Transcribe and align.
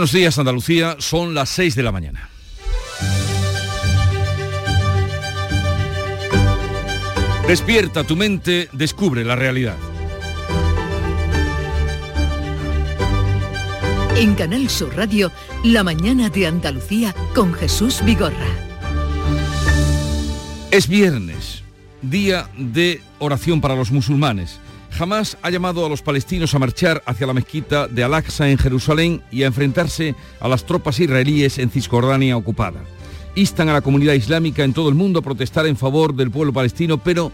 Buenos 0.00 0.12
días 0.12 0.38
Andalucía, 0.38 0.96
son 0.98 1.34
las 1.34 1.50
6 1.50 1.76
de 1.76 1.82
la 1.82 1.92
mañana. 1.92 2.30
Despierta 7.46 8.04
tu 8.04 8.16
mente, 8.16 8.70
descubre 8.72 9.26
la 9.26 9.36
realidad. 9.36 9.76
En 14.16 14.34
Canal 14.36 14.70
Sur 14.70 14.96
Radio, 14.96 15.30
La 15.64 15.84
mañana 15.84 16.30
de 16.30 16.46
Andalucía 16.46 17.14
con 17.34 17.52
Jesús 17.52 18.02
Vigorra. 18.02 18.48
Es 20.70 20.88
viernes, 20.88 21.62
día 22.00 22.48
de 22.56 23.02
oración 23.18 23.60
para 23.60 23.76
los 23.76 23.90
musulmanes. 23.90 24.60
Jamás 25.00 25.38
ha 25.40 25.48
llamado 25.48 25.86
a 25.86 25.88
los 25.88 26.02
palestinos 26.02 26.54
a 26.54 26.58
marchar 26.58 27.02
hacia 27.06 27.26
la 27.26 27.32
mezquita 27.32 27.88
de 27.88 28.04
Al-Aqsa 28.04 28.50
en 28.50 28.58
Jerusalén 28.58 29.22
y 29.30 29.44
a 29.44 29.46
enfrentarse 29.46 30.14
a 30.40 30.46
las 30.46 30.66
tropas 30.66 31.00
israelíes 31.00 31.56
en 31.56 31.70
Cisjordania 31.70 32.36
ocupada. 32.36 32.82
Instan 33.34 33.70
a 33.70 33.72
la 33.72 33.80
comunidad 33.80 34.12
islámica 34.12 34.62
en 34.62 34.74
todo 34.74 34.90
el 34.90 34.94
mundo 34.94 35.20
a 35.20 35.22
protestar 35.22 35.66
en 35.66 35.78
favor 35.78 36.14
del 36.14 36.30
pueblo 36.30 36.52
palestino, 36.52 37.02
pero 37.02 37.32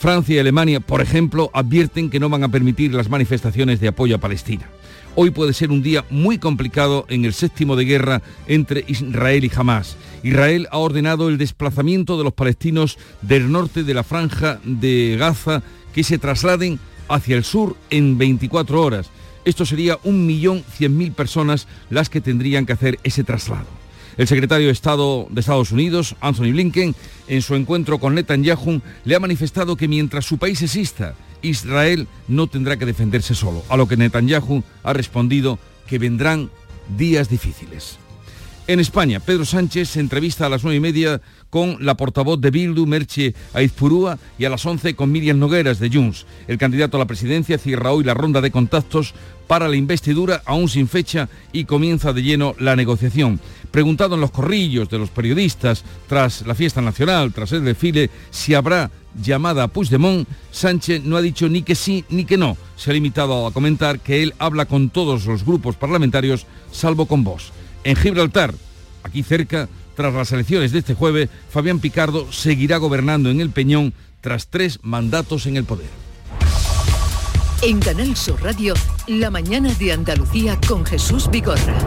Francia 0.00 0.34
y 0.34 0.38
Alemania, 0.40 0.80
por 0.80 1.00
ejemplo, 1.00 1.48
advierten 1.54 2.10
que 2.10 2.18
no 2.18 2.28
van 2.28 2.42
a 2.42 2.48
permitir 2.48 2.92
las 2.92 3.08
manifestaciones 3.08 3.78
de 3.78 3.86
apoyo 3.86 4.16
a 4.16 4.20
Palestina. 4.20 4.68
Hoy 5.14 5.30
puede 5.30 5.52
ser 5.52 5.70
un 5.70 5.84
día 5.84 6.04
muy 6.10 6.38
complicado 6.38 7.06
en 7.08 7.24
el 7.24 7.34
séptimo 7.34 7.76
de 7.76 7.84
guerra 7.84 8.22
entre 8.48 8.84
Israel 8.88 9.44
y 9.44 9.52
Hamas. 9.54 9.96
Israel 10.24 10.66
ha 10.72 10.78
ordenado 10.78 11.28
el 11.28 11.38
desplazamiento 11.38 12.18
de 12.18 12.24
los 12.24 12.32
palestinos 12.32 12.98
del 13.22 13.52
norte 13.52 13.84
de 13.84 13.94
la 13.94 14.02
franja 14.02 14.58
de 14.64 15.14
Gaza 15.16 15.62
que 15.94 16.02
se 16.02 16.18
trasladen 16.18 16.80
hacia 17.08 17.36
el 17.36 17.44
sur 17.44 17.76
en 17.90 18.18
24 18.18 18.82
horas. 18.82 19.10
Esto 19.44 19.64
sería 19.64 19.98
1.100.000 20.02 21.14
personas 21.14 21.68
las 21.88 22.08
que 22.08 22.20
tendrían 22.20 22.66
que 22.66 22.72
hacer 22.72 22.98
ese 23.04 23.24
traslado. 23.24 23.66
El 24.16 24.26
secretario 24.26 24.66
de 24.66 24.72
Estado 24.72 25.26
de 25.30 25.40
Estados 25.40 25.72
Unidos, 25.72 26.16
Anthony 26.20 26.52
Blinken, 26.52 26.94
en 27.28 27.42
su 27.42 27.54
encuentro 27.54 27.98
con 27.98 28.14
Netanyahu, 28.14 28.80
le 29.04 29.14
ha 29.14 29.20
manifestado 29.20 29.76
que 29.76 29.88
mientras 29.88 30.24
su 30.24 30.38
país 30.38 30.62
exista, 30.62 31.14
Israel 31.42 32.08
no 32.26 32.46
tendrá 32.46 32.78
que 32.78 32.86
defenderse 32.86 33.34
solo, 33.34 33.62
a 33.68 33.76
lo 33.76 33.86
que 33.86 33.96
Netanyahu 33.96 34.64
ha 34.82 34.92
respondido 34.94 35.58
que 35.86 35.98
vendrán 35.98 36.50
días 36.96 37.28
difíciles. 37.28 37.98
En 38.68 38.80
España, 38.80 39.20
Pedro 39.20 39.44
Sánchez 39.44 39.90
se 39.90 40.00
entrevista 40.00 40.46
a 40.46 40.48
las 40.48 40.64
nueve 40.64 40.78
y 40.78 40.80
media 40.80 41.20
con 41.50 41.76
la 41.86 41.96
portavoz 41.96 42.40
de 42.40 42.50
Bildu, 42.50 42.84
Merche 42.84 43.32
Aizpurúa, 43.54 44.18
y 44.40 44.44
a 44.44 44.50
las 44.50 44.66
11 44.66 44.96
con 44.96 45.12
Miriam 45.12 45.38
Nogueras 45.38 45.78
de 45.78 45.88
Junts. 45.88 46.26
El 46.48 46.58
candidato 46.58 46.96
a 46.96 47.00
la 47.00 47.06
presidencia 47.06 47.58
cierra 47.58 47.92
hoy 47.92 48.02
la 48.02 48.14
ronda 48.14 48.40
de 48.40 48.50
contactos 48.50 49.14
para 49.46 49.68
la 49.68 49.76
investidura, 49.76 50.42
aún 50.44 50.68
sin 50.68 50.88
fecha, 50.88 51.28
y 51.52 51.64
comienza 51.64 52.12
de 52.12 52.24
lleno 52.24 52.56
la 52.58 52.74
negociación. 52.74 53.38
Preguntado 53.70 54.16
en 54.16 54.20
los 54.20 54.32
corrillos 54.32 54.88
de 54.88 54.98
los 54.98 55.10
periodistas 55.10 55.84
tras 56.08 56.44
la 56.44 56.56
fiesta 56.56 56.80
nacional, 56.80 57.32
tras 57.32 57.52
el 57.52 57.64
desfile, 57.64 58.10
si 58.32 58.54
habrá 58.54 58.90
llamada 59.22 59.62
a 59.62 59.68
Puigdemont, 59.68 60.26
Sánchez 60.50 61.04
no 61.04 61.16
ha 61.16 61.22
dicho 61.22 61.48
ni 61.48 61.62
que 61.62 61.76
sí 61.76 62.04
ni 62.08 62.24
que 62.24 62.36
no. 62.36 62.56
Se 62.74 62.90
ha 62.90 62.94
limitado 62.94 63.46
a 63.46 63.52
comentar 63.52 64.00
que 64.00 64.24
él 64.24 64.34
habla 64.40 64.66
con 64.66 64.90
todos 64.90 65.24
los 65.26 65.44
grupos 65.44 65.76
parlamentarios, 65.76 66.46
salvo 66.72 67.06
con 67.06 67.22
vos. 67.22 67.52
En 67.86 67.94
Gibraltar, 67.94 68.52
aquí 69.04 69.22
cerca, 69.22 69.68
tras 69.94 70.12
las 70.12 70.32
elecciones 70.32 70.72
de 70.72 70.80
este 70.80 70.94
jueves, 70.94 71.28
Fabián 71.48 71.78
Picardo 71.78 72.32
seguirá 72.32 72.78
gobernando 72.78 73.30
en 73.30 73.40
el 73.40 73.50
Peñón 73.50 73.94
tras 74.20 74.48
tres 74.48 74.80
mandatos 74.82 75.46
en 75.46 75.56
el 75.56 75.62
poder. 75.62 75.86
En 77.62 77.78
Canal 77.78 78.16
Sur 78.16 78.42
Radio, 78.42 78.74
La 79.06 79.30
mañana 79.30 79.72
de 79.74 79.92
Andalucía 79.92 80.58
con 80.66 80.84
Jesús 80.84 81.30
Vigorra. 81.30 81.78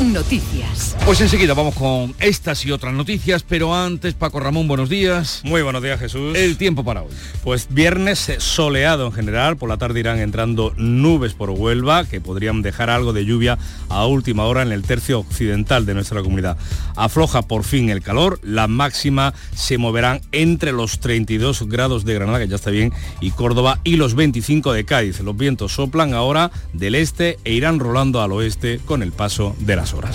Noticias. 0.00 0.96
Pues 1.04 1.20
enseguida 1.20 1.52
vamos 1.52 1.74
con 1.74 2.14
estas 2.20 2.64
y 2.64 2.72
otras 2.72 2.94
noticias, 2.94 3.42
pero 3.42 3.74
antes, 3.74 4.14
Paco 4.14 4.40
Ramón, 4.40 4.66
buenos 4.66 4.88
días. 4.88 5.42
Muy 5.44 5.60
buenos 5.60 5.82
días, 5.82 6.00
Jesús. 6.00 6.36
El 6.38 6.56
tiempo 6.56 6.84
para 6.84 7.02
hoy. 7.02 7.10
Pues 7.44 7.68
viernes 7.68 8.32
soleado 8.38 9.06
en 9.06 9.12
general, 9.12 9.58
por 9.58 9.68
la 9.68 9.76
tarde 9.76 10.00
irán 10.00 10.18
entrando 10.18 10.72
nubes 10.78 11.34
por 11.34 11.50
Huelva, 11.50 12.06
que 12.06 12.20
podrían 12.20 12.62
dejar 12.62 12.88
algo 12.88 13.12
de 13.12 13.26
lluvia 13.26 13.58
a 13.90 14.06
última 14.06 14.46
hora 14.46 14.62
en 14.62 14.72
el 14.72 14.82
tercio 14.82 15.18
occidental 15.18 15.84
de 15.84 15.92
nuestra 15.92 16.22
comunidad. 16.22 16.56
Afloja 16.96 17.42
por 17.42 17.64
fin 17.64 17.90
el 17.90 18.02
calor, 18.02 18.40
la 18.42 18.68
máxima 18.68 19.34
se 19.54 19.76
moverán 19.76 20.22
entre 20.32 20.72
los 20.72 21.00
32 21.00 21.68
grados 21.68 22.06
de 22.06 22.14
Granada, 22.14 22.38
que 22.38 22.48
ya 22.48 22.56
está 22.56 22.70
bien, 22.70 22.92
y 23.20 23.32
Córdoba, 23.32 23.80
y 23.84 23.96
los 23.96 24.14
25 24.14 24.72
de 24.72 24.84
Cádiz. 24.86 25.20
Los 25.20 25.36
vientos 25.36 25.72
soplan 25.72 26.14
ahora 26.14 26.50
del 26.72 26.94
este 26.94 27.38
e 27.44 27.52
irán 27.52 27.78
rolando 27.78 28.22
al 28.22 28.32
oeste 28.32 28.80
con 28.86 29.02
el 29.02 29.12
paso 29.12 29.54
de 29.58 29.76
las 29.76 29.89
horas. 29.94 30.14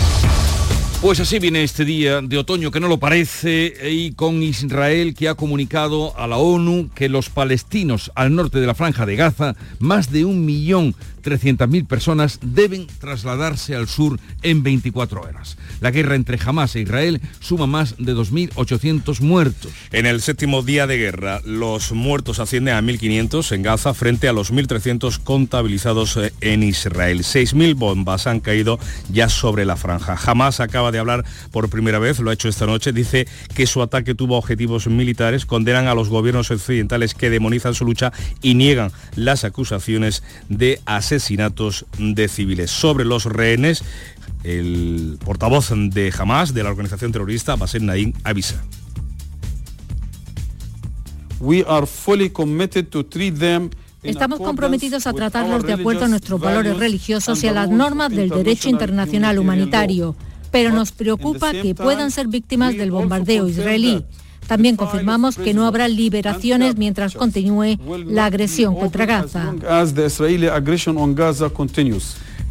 Pues 1.02 1.20
así 1.20 1.38
viene 1.38 1.62
este 1.62 1.84
día 1.84 2.22
de 2.22 2.38
otoño 2.38 2.70
que 2.70 2.80
no 2.80 2.88
lo 2.88 2.98
parece 2.98 3.74
y 3.90 4.12
con 4.12 4.42
Israel 4.42 5.14
que 5.14 5.28
ha 5.28 5.34
comunicado 5.34 6.18
a 6.18 6.26
la 6.26 6.38
ONU 6.38 6.88
que 6.94 7.08
los 7.08 7.28
palestinos 7.28 8.10
al 8.14 8.34
norte 8.34 8.60
de 8.60 8.66
la 8.66 8.74
franja 8.74 9.04
de 9.04 9.14
Gaza, 9.14 9.54
más 9.78 10.10
de 10.10 10.24
un 10.24 10.44
millón 10.44 10.94
300.000 11.26 11.86
personas 11.88 12.38
deben 12.40 12.86
trasladarse 13.00 13.74
al 13.74 13.88
sur 13.88 14.20
en 14.42 14.62
24 14.62 15.20
horas. 15.20 15.58
La 15.80 15.90
guerra 15.90 16.14
entre 16.14 16.38
Hamas 16.44 16.76
e 16.76 16.80
Israel 16.80 17.20
suma 17.40 17.66
más 17.66 17.96
de 17.98 18.14
2.800 18.14 19.20
muertos. 19.20 19.72
En 19.90 20.06
el 20.06 20.20
séptimo 20.22 20.62
día 20.62 20.86
de 20.86 20.98
guerra, 20.98 21.40
los 21.44 21.90
muertos 21.90 22.38
ascienden 22.38 22.76
a 22.76 22.80
1.500 22.80 23.52
en 23.52 23.62
Gaza 23.62 23.92
frente 23.92 24.28
a 24.28 24.32
los 24.32 24.52
1.300 24.52 25.18
contabilizados 25.24 26.16
eh, 26.16 26.32
en 26.40 26.62
Israel. 26.62 27.24
6.000 27.24 27.74
bombas 27.74 28.28
han 28.28 28.38
caído 28.38 28.78
ya 29.10 29.28
sobre 29.28 29.64
la 29.64 29.74
franja. 29.74 30.16
Hamas 30.24 30.60
acaba 30.60 30.92
de 30.92 31.00
hablar 31.00 31.24
por 31.50 31.68
primera 31.68 31.98
vez, 31.98 32.20
lo 32.20 32.30
ha 32.30 32.34
hecho 32.34 32.48
esta 32.48 32.66
noche, 32.66 32.92
dice 32.92 33.26
que 33.54 33.66
su 33.66 33.82
ataque 33.82 34.14
tuvo 34.14 34.36
objetivos 34.38 34.86
militares, 34.86 35.44
condenan 35.44 35.88
a 35.88 35.94
los 35.94 36.08
gobiernos 36.08 36.52
occidentales 36.52 37.14
que 37.14 37.30
demonizan 37.30 37.74
su 37.74 37.84
lucha 37.84 38.12
y 38.42 38.54
niegan 38.54 38.92
las 39.16 39.42
acusaciones 39.42 40.22
de 40.48 40.80
asesinato 40.86 41.15
asesinatos 41.16 41.86
de 41.98 42.28
civiles. 42.28 42.70
Sobre 42.70 43.04
los 43.04 43.24
rehenes, 43.24 43.82
el 44.44 45.18
portavoz 45.24 45.70
de 45.74 46.12
Hamas, 46.16 46.54
de 46.54 46.62
la 46.62 46.70
organización 46.70 47.12
terrorista, 47.12 47.56
Bassem 47.56 47.84
Naim, 47.84 48.12
avisa. 48.22 48.62
Estamos 54.02 54.40
comprometidos 54.40 55.06
a 55.06 55.12
tratarlos 55.12 55.64
de 55.64 55.72
acuerdo 55.72 56.04
a 56.04 56.08
nuestros 56.08 56.40
valores 56.40 56.76
religiosos 56.76 57.42
y 57.42 57.48
a 57.48 57.52
las 57.52 57.68
normas 57.68 58.10
del 58.10 58.28
derecho 58.28 58.68
internacional 58.68 59.38
humanitario, 59.38 60.14
pero 60.50 60.70
nos 60.70 60.92
preocupa 60.92 61.52
que 61.52 61.74
puedan 61.74 62.10
ser 62.10 62.28
víctimas 62.28 62.76
del 62.76 62.90
bombardeo 62.90 63.48
israelí. 63.48 64.04
También 64.46 64.76
confirmamos 64.76 65.36
que 65.36 65.54
no 65.54 65.66
habrá 65.66 65.88
liberaciones 65.88 66.76
mientras 66.76 67.14
continúe 67.14 67.78
la 68.06 68.26
agresión 68.26 68.74
contra 68.74 69.06
Gaza. 69.06 69.54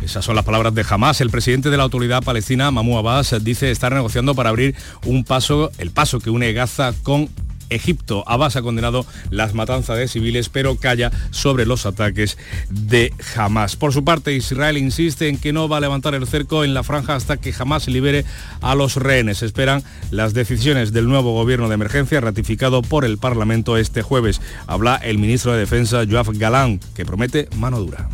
Esas 0.03 0.23
son 0.23 0.35
las 0.35 0.45
palabras 0.45 0.75
de 0.75 0.85
Hamas. 0.87 1.21
El 1.21 1.29
presidente 1.29 1.69
de 1.69 1.77
la 1.77 1.83
autoridad 1.83 2.23
palestina, 2.23 2.69
Mahmoud 2.69 2.99
Abbas, 2.99 3.35
dice 3.43 3.71
estar 3.71 3.91
negociando 3.93 4.35
para 4.35 4.49
abrir 4.49 4.75
un 5.05 5.23
paso, 5.23 5.71
el 5.79 5.89
paso 5.89 6.19
que 6.19 6.29
une 6.29 6.53
Gaza 6.53 6.93
con 7.01 7.29
Egipto. 7.69 8.23
Abbas 8.27 8.55
ha 8.55 8.61
condenado 8.61 9.05
las 9.29 9.53
matanzas 9.53 9.97
de 9.97 10.07
civiles, 10.07 10.49
pero 10.49 10.75
calla 10.77 11.11
sobre 11.31 11.65
los 11.65 11.85
ataques 11.85 12.37
de 12.69 13.13
Hamas. 13.35 13.75
Por 13.75 13.93
su 13.93 14.03
parte, 14.03 14.33
Israel 14.33 14.77
insiste 14.77 15.29
en 15.29 15.37
que 15.37 15.53
no 15.53 15.69
va 15.69 15.77
a 15.77 15.81
levantar 15.81 16.15
el 16.15 16.27
cerco 16.27 16.63
en 16.63 16.73
la 16.73 16.83
franja 16.83 17.15
hasta 17.15 17.37
que 17.37 17.53
Hamas 17.57 17.87
libere 17.87 18.25
a 18.61 18.75
los 18.75 18.95
rehenes. 18.95 19.43
Esperan 19.43 19.83
las 20.11 20.33
decisiones 20.33 20.93
del 20.93 21.07
nuevo 21.07 21.33
gobierno 21.33 21.67
de 21.67 21.75
emergencia 21.75 22.21
ratificado 22.21 22.81
por 22.81 23.05
el 23.05 23.17
Parlamento 23.17 23.77
este 23.77 24.01
jueves. 24.01 24.41
Habla 24.67 24.95
el 24.97 25.17
ministro 25.17 25.53
de 25.53 25.59
Defensa, 25.59 26.03
Joab 26.09 26.37
Galán, 26.37 26.79
que 26.95 27.05
promete 27.05 27.49
mano 27.55 27.79
dura. 27.79 28.09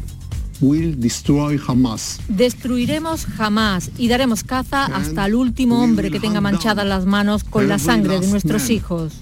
Destruiremos 2.27 3.25
jamás 3.25 3.89
y 3.97 4.09
daremos 4.09 4.43
caza 4.43 4.85
hasta 4.85 5.25
el 5.25 5.33
último 5.33 5.83
hombre 5.83 6.11
que 6.11 6.19
tenga 6.19 6.39
manchadas 6.39 6.85
las 6.85 7.05
manos 7.07 7.43
con 7.43 7.67
la 7.67 7.79
sangre 7.79 8.19
de 8.19 8.27
nuestros 8.27 8.69
hijos. 8.69 9.13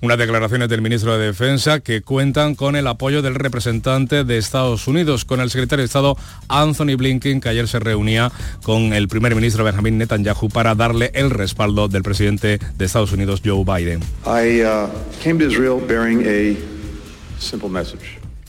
Unas 0.00 0.16
declaraciones 0.16 0.68
del 0.68 0.80
ministro 0.80 1.18
de 1.18 1.26
Defensa 1.26 1.80
que 1.80 2.02
cuentan 2.02 2.54
con 2.54 2.76
el 2.76 2.86
apoyo 2.86 3.20
del 3.20 3.34
representante 3.34 4.22
de 4.22 4.38
Estados 4.38 4.86
Unidos, 4.86 5.24
con 5.24 5.40
el 5.40 5.50
secretario 5.50 5.82
de 5.82 5.86
Estado 5.86 6.16
Anthony 6.46 6.96
Blinken, 6.96 7.40
que 7.40 7.48
ayer 7.48 7.66
se 7.66 7.80
reunía 7.80 8.30
con 8.62 8.92
el 8.92 9.08
primer 9.08 9.34
ministro 9.34 9.64
Benjamin 9.64 9.98
Netanyahu 9.98 10.50
para 10.50 10.76
darle 10.76 11.10
el 11.14 11.30
respaldo 11.30 11.88
del 11.88 12.04
presidente 12.04 12.60
de 12.76 12.84
Estados 12.84 13.10
Unidos, 13.10 13.42
Joe 13.44 13.64
Biden. 13.64 14.00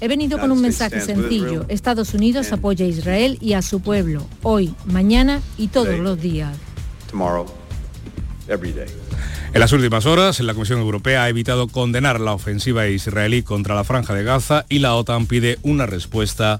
He 0.02 0.08
venido 0.08 0.38
con 0.38 0.52
un 0.52 0.62
mensaje 0.62 1.02
sencillo. 1.02 1.66
Estados 1.68 2.14
Unidos 2.14 2.54
apoya 2.54 2.86
a 2.86 2.90
Israel 2.90 3.40
y 3.42 3.54
a 3.54 3.64
su 3.64 3.82
pueblo, 3.82 4.26
hoy, 4.44 4.74
mañana 4.86 5.42
y 5.58 5.70
todos 5.70 5.98
los 5.98 6.22
días. 6.22 6.56
En 9.54 9.60
las 9.60 9.72
últimas 9.74 10.06
horas, 10.06 10.40
la 10.40 10.54
Comisión 10.54 10.80
Europea 10.80 11.24
ha 11.24 11.30
evitado 11.30 11.68
condenar 11.68 12.20
la 12.20 12.34
ofensiva 12.34 12.88
israelí 12.88 13.44
contra 13.44 13.76
la 13.76 13.84
franja 13.84 14.14
de 14.14 14.24
Gaza 14.24 14.66
y 14.70 14.80
la 14.80 14.96
OTAN 14.96 15.28
pide 15.28 15.60
una 15.64 15.86
respuesta 15.86 16.60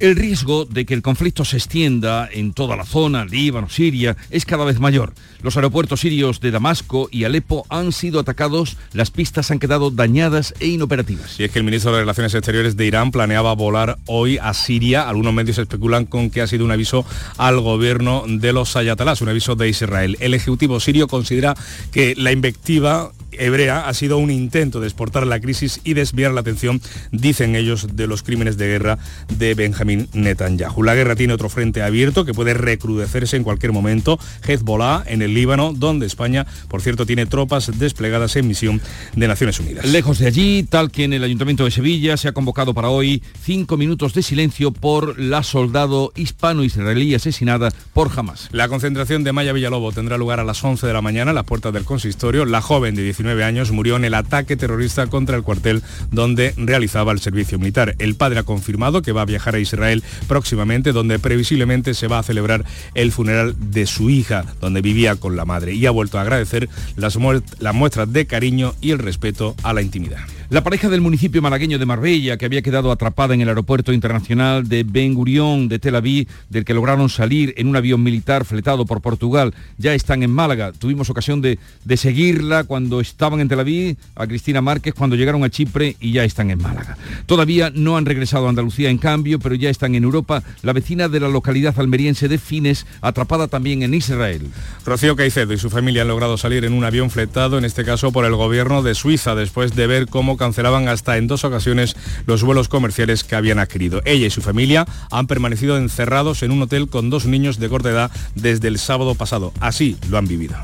El 0.00 0.16
riesgo 0.16 0.64
de 0.64 0.84
que 0.84 0.94
el 0.94 1.02
conflicto 1.02 1.44
se 1.44 1.58
extienda 1.58 2.28
en 2.32 2.52
toda 2.52 2.76
la 2.76 2.84
zona, 2.84 3.24
Líbano, 3.24 3.68
Siria, 3.68 4.16
es 4.30 4.44
cada 4.44 4.64
vez 4.64 4.80
mayor. 4.80 5.12
Los 5.42 5.56
aeropuertos 5.56 6.00
sirios 6.00 6.40
de 6.40 6.50
Damasco 6.50 7.08
y 7.12 7.22
Alepo 7.22 7.64
han 7.68 7.92
sido 7.92 8.18
atacados, 8.18 8.76
las 8.92 9.12
pistas 9.12 9.50
han 9.50 9.60
quedado 9.60 9.90
dañadas 9.90 10.54
e 10.58 10.66
inoperativas. 10.66 11.38
Y 11.38 11.44
es 11.44 11.52
que 11.52 11.60
el 11.60 11.64
ministro 11.64 11.92
de 11.92 12.00
Relaciones 12.00 12.34
Exteriores 12.34 12.76
de 12.76 12.86
Irán 12.86 13.12
planeaba 13.12 13.54
volar 13.54 13.98
hoy 14.06 14.38
a 14.38 14.54
Siria. 14.54 15.08
Algunos 15.08 15.34
medios 15.34 15.58
especulan 15.58 16.06
con 16.06 16.30
que 16.30 16.40
ha 16.40 16.46
sido 16.46 16.64
un 16.64 16.72
aviso 16.72 17.04
al 17.36 17.60
gobierno 17.60 18.24
de 18.26 18.52
los 18.52 18.74
Ayatolás, 18.74 19.20
un 19.20 19.28
aviso 19.28 19.54
de 19.54 19.68
Israel. 19.68 20.16
El 20.20 20.34
Ejecutivo 20.34 20.80
sirio 20.80 21.06
considera 21.06 21.54
que 21.92 22.14
la 22.16 22.32
invectiva 22.32 23.12
hebrea 23.38 23.88
ha 23.88 23.94
sido 23.94 24.18
un 24.18 24.30
intento 24.30 24.80
de 24.80 24.86
exportar 24.86 25.26
la 25.26 25.40
crisis 25.40 25.80
y 25.84 25.94
desviar 25.94 26.32
la 26.32 26.40
atención, 26.40 26.80
dicen 27.10 27.56
ellos, 27.56 27.96
de 27.96 28.06
los 28.06 28.22
crímenes 28.22 28.56
de 28.56 28.66
guerra 28.66 28.98
de 29.28 29.54
Benjamín 29.54 30.08
Netanyahu. 30.12 30.82
La 30.82 30.94
guerra 30.94 31.16
tiene 31.16 31.34
otro 31.34 31.48
frente 31.48 31.82
abierto 31.82 32.24
que 32.24 32.34
puede 32.34 32.54
recrudecerse 32.54 33.36
en 33.36 33.44
cualquier 33.44 33.72
momento, 33.72 34.18
Hezbollah 34.46 35.04
en 35.06 35.22
el 35.22 35.34
Líbano, 35.34 35.72
donde 35.74 36.06
España, 36.06 36.46
por 36.68 36.82
cierto, 36.82 37.06
tiene 37.06 37.26
tropas 37.26 37.78
desplegadas 37.78 38.36
en 38.36 38.48
misión 38.48 38.80
de 39.14 39.28
Naciones 39.28 39.60
Unidas. 39.60 39.86
Lejos 39.86 40.18
de 40.18 40.26
allí, 40.26 40.62
tal 40.62 40.90
que 40.90 41.04
en 41.04 41.12
el 41.12 41.24
Ayuntamiento 41.24 41.64
de 41.64 41.70
Sevilla 41.70 42.16
se 42.16 42.28
ha 42.28 42.32
convocado 42.32 42.74
para 42.74 42.88
hoy 42.88 43.22
cinco 43.42 43.76
minutos 43.76 44.14
de 44.14 44.22
silencio 44.22 44.72
por 44.72 45.18
la 45.18 45.42
soldado 45.42 46.12
hispano-israelí 46.16 47.14
asesinada 47.14 47.70
por 47.92 48.10
Hamas. 48.14 48.48
La 48.52 48.68
concentración 48.68 49.24
de 49.24 49.32
Maya 49.32 49.52
Villalobo 49.52 49.92
tendrá 49.92 50.18
lugar 50.18 50.40
a 50.40 50.44
las 50.44 50.62
11 50.62 50.86
de 50.86 50.92
la 50.92 51.02
mañana 51.02 51.30
a 51.30 51.34
las 51.34 51.44
puertas 51.44 51.72
del 51.72 51.84
consistorio. 51.84 52.44
La 52.44 52.60
joven 52.60 52.94
de 52.94 53.02
19 53.22 53.44
años 53.44 53.70
murió 53.70 53.94
en 53.94 54.04
el 54.04 54.14
ataque 54.14 54.56
terrorista 54.56 55.06
contra 55.06 55.36
el 55.36 55.44
cuartel 55.44 55.82
donde 56.10 56.54
realizaba 56.56 57.12
el 57.12 57.20
servicio 57.20 57.56
militar. 57.56 57.94
El 58.00 58.16
padre 58.16 58.40
ha 58.40 58.42
confirmado 58.42 59.00
que 59.00 59.12
va 59.12 59.22
a 59.22 59.26
viajar 59.26 59.54
a 59.54 59.60
Israel 59.60 60.02
próximamente, 60.26 60.90
donde 60.90 61.20
previsiblemente 61.20 61.94
se 61.94 62.08
va 62.08 62.18
a 62.18 62.24
celebrar 62.24 62.64
el 62.94 63.12
funeral 63.12 63.54
de 63.70 63.86
su 63.86 64.10
hija, 64.10 64.44
donde 64.60 64.82
vivía 64.82 65.14
con 65.14 65.36
la 65.36 65.44
madre, 65.44 65.72
y 65.72 65.86
ha 65.86 65.92
vuelto 65.92 66.18
a 66.18 66.22
agradecer 66.22 66.68
las, 66.96 67.16
las 67.60 67.74
muestras 67.74 68.12
de 68.12 68.26
cariño 68.26 68.74
y 68.80 68.90
el 68.90 68.98
respeto 68.98 69.54
a 69.62 69.72
la 69.72 69.82
intimidad. 69.82 70.18
La 70.52 70.62
pareja 70.62 70.90
del 70.90 71.00
municipio 71.00 71.40
malagueño 71.40 71.78
de 71.78 71.86
Marbella, 71.86 72.36
que 72.36 72.44
había 72.44 72.60
quedado 72.60 72.92
atrapada 72.92 73.32
en 73.32 73.40
el 73.40 73.48
aeropuerto 73.48 73.90
internacional 73.90 74.68
de 74.68 74.84
Ben 74.84 75.14
Gurión 75.14 75.66
de 75.66 75.78
Tel 75.78 75.96
Aviv, 75.96 76.28
del 76.50 76.66
que 76.66 76.74
lograron 76.74 77.08
salir 77.08 77.54
en 77.56 77.68
un 77.68 77.76
avión 77.76 78.02
militar 78.02 78.44
fletado 78.44 78.84
por 78.84 79.00
Portugal, 79.00 79.54
ya 79.78 79.94
están 79.94 80.22
en 80.22 80.30
Málaga. 80.30 80.72
Tuvimos 80.72 81.08
ocasión 81.08 81.40
de, 81.40 81.58
de 81.86 81.96
seguirla 81.96 82.64
cuando 82.64 83.00
estaban 83.00 83.40
en 83.40 83.48
Tel 83.48 83.60
Aviv, 83.60 83.96
a 84.14 84.26
Cristina 84.26 84.60
Márquez, 84.60 84.92
cuando 84.92 85.16
llegaron 85.16 85.42
a 85.42 85.48
Chipre 85.48 85.96
y 86.00 86.12
ya 86.12 86.22
están 86.22 86.50
en 86.50 86.60
Málaga. 86.60 86.98
Todavía 87.24 87.72
no 87.74 87.96
han 87.96 88.04
regresado 88.04 88.44
a 88.44 88.50
Andalucía, 88.50 88.90
en 88.90 88.98
cambio, 88.98 89.38
pero 89.38 89.54
ya 89.54 89.70
están 89.70 89.94
en 89.94 90.04
Europa. 90.04 90.42
La 90.60 90.74
vecina 90.74 91.08
de 91.08 91.20
la 91.20 91.28
localidad 91.28 91.80
almeriense 91.80 92.28
de 92.28 92.36
Fines, 92.36 92.84
atrapada 93.00 93.48
también 93.48 93.84
en 93.84 93.94
Israel. 93.94 94.42
Rocío 94.84 95.16
Caicedo 95.16 95.54
y 95.54 95.58
su 95.58 95.70
familia 95.70 96.02
han 96.02 96.08
logrado 96.08 96.36
salir 96.36 96.66
en 96.66 96.74
un 96.74 96.84
avión 96.84 97.08
fletado, 97.08 97.56
en 97.56 97.64
este 97.64 97.86
caso 97.86 98.12
por 98.12 98.26
el 98.26 98.34
gobierno 98.34 98.82
de 98.82 98.94
Suiza, 98.94 99.34
después 99.34 99.74
de 99.74 99.86
ver 99.86 100.08
cómo 100.08 100.36
cancelaban 100.42 100.88
hasta 100.88 101.18
en 101.18 101.28
dos 101.28 101.44
ocasiones 101.44 101.94
los 102.26 102.42
vuelos 102.42 102.66
comerciales 102.66 103.22
que 103.22 103.36
habían 103.36 103.60
adquirido. 103.60 104.02
Ella 104.04 104.26
y 104.26 104.30
su 104.30 104.42
familia 104.42 104.86
han 105.12 105.28
permanecido 105.28 105.76
encerrados 105.76 106.42
en 106.42 106.50
un 106.50 106.62
hotel 106.62 106.88
con 106.88 107.10
dos 107.10 107.26
niños 107.26 107.60
de 107.60 107.68
corta 107.68 107.90
edad 107.90 108.10
desde 108.34 108.66
el 108.66 108.80
sábado 108.80 109.14
pasado. 109.14 109.52
Así 109.60 109.96
lo 110.10 110.18
han 110.18 110.26
vivido. 110.26 110.56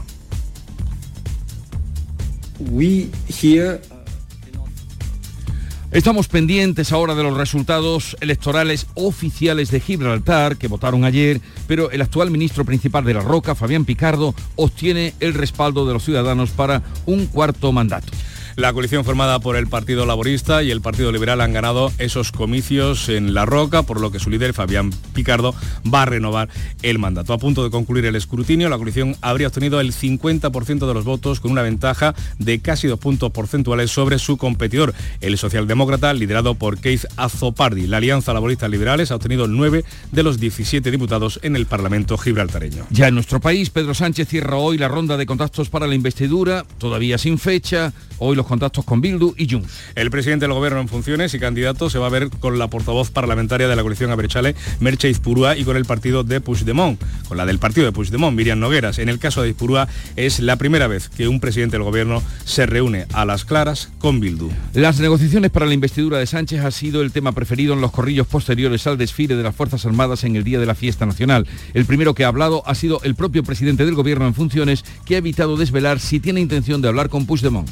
Estamos 5.92 6.28
pendientes 6.28 6.92
ahora 6.92 7.14
de 7.14 7.22
los 7.22 7.36
resultados 7.36 8.16
electorales 8.20 8.88
oficiales 8.94 9.70
de 9.70 9.80
Gibraltar, 9.80 10.56
que 10.56 10.68
votaron 10.68 11.04
ayer, 11.04 11.40
pero 11.66 11.90
el 11.90 12.02
actual 12.02 12.30
ministro 12.30 12.64
principal 12.64 13.04
de 13.04 13.14
la 13.14 13.20
Roca, 13.20 13.54
Fabián 13.54 13.86
Picardo, 13.86 14.34
obtiene 14.56 15.14
el 15.20 15.32
respaldo 15.34 15.86
de 15.86 15.94
los 15.94 16.04
ciudadanos 16.04 16.50
para 16.50 16.82
un 17.06 17.26
cuarto 17.26 17.72
mandato. 17.72 18.12
La 18.58 18.72
coalición 18.72 19.04
formada 19.04 19.38
por 19.38 19.54
el 19.54 19.68
Partido 19.68 20.04
Laborista 20.04 20.64
y 20.64 20.72
el 20.72 20.80
Partido 20.80 21.12
Liberal 21.12 21.40
han 21.42 21.52
ganado 21.52 21.92
esos 21.98 22.32
comicios 22.32 23.08
en 23.08 23.32
La 23.32 23.46
Roca, 23.46 23.84
por 23.84 24.00
lo 24.00 24.10
que 24.10 24.18
su 24.18 24.30
líder, 24.30 24.52
Fabián 24.52 24.90
Picardo, 25.14 25.54
va 25.86 26.02
a 26.02 26.06
renovar 26.06 26.48
el 26.82 26.98
mandato. 26.98 27.32
A 27.32 27.38
punto 27.38 27.62
de 27.62 27.70
concluir 27.70 28.04
el 28.06 28.16
escrutinio, 28.16 28.68
la 28.68 28.76
coalición 28.76 29.14
habría 29.20 29.46
obtenido 29.46 29.78
el 29.78 29.92
50% 29.92 30.88
de 30.88 30.92
los 30.92 31.04
votos 31.04 31.38
con 31.38 31.52
una 31.52 31.62
ventaja 31.62 32.16
de 32.40 32.58
casi 32.58 32.88
dos 32.88 32.98
puntos 32.98 33.30
porcentuales 33.30 33.92
sobre 33.92 34.18
su 34.18 34.36
competidor, 34.36 34.92
el 35.20 35.38
socialdemócrata 35.38 36.12
liderado 36.12 36.56
por 36.56 36.78
Keith 36.78 37.04
Azopardi. 37.16 37.86
La 37.86 37.98
Alianza 37.98 38.32
Laborista 38.32 38.66
Liberales 38.66 39.12
ha 39.12 39.14
obtenido 39.14 39.46
nueve 39.46 39.84
de 40.10 40.24
los 40.24 40.40
17 40.40 40.90
diputados 40.90 41.38
en 41.44 41.54
el 41.54 41.66
Parlamento 41.66 42.18
gibraltareño. 42.18 42.88
Ya 42.90 43.06
en 43.06 43.14
nuestro 43.14 43.38
país, 43.38 43.70
Pedro 43.70 43.94
Sánchez 43.94 44.26
cierra 44.26 44.56
hoy 44.56 44.78
la 44.78 44.88
ronda 44.88 45.16
de 45.16 45.26
contactos 45.26 45.68
para 45.68 45.86
la 45.86 45.94
investidura, 45.94 46.64
todavía 46.78 47.18
sin 47.18 47.38
fecha. 47.38 47.92
Hoy 48.20 48.34
los 48.34 48.47
contactos 48.48 48.84
con 48.84 49.00
Bildu 49.00 49.34
y 49.36 49.48
Junts. 49.48 49.70
El 49.94 50.10
presidente 50.10 50.46
del 50.46 50.54
gobierno 50.54 50.80
en 50.80 50.88
funciones 50.88 51.34
y 51.34 51.38
candidato 51.38 51.90
se 51.90 51.98
va 51.98 52.06
a 52.06 52.10
ver 52.10 52.30
con 52.30 52.58
la 52.58 52.68
portavoz 52.68 53.10
parlamentaria 53.10 53.68
de 53.68 53.76
la 53.76 53.82
coalición 53.82 54.10
Aberchale, 54.10 54.56
Merche 54.80 55.08
Izpurúa, 55.08 55.56
y 55.56 55.64
con 55.64 55.76
el 55.76 55.84
partido 55.84 56.24
de 56.24 56.40
Puigdemont, 56.40 57.00
con 57.28 57.36
la 57.36 57.46
del 57.46 57.58
partido 57.58 57.86
de 57.86 57.92
Puigdemont, 57.92 58.36
Miriam 58.36 58.58
Nogueras. 58.58 58.98
En 58.98 59.08
el 59.08 59.18
caso 59.18 59.42
de 59.42 59.50
Izpurúa 59.50 59.88
es 60.16 60.40
la 60.40 60.56
primera 60.56 60.88
vez 60.88 61.08
que 61.08 61.28
un 61.28 61.40
presidente 61.40 61.76
del 61.76 61.84
gobierno 61.84 62.22
se 62.44 62.66
reúne 62.66 63.06
a 63.12 63.24
las 63.24 63.44
claras 63.44 63.90
con 63.98 64.20
Bildu. 64.20 64.50
Las 64.72 65.00
negociaciones 65.00 65.50
para 65.50 65.66
la 65.66 65.74
investidura 65.74 66.18
de 66.18 66.26
Sánchez 66.26 66.64
ha 66.64 66.70
sido 66.70 67.02
el 67.02 67.12
tema 67.12 67.32
preferido 67.32 67.74
en 67.74 67.80
los 67.80 67.90
corrillos 67.90 68.26
posteriores 68.26 68.86
al 68.86 68.98
desfile 68.98 69.36
de 69.36 69.42
las 69.42 69.54
Fuerzas 69.54 69.84
Armadas 69.84 70.24
en 70.24 70.36
el 70.36 70.44
día 70.44 70.58
de 70.58 70.66
la 70.66 70.74
fiesta 70.74 71.06
nacional. 71.06 71.46
El 71.74 71.84
primero 71.84 72.14
que 72.14 72.24
ha 72.24 72.28
hablado 72.28 72.62
ha 72.66 72.74
sido 72.74 73.00
el 73.02 73.14
propio 73.14 73.42
presidente 73.42 73.84
del 73.84 73.94
gobierno 73.94 74.26
en 74.26 74.34
funciones, 74.34 74.84
que 75.04 75.14
ha 75.14 75.18
evitado 75.18 75.56
desvelar 75.56 76.00
si 76.00 76.20
tiene 76.20 76.40
intención 76.40 76.80
de 76.80 76.88
hablar 76.88 77.08
con 77.08 77.26
Puigdemont. 77.26 77.68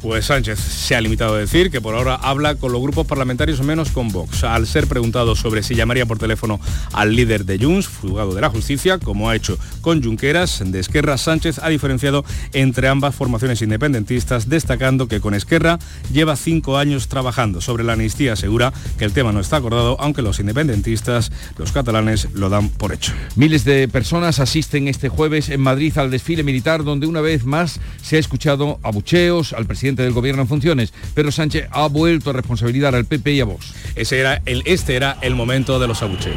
Pues 0.00 0.11
Sánchez 0.20 0.58
se 0.58 0.94
ha 0.94 1.00
limitado 1.00 1.36
a 1.36 1.38
decir 1.38 1.70
que 1.70 1.80
por 1.80 1.94
ahora 1.94 2.16
habla 2.16 2.56
con 2.56 2.72
los 2.72 2.82
grupos 2.82 3.06
parlamentarios 3.06 3.62
menos 3.62 3.90
con 3.90 4.08
Vox. 4.08 4.44
Al 4.44 4.66
ser 4.66 4.86
preguntado 4.86 5.34
sobre 5.34 5.62
si 5.62 5.74
llamaría 5.74 6.04
por 6.04 6.18
teléfono 6.18 6.60
al 6.92 7.16
líder 7.16 7.46
de 7.46 7.58
Junts, 7.58 7.88
fugado 7.88 8.34
de 8.34 8.40
la 8.40 8.50
justicia, 8.50 8.98
como 8.98 9.30
ha 9.30 9.36
hecho 9.36 9.56
con 9.80 10.02
Junqueras, 10.02 10.62
de 10.66 10.80
Esquerra, 10.80 11.16
Sánchez 11.16 11.60
ha 11.60 11.68
diferenciado 11.68 12.24
entre 12.52 12.88
ambas 12.88 13.14
formaciones 13.14 13.62
independentistas, 13.62 14.48
destacando 14.48 15.08
que 15.08 15.20
con 15.20 15.34
Esquerra 15.34 15.78
lleva 16.12 16.36
cinco 16.36 16.76
años 16.76 17.08
trabajando. 17.08 17.60
Sobre 17.60 17.84
la 17.84 17.94
amnistía 17.94 18.34
asegura 18.34 18.72
que 18.98 19.04
el 19.04 19.12
tema 19.12 19.32
no 19.32 19.40
está 19.40 19.56
acordado, 19.56 19.96
aunque 20.00 20.20
los 20.20 20.40
independentistas, 20.40 21.30
los 21.56 21.72
catalanes, 21.72 22.28
lo 22.34 22.48
dan 22.48 22.68
por 22.68 22.92
hecho. 22.92 23.12
Miles 23.36 23.64
de 23.64 23.88
personas 23.88 24.40
asisten 24.40 24.88
este 24.88 25.08
jueves 25.08 25.48
en 25.48 25.60
Madrid 25.60 25.96
al 25.96 26.10
desfile 26.10 26.42
militar, 26.42 26.84
donde 26.84 27.06
una 27.06 27.20
vez 27.20 27.44
más 27.44 27.80
se 28.02 28.16
ha 28.16 28.18
escuchado 28.18 28.80
abucheos 28.82 29.52
al 29.52 29.66
presidente 29.66 30.01
del 30.02 30.12
gobierno 30.12 30.42
en 30.42 30.48
funciones. 30.48 30.92
Pedro 31.14 31.32
Sánchez 31.32 31.68
ha 31.70 31.88
vuelto 31.88 32.30
a 32.30 32.32
responsabilizar 32.32 32.94
al 32.94 33.04
PP 33.04 33.32
y 33.32 33.40
a 33.40 33.44
Vox. 33.44 33.74
Ese 33.94 34.20
era 34.20 34.42
el, 34.46 34.62
este 34.66 34.96
era 34.96 35.18
el 35.20 35.34
momento 35.34 35.78
de 35.78 35.88
los 35.88 36.02
abucheos. 36.02 36.36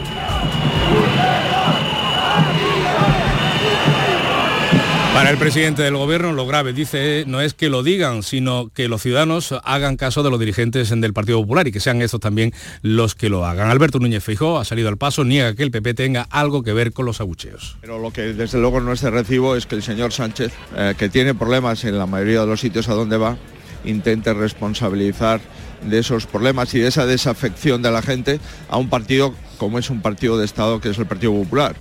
Para 5.16 5.30
el 5.30 5.38
presidente 5.38 5.82
del 5.82 5.96
gobierno 5.96 6.34
lo 6.34 6.46
grave, 6.46 6.74
dice, 6.74 7.24
no 7.26 7.40
es 7.40 7.54
que 7.54 7.70
lo 7.70 7.84
digan, 7.84 8.22
sino 8.22 8.70
que 8.74 8.90
los 8.90 9.02
ciudadanos 9.02 9.56
hagan 9.64 9.96
caso 9.96 10.24
de 10.24 10.30
los 10.30 10.42
dirigentes 10.42 10.90
del 10.90 11.14
Partido 11.14 11.40
Popular 11.40 11.70
y 11.70 11.72
que 11.72 11.80
sean 11.80 12.02
estos 12.02 12.20
también 12.20 12.52
los 12.82 13.16
que 13.16 13.30
lo 13.30 13.46
hagan. 13.46 13.70
Alberto 13.70 13.98
Núñez 14.00 14.26
Feijóo 14.26 14.60
ha 14.60 14.66
salido 14.66 14.90
al 14.90 14.98
paso, 14.98 15.24
niega 15.24 15.56
que 15.56 15.64
el 15.64 15.72
PP 15.72 15.94
tenga 15.94 16.24
algo 16.24 16.64
que 16.64 16.74
ver 16.74 16.92
con 16.92 17.06
los 17.06 17.22
abucheos. 17.22 17.78
Pero 17.80 17.98
lo 17.98 18.12
que 18.12 18.34
desde 18.34 18.60
luego 18.60 18.82
no 18.82 18.92
es 18.92 19.00
de 19.00 19.10
recibo 19.10 19.56
es 19.56 19.66
que 19.66 19.76
el 19.76 19.84
señor 19.84 20.12
Sánchez, 20.12 20.52
eh, 20.76 20.96
que 20.98 21.08
tiene 21.08 21.34
problemas 21.34 21.86
en 21.86 21.98
la 21.98 22.08
mayoría 22.08 22.42
de 22.42 22.48
los 22.48 22.60
sitios 22.60 22.90
a 22.90 22.94
donde 22.94 23.16
va, 23.16 23.38
intente 23.86 24.34
responsabilizar 24.34 25.40
de 25.82 25.98
esos 25.98 26.26
problemas 26.26 26.74
y 26.74 26.80
de 26.80 26.90
esa 26.90 27.06
desafección 27.06 27.82
de 27.82 27.90
la 27.90 28.02
gente 28.02 28.42
a 28.68 28.76
un 28.76 28.90
partido 28.90 29.34
como 29.58 29.80
es 29.80 29.90
un 29.90 30.02
partido 30.02 30.38
de 30.38 30.44
Estado 30.44 30.82
que 30.82 30.90
es 30.90 30.98
el 30.98 31.06
Partido 31.06 31.32
Popular. 31.32 31.78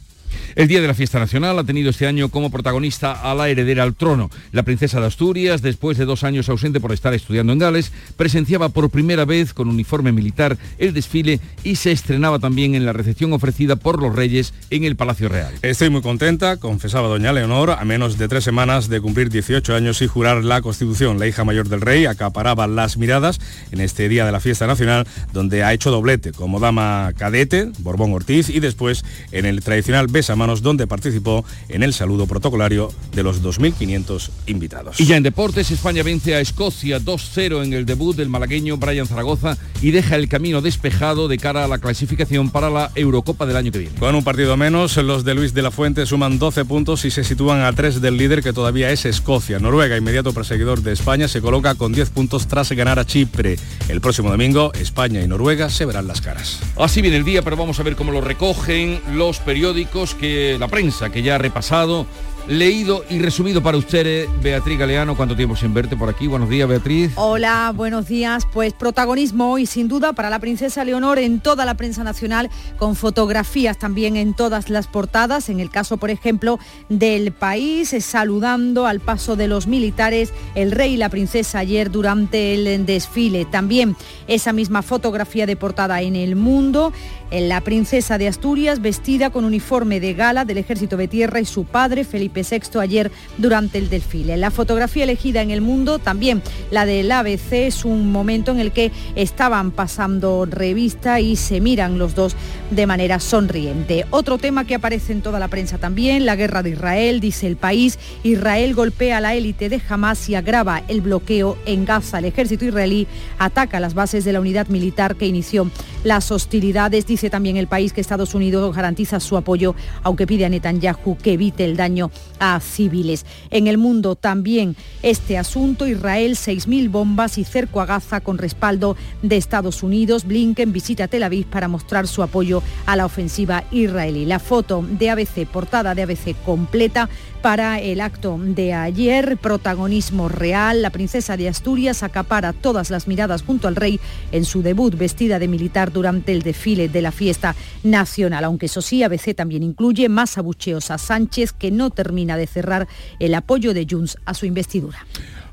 El 0.54 0.68
Día 0.68 0.80
de 0.80 0.88
la 0.88 0.94
Fiesta 0.94 1.18
Nacional 1.18 1.58
ha 1.58 1.64
tenido 1.64 1.90
este 1.90 2.06
año 2.06 2.28
como 2.28 2.50
protagonista 2.50 3.12
a 3.12 3.34
la 3.34 3.48
heredera 3.48 3.82
al 3.82 3.94
trono. 3.94 4.30
La 4.52 4.62
princesa 4.62 5.00
de 5.00 5.06
Asturias, 5.06 5.62
después 5.62 5.98
de 5.98 6.04
dos 6.04 6.24
años 6.24 6.48
ausente 6.48 6.80
por 6.80 6.92
estar 6.92 7.14
estudiando 7.14 7.52
en 7.52 7.58
Gales, 7.58 7.92
presenciaba 8.16 8.68
por 8.68 8.90
primera 8.90 9.24
vez 9.24 9.54
con 9.54 9.68
uniforme 9.68 10.12
militar 10.12 10.58
el 10.78 10.92
desfile 10.92 11.40
y 11.62 11.76
se 11.76 11.92
estrenaba 11.92 12.38
también 12.38 12.74
en 12.74 12.84
la 12.84 12.92
recepción 12.92 13.32
ofrecida 13.32 13.76
por 13.76 14.00
los 14.02 14.14
reyes 14.14 14.52
en 14.70 14.84
el 14.84 14.96
Palacio 14.96 15.28
Real. 15.28 15.54
Estoy 15.62 15.90
muy 15.90 16.02
contenta, 16.02 16.56
confesaba 16.56 17.08
doña 17.08 17.32
Leonor, 17.32 17.70
a 17.70 17.84
menos 17.84 18.18
de 18.18 18.28
tres 18.28 18.44
semanas 18.44 18.88
de 18.88 19.00
cumplir 19.00 19.30
18 19.30 19.74
años 19.74 20.02
y 20.02 20.06
jurar 20.06 20.44
la 20.44 20.62
Constitución. 20.62 21.18
La 21.18 21.26
hija 21.26 21.44
mayor 21.44 21.68
del 21.68 21.80
rey 21.80 22.06
acaparaba 22.06 22.66
las 22.66 22.96
miradas 22.96 23.40
en 23.72 23.80
este 23.80 24.08
Día 24.08 24.26
de 24.26 24.32
la 24.32 24.40
Fiesta 24.40 24.66
Nacional, 24.66 25.06
donde 25.32 25.62
ha 25.62 25.72
hecho 25.72 25.90
doblete 25.90 26.32
como 26.32 26.60
dama 26.60 27.12
cadete, 27.16 27.70
Borbón 27.78 28.12
Ortiz, 28.12 28.48
y 28.48 28.60
después 28.60 29.04
en 29.32 29.46
el 29.46 29.62
tradicional 29.62 30.06
beso 30.08 30.23
Manos, 30.34 30.62
donde 30.62 30.86
participó 30.86 31.44
en 31.68 31.82
el 31.82 31.92
saludo 31.92 32.26
protocolario 32.26 32.90
de 33.12 33.22
los 33.22 33.42
2.500 33.42 34.30
invitados. 34.46 35.00
Y 35.00 35.06
ya 35.06 35.16
en 35.16 35.22
deportes, 35.22 35.70
España 35.70 36.02
vence 36.02 36.34
a 36.34 36.40
Escocia 36.40 37.00
2-0 37.00 37.62
en 37.64 37.72
el 37.72 37.86
debut 37.86 38.16
del 38.16 38.28
malagueño 38.28 38.76
Brian 38.78 39.06
Zaragoza 39.06 39.56
y 39.82 39.90
deja 39.90 40.16
el 40.16 40.28
camino 40.28 40.62
despejado 40.62 41.28
de 41.28 41.38
cara 41.38 41.64
a 41.64 41.68
la 41.68 41.78
clasificación 41.78 42.50
para 42.50 42.70
la 42.70 42.90
Eurocopa 42.94 43.46
del 43.46 43.56
año 43.56 43.70
que 43.70 43.78
viene. 43.78 43.98
Con 43.98 44.14
un 44.14 44.24
partido 44.24 44.56
menos, 44.56 44.96
los 44.96 45.24
de 45.24 45.34
Luis 45.34 45.54
de 45.54 45.62
la 45.62 45.70
Fuente 45.70 46.06
suman 46.06 46.38
12 46.38 46.64
puntos 46.64 47.04
y 47.04 47.10
se 47.10 47.24
sitúan 47.24 47.60
a 47.60 47.72
3 47.72 48.00
del 48.00 48.16
líder 48.16 48.42
que 48.42 48.52
todavía 48.52 48.90
es 48.90 49.04
Escocia. 49.04 49.58
Noruega, 49.58 49.96
inmediato 49.96 50.32
perseguidor 50.32 50.82
de 50.82 50.92
España, 50.92 51.28
se 51.28 51.40
coloca 51.40 51.74
con 51.74 51.92
10 51.92 52.10
puntos 52.10 52.46
tras 52.46 52.72
ganar 52.72 52.98
a 52.98 53.06
Chipre. 53.06 53.58
El 53.88 54.00
próximo 54.00 54.30
domingo, 54.30 54.72
España 54.74 55.20
y 55.22 55.28
Noruega 55.28 55.70
se 55.70 55.84
verán 55.84 56.06
las 56.06 56.20
caras. 56.20 56.60
Así 56.76 57.02
viene 57.02 57.16
el 57.16 57.24
día, 57.24 57.42
pero 57.42 57.56
vamos 57.56 57.78
a 57.80 57.82
ver 57.82 57.96
cómo 57.96 58.12
lo 58.12 58.20
recogen 58.20 59.00
los 59.12 59.38
periódicos, 59.38 60.13
que 60.14 60.56
la 60.58 60.68
prensa 60.68 61.10
que 61.10 61.22
ya 61.22 61.36
ha 61.36 61.38
repasado 61.38 62.06
leído 62.46 63.04
y 63.08 63.18
resumido 63.18 63.62
para 63.62 63.76
ustedes. 63.76 64.28
Beatriz 64.42 64.78
Galeano, 64.78 65.16
¿cuánto 65.16 65.36
tiempo 65.36 65.56
sin 65.56 65.72
verte 65.72 65.96
por 65.96 66.08
aquí? 66.08 66.26
Buenos 66.26 66.48
días, 66.48 66.68
Beatriz. 66.68 67.12
Hola, 67.16 67.72
buenos 67.74 68.06
días. 68.06 68.46
Pues 68.52 68.72
protagonismo 68.72 69.52
hoy, 69.52 69.66
sin 69.66 69.88
duda, 69.88 70.12
para 70.12 70.30
la 70.30 70.38
princesa 70.38 70.84
Leonor 70.84 71.18
en 71.18 71.40
toda 71.40 71.64
la 71.64 71.74
prensa 71.74 72.04
nacional, 72.04 72.50
con 72.76 72.96
fotografías 72.96 73.78
también 73.78 74.16
en 74.16 74.34
todas 74.34 74.68
las 74.68 74.86
portadas. 74.86 75.48
En 75.48 75.60
el 75.60 75.70
caso, 75.70 75.96
por 75.96 76.10
ejemplo, 76.10 76.58
del 76.88 77.32
país, 77.32 77.92
eh, 77.92 78.00
saludando 78.00 78.86
al 78.86 79.00
paso 79.00 79.36
de 79.36 79.48
los 79.48 79.66
militares, 79.66 80.32
el 80.54 80.70
rey 80.70 80.94
y 80.94 80.96
la 80.98 81.08
princesa 81.08 81.60
ayer 81.60 81.90
durante 81.90 82.54
el 82.54 82.84
desfile. 82.86 83.44
También 83.44 83.96
esa 84.26 84.52
misma 84.52 84.82
fotografía 84.82 85.46
de 85.46 85.56
portada 85.56 86.02
en 86.02 86.16
el 86.16 86.36
mundo, 86.36 86.92
la 87.30 87.60
princesa 87.60 88.18
de 88.18 88.28
Asturias 88.28 88.80
vestida 88.80 89.30
con 89.30 89.44
uniforme 89.44 90.00
de 90.00 90.14
gala 90.14 90.44
del 90.44 90.58
ejército 90.58 90.96
de 90.96 91.08
tierra 91.08 91.40
y 91.40 91.44
su 91.44 91.64
padre, 91.64 92.04
Felipe 92.04 92.44
Sexto 92.44 92.80
ayer 92.80 93.10
durante 93.38 93.78
el 93.78 93.88
desfile. 93.88 94.36
La 94.36 94.50
fotografía 94.50 95.04
elegida 95.04 95.42
en 95.42 95.50
el 95.50 95.60
mundo, 95.60 95.98
también 95.98 96.42
la 96.70 96.86
del 96.86 97.10
ABC, 97.10 97.52
es 97.52 97.84
un 97.84 98.12
momento 98.12 98.52
en 98.52 98.60
el 98.60 98.72
que 98.72 98.92
estaban 99.16 99.70
pasando 99.70 100.46
revista 100.46 101.20
y 101.20 101.36
se 101.36 101.60
miran 101.60 101.98
los 101.98 102.14
dos 102.14 102.36
de 102.70 102.86
manera 102.86 103.20
sonriente. 103.20 104.06
Otro 104.10 104.38
tema 104.38 104.64
que 104.64 104.74
aparece 104.74 105.12
en 105.12 105.22
toda 105.22 105.38
la 105.38 105.48
prensa 105.48 105.78
también, 105.78 106.26
la 106.26 106.36
guerra 106.36 106.62
de 106.62 106.70
Israel, 106.70 107.20
dice 107.20 107.46
el 107.46 107.56
país, 107.56 107.98
Israel 108.22 108.74
golpea 108.74 109.18
a 109.18 109.20
la 109.20 109.34
élite 109.34 109.68
de 109.68 109.80
Hamas 109.88 110.28
y 110.28 110.34
agrava 110.34 110.82
el 110.88 111.00
bloqueo 111.00 111.58
en 111.66 111.84
Gaza. 111.84 112.18
El 112.18 112.26
ejército 112.26 112.64
israelí 112.64 113.06
ataca 113.38 113.80
las 113.80 113.94
bases 113.94 114.24
de 114.24 114.32
la 114.32 114.40
unidad 114.40 114.68
militar 114.68 115.16
que 115.16 115.26
inició 115.26 115.70
las 116.04 116.30
hostilidades. 116.30 117.06
Dice 117.14 117.30
también 117.30 117.56
el 117.56 117.68
país 117.68 117.92
que 117.92 118.00
Estados 118.00 118.34
Unidos 118.34 118.74
garantiza 118.74 119.20
su 119.20 119.36
apoyo, 119.36 119.76
aunque 120.02 120.26
pide 120.26 120.46
a 120.46 120.48
Netanyahu 120.48 121.16
que 121.16 121.34
evite 121.34 121.64
el 121.64 121.76
daño 121.76 122.10
a 122.40 122.58
civiles. 122.58 123.24
En 123.50 123.68
el 123.68 123.78
mundo 123.78 124.16
también 124.16 124.74
este 125.00 125.38
asunto, 125.38 125.86
Israel 125.86 126.32
6.000 126.32 126.90
bombas 126.90 127.38
y 127.38 127.44
cerco 127.44 127.80
a 127.80 127.86
Gaza 127.86 128.20
con 128.20 128.36
respaldo 128.36 128.96
de 129.22 129.36
Estados 129.36 129.84
Unidos. 129.84 130.24
Blinken 130.24 130.72
visita 130.72 131.06
Tel 131.06 131.22
Aviv 131.22 131.46
para 131.46 131.68
mostrar 131.68 132.08
su 132.08 132.20
apoyo 132.20 132.64
a 132.84 132.96
la 132.96 133.06
ofensiva 133.06 133.62
israelí. 133.70 134.24
La 134.24 134.40
foto 134.40 134.84
de 134.84 135.10
ABC, 135.10 135.46
portada 135.46 135.94
de 135.94 136.02
ABC 136.02 136.34
completa 136.44 137.08
para 137.44 137.78
el 137.78 138.00
acto 138.00 138.38
de 138.40 138.72
ayer, 138.72 139.36
protagonismo 139.36 140.30
real, 140.30 140.80
la 140.80 140.88
princesa 140.88 141.36
de 141.36 141.50
Asturias 141.50 142.02
acapara 142.02 142.54
todas 142.54 142.88
las 142.88 143.06
miradas 143.06 143.42
junto 143.42 143.68
al 143.68 143.76
rey 143.76 144.00
en 144.32 144.46
su 144.46 144.62
debut 144.62 144.96
vestida 144.96 145.38
de 145.38 145.46
militar 145.46 145.92
durante 145.92 146.32
el 146.32 146.40
desfile 146.40 146.88
de 146.88 147.02
la 147.02 147.12
fiesta 147.12 147.54
nacional, 147.82 148.44
aunque 148.44 148.64
eso 148.64 148.80
sí, 148.80 149.02
ABC 149.02 149.34
también 149.36 149.62
incluye 149.62 150.08
más 150.08 150.38
abucheos 150.38 150.90
a 150.90 150.96
Sánchez 150.96 151.52
que 151.52 151.70
no 151.70 151.90
termina 151.90 152.38
de 152.38 152.46
cerrar 152.46 152.88
el 153.20 153.34
apoyo 153.34 153.74
de 153.74 153.86
Junts 153.90 154.16
a 154.24 154.32
su 154.32 154.46
investidura. 154.46 155.04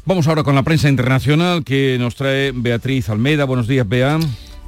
Vamos 0.06 0.30
ahora 0.30 0.44
con 0.44 0.56
la 0.56 0.64
prensa 0.64 0.88
internacional 0.88 1.66
que 1.66 1.98
nos 2.00 2.16
trae 2.16 2.54
Beatriz 2.56 3.10
Almeida. 3.10 3.44
Buenos 3.44 3.68
días, 3.68 3.86
Bea. 3.86 4.18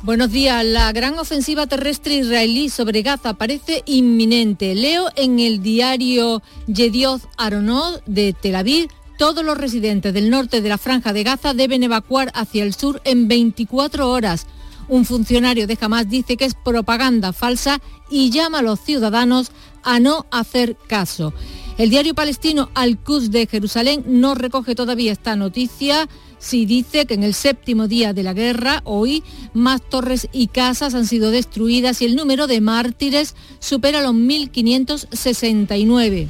Buenos 0.03 0.33
días. 0.33 0.65
La 0.65 0.91
gran 0.91 1.17
ofensiva 1.17 1.65
terrestre 1.65 2.15
israelí 2.15 2.67
sobre 2.67 3.03
Gaza 3.03 3.35
parece 3.35 3.83
inminente. 3.85 4.75
Leo 4.75 5.07
en 5.15 5.39
el 5.39 5.63
diario 5.63 6.43
Yedioth 6.67 7.21
Aronot 7.37 8.03
de 8.05 8.33
Tel 8.33 8.57
Aviv 8.57 8.89
todos 9.17 9.45
los 9.45 9.57
residentes 9.57 10.13
del 10.13 10.29
norte 10.29 10.59
de 10.59 10.67
la 10.67 10.77
franja 10.77 11.13
de 11.13 11.23
Gaza 11.23 11.53
deben 11.53 11.83
evacuar 11.83 12.33
hacia 12.35 12.65
el 12.65 12.73
sur 12.73 13.01
en 13.05 13.29
24 13.29 14.09
horas. 14.09 14.45
Un 14.89 15.05
funcionario 15.05 15.67
de 15.67 15.77
Hamas 15.79 16.09
dice 16.09 16.35
que 16.35 16.43
es 16.43 16.53
propaganda 16.53 17.31
falsa 17.31 17.79
y 18.09 18.29
llama 18.29 18.59
a 18.59 18.63
los 18.63 18.81
ciudadanos 18.81 19.53
a 19.83 20.01
no 20.01 20.25
hacer 20.31 20.75
caso. 20.85 21.33
El 21.77 21.89
diario 21.89 22.13
palestino 22.13 22.69
Al-Quds 22.73 23.31
de 23.31 23.47
Jerusalén 23.47 24.03
no 24.05 24.35
recoge 24.35 24.75
todavía 24.75 25.13
esta 25.13 25.37
noticia 25.37 26.09
si 26.43 26.65
dice 26.65 27.05
que 27.05 27.13
en 27.13 27.23
el 27.23 27.33
séptimo 27.33 27.87
día 27.87 28.11
de 28.11 28.21
la 28.21 28.33
guerra, 28.33 28.81
hoy, 28.83 29.23
más 29.53 29.81
torres 29.81 30.27
y 30.33 30.47
casas 30.47 30.93
han 30.93 31.07
sido 31.07 31.31
destruidas 31.31 32.01
y 32.01 32.05
el 32.05 32.17
número 32.17 32.47
de 32.47 32.59
mártires 32.59 33.33
supera 33.59 34.01
los 34.01 34.13
1.569. 34.13 36.27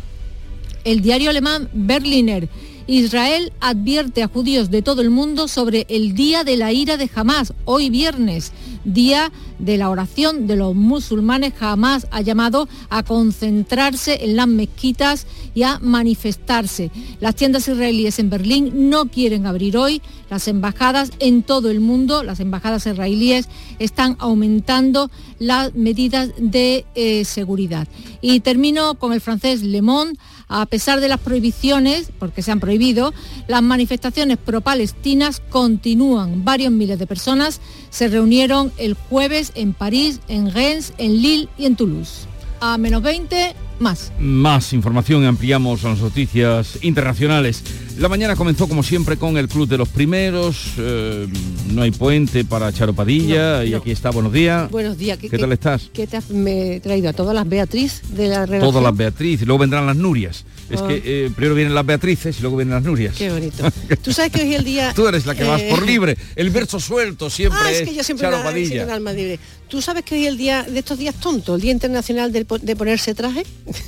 El 0.84 1.02
diario 1.02 1.32
alemán 1.32 1.68
Berliner 1.74 2.48
Israel 2.88 3.54
advierte 3.62 4.24
a 4.24 4.28
judíos 4.28 4.70
de 4.70 4.82
todo 4.82 5.02
el 5.02 5.10
mundo 5.10 5.48
sobre 5.48 5.86
el 5.90 6.16
día 6.16 6.44
de 6.44 6.58
la 6.58 6.74
ira 6.74 6.98
de 6.98 7.10
Hamas, 7.16 7.54
hoy 7.64 7.90
viernes, 7.90 8.52
día 8.84 9.32
de 9.60 9.78
la 9.78 9.90
oración 9.90 10.48
de 10.48 10.58
los 10.58 10.76
musulmanes. 10.76 11.54
Hamas 11.60 12.08
ha 12.12 12.22
llamado 12.22 12.68
a 12.90 13.04
concentrarse 13.04 14.26
en 14.26 14.36
las 14.36 14.48
mezquitas 14.48 15.28
y 15.56 15.64
a 15.64 15.80
manifestarse. 15.80 16.92
Las 17.22 17.36
tiendas 17.36 17.68
israelíes 17.68 18.20
en 18.20 18.30
Berlín 18.30 18.90
no 18.90 19.06
quieren 19.06 19.46
abrir 19.46 19.78
hoy. 19.78 20.02
Las 20.30 20.48
embajadas 20.48 21.12
en 21.20 21.44
todo 21.44 21.70
el 21.70 21.80
mundo, 21.80 22.24
las 22.24 22.40
embajadas 22.42 22.86
israelíes, 22.86 23.48
están 23.80 24.18
aumentando 24.20 25.10
las 25.40 25.74
medidas 25.76 26.32
de 26.38 26.86
eh, 26.96 27.24
seguridad. 27.24 27.88
Y 28.22 28.42
termino 28.42 28.96
con 28.96 29.14
el 29.14 29.22
francés 29.22 29.62
Le 29.64 29.82
Monde 29.82 30.20
a 30.54 30.68
pesar 30.68 31.02
de 31.02 31.08
las 31.08 31.20
prohibiciones, 31.20 32.12
porque 32.20 32.44
se 32.44 32.52
han 32.52 32.60
prohibido, 32.60 33.12
las 33.48 33.64
manifestaciones 33.64 34.38
pro-palestinas 34.38 35.42
continúan. 35.50 36.46
Varios 36.46 36.72
miles 36.72 37.00
de 37.00 37.08
personas 37.08 37.60
se 37.90 38.08
reunieron 38.08 38.72
el 38.78 38.94
jueves 38.94 39.52
en 39.56 39.74
París, 39.74 40.20
en 40.28 40.52
Rennes, 40.52 40.94
en 41.00 41.22
Lille 41.24 41.50
y 41.58 41.66
en 41.66 41.76
Toulouse. 41.76 42.28
A 42.60 42.78
menos 42.78 43.02
20, 43.02 43.56
más. 43.80 44.12
Más 44.20 44.74
información, 44.74 45.26
ampliamos 45.26 45.84
las 45.84 46.00
noticias 46.00 46.80
internacionales. 46.82 47.64
La 47.98 48.10
mañana 48.10 48.36
comenzó 48.36 48.68
como 48.68 48.84
siempre 48.84 49.18
con 49.18 49.38
el 49.38 49.48
Club 49.48 49.68
de 49.68 49.78
los 49.78 49.90
Primeros, 49.90 50.74
eh, 50.78 51.28
no 51.72 51.84
hay 51.84 51.92
puente 51.92 52.44
para 52.44 52.72
Charo 52.74 52.94
Padilla 52.94 53.64
y 53.64 53.74
aquí 53.74 53.92
está, 53.92 54.10
buenos 54.10 54.34
días. 54.34 54.70
Buenos 54.72 54.98
días. 54.98 55.18
¿Qué, 55.18 55.30
tal 55.30 55.52
estás? 55.52 55.90
¿Qué 55.94 56.08
te 56.08 56.20
me 56.34 56.76
he 56.76 56.80
traído? 56.80 57.10
¿A 57.10 57.14
todas 57.14 57.36
las 57.36 57.48
Beatriz 57.48 58.02
de 58.16 58.28
la 58.28 58.46
redacción? 58.46 58.72
Todas 58.72 58.84
las 58.84 58.98
Beatriz 58.98 59.42
y 59.42 59.46
luego 59.46 59.60
vendrán 59.60 59.86
las 59.86 59.96
Nurias. 59.96 60.46
Es 60.70 60.82
que 60.82 60.94
ah. 60.94 61.02
eh, 61.04 61.32
primero 61.36 61.56
vienen 61.56 61.76
las 61.76 61.86
Beatrices 61.86 62.38
y 62.38 62.42
luego 62.42 62.58
vienen 62.58 62.76
las 62.76 62.84
Nurias. 62.84 63.16
Qué 63.16 63.30
bonito. 63.30 63.64
Tú 64.04 64.14
sabes 64.14 64.32
que 64.32 64.42
hoy 64.42 64.56
el 64.56 64.64
día... 64.64 64.94
Tú 64.96 65.08
eres 65.08 65.26
la 65.26 65.36
que 65.36 65.44
vas 65.44 65.62
por 65.64 65.84
eh, 65.84 65.86
libre. 65.86 66.18
El 66.36 66.50
verso 66.50 66.80
suelto 66.80 67.30
siempre 67.30 67.60
ah, 67.62 67.72
es, 67.72 67.88
que 67.88 67.94
yo 67.94 68.04
siempre 68.04 68.30
Padilla. 68.30 68.94
alma 68.94 69.12
libre. 69.12 69.40
¿Tú 69.68 69.82
sabes 69.82 70.04
que 70.04 70.16
hoy 70.16 70.28
el 70.28 70.38
día 70.38 70.64
de 70.64 70.80
estos 70.80 71.00
días 71.00 71.16
tontos? 71.16 71.56
El 71.56 71.62
Día 71.62 71.72
Internacional 71.72 72.32
de, 72.32 72.46
ponerse 72.76 73.16
traje. 73.16 73.44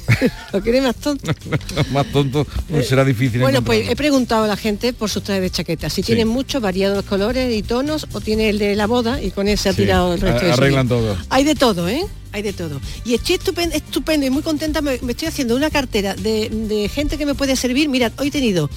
¿Lo 0.53 0.61
quiere 0.61 0.81
más 0.81 0.95
tonto? 0.95 1.31
más 1.91 2.07
tonto 2.11 2.47
pues 2.69 2.87
será 2.87 3.05
difícil. 3.05 3.41
Bueno, 3.41 3.63
pues 3.63 3.87
he 3.87 3.95
preguntado 3.95 4.45
a 4.45 4.47
la 4.47 4.57
gente 4.57 4.93
por 4.93 5.09
sus 5.09 5.21
trajes 5.23 5.43
de 5.43 5.49
chaqueta. 5.51 5.89
Si 5.89 6.01
tienen 6.01 6.27
muchos 6.27 6.61
variados 6.61 7.05
colores 7.05 7.53
y 7.55 7.61
tonos 7.61 8.07
o 8.13 8.21
tiene 8.21 8.49
el 8.49 8.57
de 8.57 8.75
la 8.75 8.87
boda 8.87 9.21
y 9.21 9.31
con 9.31 9.47
ese 9.47 9.69
ha 9.69 9.73
tirado 9.73 10.15
el 10.15 10.21
resto. 10.21 10.53
Arreglan 10.53 10.87
todo. 10.87 11.17
Hay 11.29 11.43
de 11.43 11.55
todo, 11.55 11.87
¿eh? 11.87 12.03
Hay 12.35 12.41
de 12.41 12.53
todo. 12.53 12.81
Y 13.05 13.13
estoy 13.13 13.35
estupendo, 13.35 13.75
estupendo 13.75 14.25
y 14.25 14.29
muy 14.29 14.43
contenta, 14.43 14.81
me, 14.81 14.95
estoy 14.95 15.27
haciendo 15.27 15.55
una 15.55 15.69
cartera 15.69 16.15
de, 16.15 16.89
gente 16.93 17.17
que 17.17 17.25
me 17.25 17.33
puede 17.33 17.55
servir. 17.55 17.87
Mirad, 17.87 18.11
hoy 18.17 18.27
he 18.27 18.31
tenido 18.31 18.69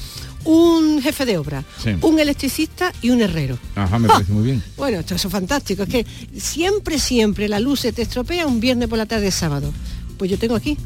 un 0.44 1.02
jefe 1.02 1.26
de 1.26 1.36
obra, 1.38 1.64
un 2.00 2.20
electricista 2.20 2.92
y 3.02 3.10
un 3.10 3.20
herrero. 3.20 3.58
Ajá, 3.74 3.98
me 3.98 4.08
parece 4.08 4.32
muy 4.32 4.44
bien. 4.44 4.62
Bueno, 4.76 5.00
esto 5.00 5.16
es 5.16 5.22
fantástico. 5.22 5.82
Es 5.82 5.88
que 5.88 6.06
siempre, 6.36 7.00
siempre 7.00 7.48
la 7.48 7.58
luz 7.58 7.80
se 7.80 7.92
te 7.92 8.02
estropea 8.02 8.46
un 8.46 8.60
viernes 8.60 8.88
por 8.88 8.96
la 8.96 9.06
tarde 9.06 9.30
sábado. 9.32 9.72
Pues 10.16 10.30
yo 10.30 10.38
tengo 10.38 10.54
aquí. 10.54 10.76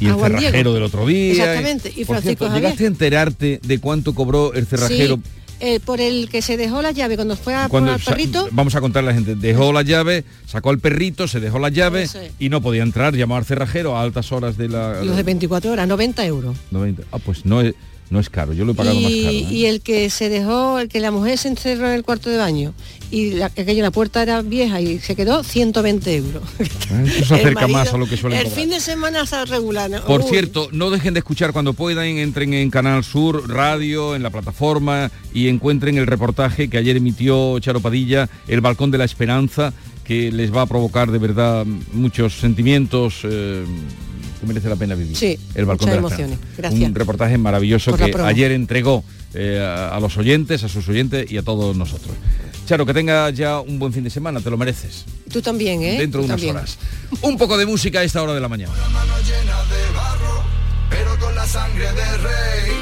Y 0.00 0.06
el 0.06 0.16
cerrajero 0.16 0.74
del 0.74 0.82
otro 0.82 1.06
día. 1.06 1.32
Exactamente. 1.32 1.92
Y 1.96 2.04
Francisco 2.04 2.48
¿Llegaste 2.52 2.84
a 2.84 2.86
enterarte 2.86 3.60
de 3.62 3.78
cuánto 3.78 4.14
cobró 4.14 4.52
el 4.52 4.66
cerrajero? 4.66 5.18
Eh, 5.60 5.80
por 5.80 6.00
el 6.00 6.28
que 6.28 6.40
se 6.40 6.56
dejó 6.56 6.82
la 6.82 6.92
llave 6.92 7.16
cuando 7.16 7.36
fue 7.36 7.54
a 7.54 7.68
poner 7.68 7.94
al 7.94 8.00
perrito. 8.00 8.48
Vamos 8.52 8.74
a 8.76 8.80
contar 8.80 9.02
a 9.02 9.06
la 9.06 9.14
gente, 9.14 9.34
dejó 9.34 9.72
la 9.72 9.82
llave, 9.82 10.24
sacó 10.46 10.70
al 10.70 10.78
perrito, 10.78 11.26
se 11.26 11.40
dejó 11.40 11.58
la 11.58 11.68
llave 11.68 12.06
y 12.38 12.48
no 12.48 12.60
podía 12.60 12.82
entrar, 12.82 13.14
llamó 13.16 13.36
al 13.36 13.44
cerrajero 13.44 13.96
a 13.96 14.02
altas 14.02 14.30
horas 14.30 14.56
de 14.56 14.68
la... 14.68 15.02
Los 15.02 15.16
de 15.16 15.22
24 15.24 15.72
horas, 15.72 15.88
90 15.88 16.26
euros. 16.26 16.56
90. 16.70 17.02
Ah, 17.10 17.18
pues 17.18 17.44
no 17.44 17.60
es 17.60 17.74
no 18.10 18.20
es 18.20 18.30
caro, 18.30 18.52
yo 18.52 18.64
lo 18.64 18.72
he 18.72 18.74
pagado 18.74 18.98
más 19.00 19.10
caro. 19.10 19.30
¿eh? 19.30 19.46
Y 19.50 19.66
el 19.66 19.80
que 19.80 20.08
se 20.10 20.28
dejó, 20.28 20.78
el 20.78 20.88
que 20.88 21.00
la 21.00 21.10
mujer 21.10 21.36
se 21.38 21.48
encerró 21.48 21.88
en 21.88 21.94
el 21.94 22.04
cuarto 22.04 22.30
de 22.30 22.38
baño 22.38 22.72
y 23.10 23.32
la, 23.32 23.46
aquella 23.46 23.82
la 23.82 23.90
puerta 23.90 24.22
era 24.22 24.42
vieja 24.42 24.80
y 24.80 24.98
se 24.98 25.14
quedó 25.14 25.42
120 25.42 26.16
euros. 26.16 26.42
Eso 26.58 27.24
se 27.24 27.34
acerca 27.40 27.68
más 27.68 27.92
a 27.92 27.98
lo 27.98 28.06
que 28.06 28.16
suele 28.16 28.40
El 28.40 28.48
fin 28.48 28.70
de 28.70 28.80
semana 28.80 29.26
se 29.26 29.44
regular. 29.44 30.02
Por 30.06 30.22
cierto, 30.22 30.68
no 30.72 30.90
dejen 30.90 31.14
de 31.14 31.20
escuchar 31.20 31.52
cuando 31.52 31.72
puedan, 31.72 32.06
entren 32.06 32.54
en 32.54 32.70
Canal 32.70 33.04
Sur 33.04 33.48
Radio, 33.48 34.14
en 34.14 34.22
la 34.22 34.30
plataforma 34.30 35.10
y 35.32 35.48
encuentren 35.48 35.98
el 35.98 36.06
reportaje 36.06 36.68
que 36.68 36.78
ayer 36.78 36.96
emitió 36.96 37.58
Charo 37.60 37.80
Padilla, 37.80 38.28
El 38.46 38.60
Balcón 38.60 38.90
de 38.90 38.98
la 38.98 39.04
Esperanza, 39.04 39.72
que 40.04 40.32
les 40.32 40.54
va 40.54 40.62
a 40.62 40.66
provocar 40.66 41.10
de 41.10 41.18
verdad 41.18 41.66
muchos 41.92 42.34
sentimientos. 42.34 43.20
Eh, 43.24 43.64
que 44.40 44.46
merece 44.46 44.68
la 44.68 44.76
pena 44.76 44.94
vivir. 44.94 45.16
Sí, 45.16 45.38
el 45.54 45.64
balcón 45.64 45.86
de 45.88 45.94
la 45.94 45.98
emociones. 45.98 46.38
Gracias. 46.56 46.82
Un 46.82 46.94
reportaje 46.94 47.38
maravilloso 47.38 47.96
que 47.96 48.14
ayer 48.24 48.52
entregó 48.52 49.04
eh, 49.34 49.60
a, 49.60 49.96
a 49.96 50.00
los 50.00 50.16
oyentes, 50.16 50.64
a 50.64 50.68
sus 50.68 50.88
oyentes 50.88 51.30
y 51.30 51.36
a 51.36 51.42
todos 51.42 51.76
nosotros. 51.76 52.14
Charo, 52.66 52.84
que 52.84 52.92
tenga 52.92 53.30
ya 53.30 53.60
un 53.60 53.78
buen 53.78 53.94
fin 53.94 54.04
de 54.04 54.10
semana, 54.10 54.40
te 54.40 54.50
lo 54.50 54.58
mereces. 54.58 55.06
Tú 55.32 55.40
también, 55.40 55.82
¿eh? 55.82 55.98
Dentro 55.98 56.20
de 56.20 56.26
unas 56.26 56.42
horas. 56.42 56.78
Un 57.22 57.38
poco 57.38 57.56
de 57.56 57.64
música 57.64 58.00
a 58.00 58.04
esta 58.04 58.22
hora 58.22 58.34
de 58.34 58.40
la 58.40 58.48
mañana. 58.48 58.72
pero 60.90 61.18
con 61.18 61.34
la 61.34 61.46
sangre 61.46 61.86
de 61.92 62.16
rey. 62.18 62.72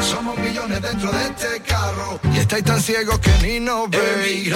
Somos 0.00 0.38
millones 0.38 0.80
dentro 0.80 1.10
de 1.10 1.22
este 1.24 1.60
carro 1.66 2.20
y 2.34 2.38
estáis 2.38 2.64
tan 2.64 2.80
ciegos 2.80 3.18
que 3.18 3.30
ni 3.42 3.60
nos 3.60 3.88
veis. 3.90 4.52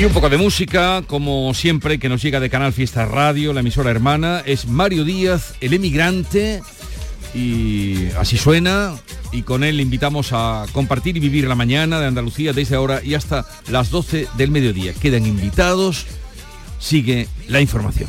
Y 0.00 0.04
un 0.06 0.14
poco 0.14 0.30
de 0.30 0.38
música, 0.38 1.02
como 1.06 1.52
siempre, 1.52 1.98
que 1.98 2.08
nos 2.08 2.22
llega 2.22 2.40
de 2.40 2.48
Canal 2.48 2.72
Fiesta 2.72 3.04
Radio, 3.04 3.52
la 3.52 3.60
emisora 3.60 3.90
hermana, 3.90 4.42
es 4.46 4.66
Mario 4.66 5.04
Díaz, 5.04 5.56
el 5.60 5.74
emigrante, 5.74 6.62
y 7.34 8.06
así 8.18 8.38
suena, 8.38 8.94
y 9.30 9.42
con 9.42 9.62
él 9.62 9.76
le 9.76 9.82
invitamos 9.82 10.30
a 10.32 10.64
compartir 10.72 11.18
y 11.18 11.20
vivir 11.20 11.46
la 11.46 11.54
mañana 11.54 12.00
de 12.00 12.06
Andalucía 12.06 12.54
desde 12.54 12.76
ahora 12.76 13.02
y 13.04 13.12
hasta 13.12 13.46
las 13.68 13.90
12 13.90 14.28
del 14.38 14.50
mediodía. 14.50 14.94
Quedan 14.94 15.26
invitados, 15.26 16.06
sigue 16.78 17.28
la 17.46 17.60
información. 17.60 18.08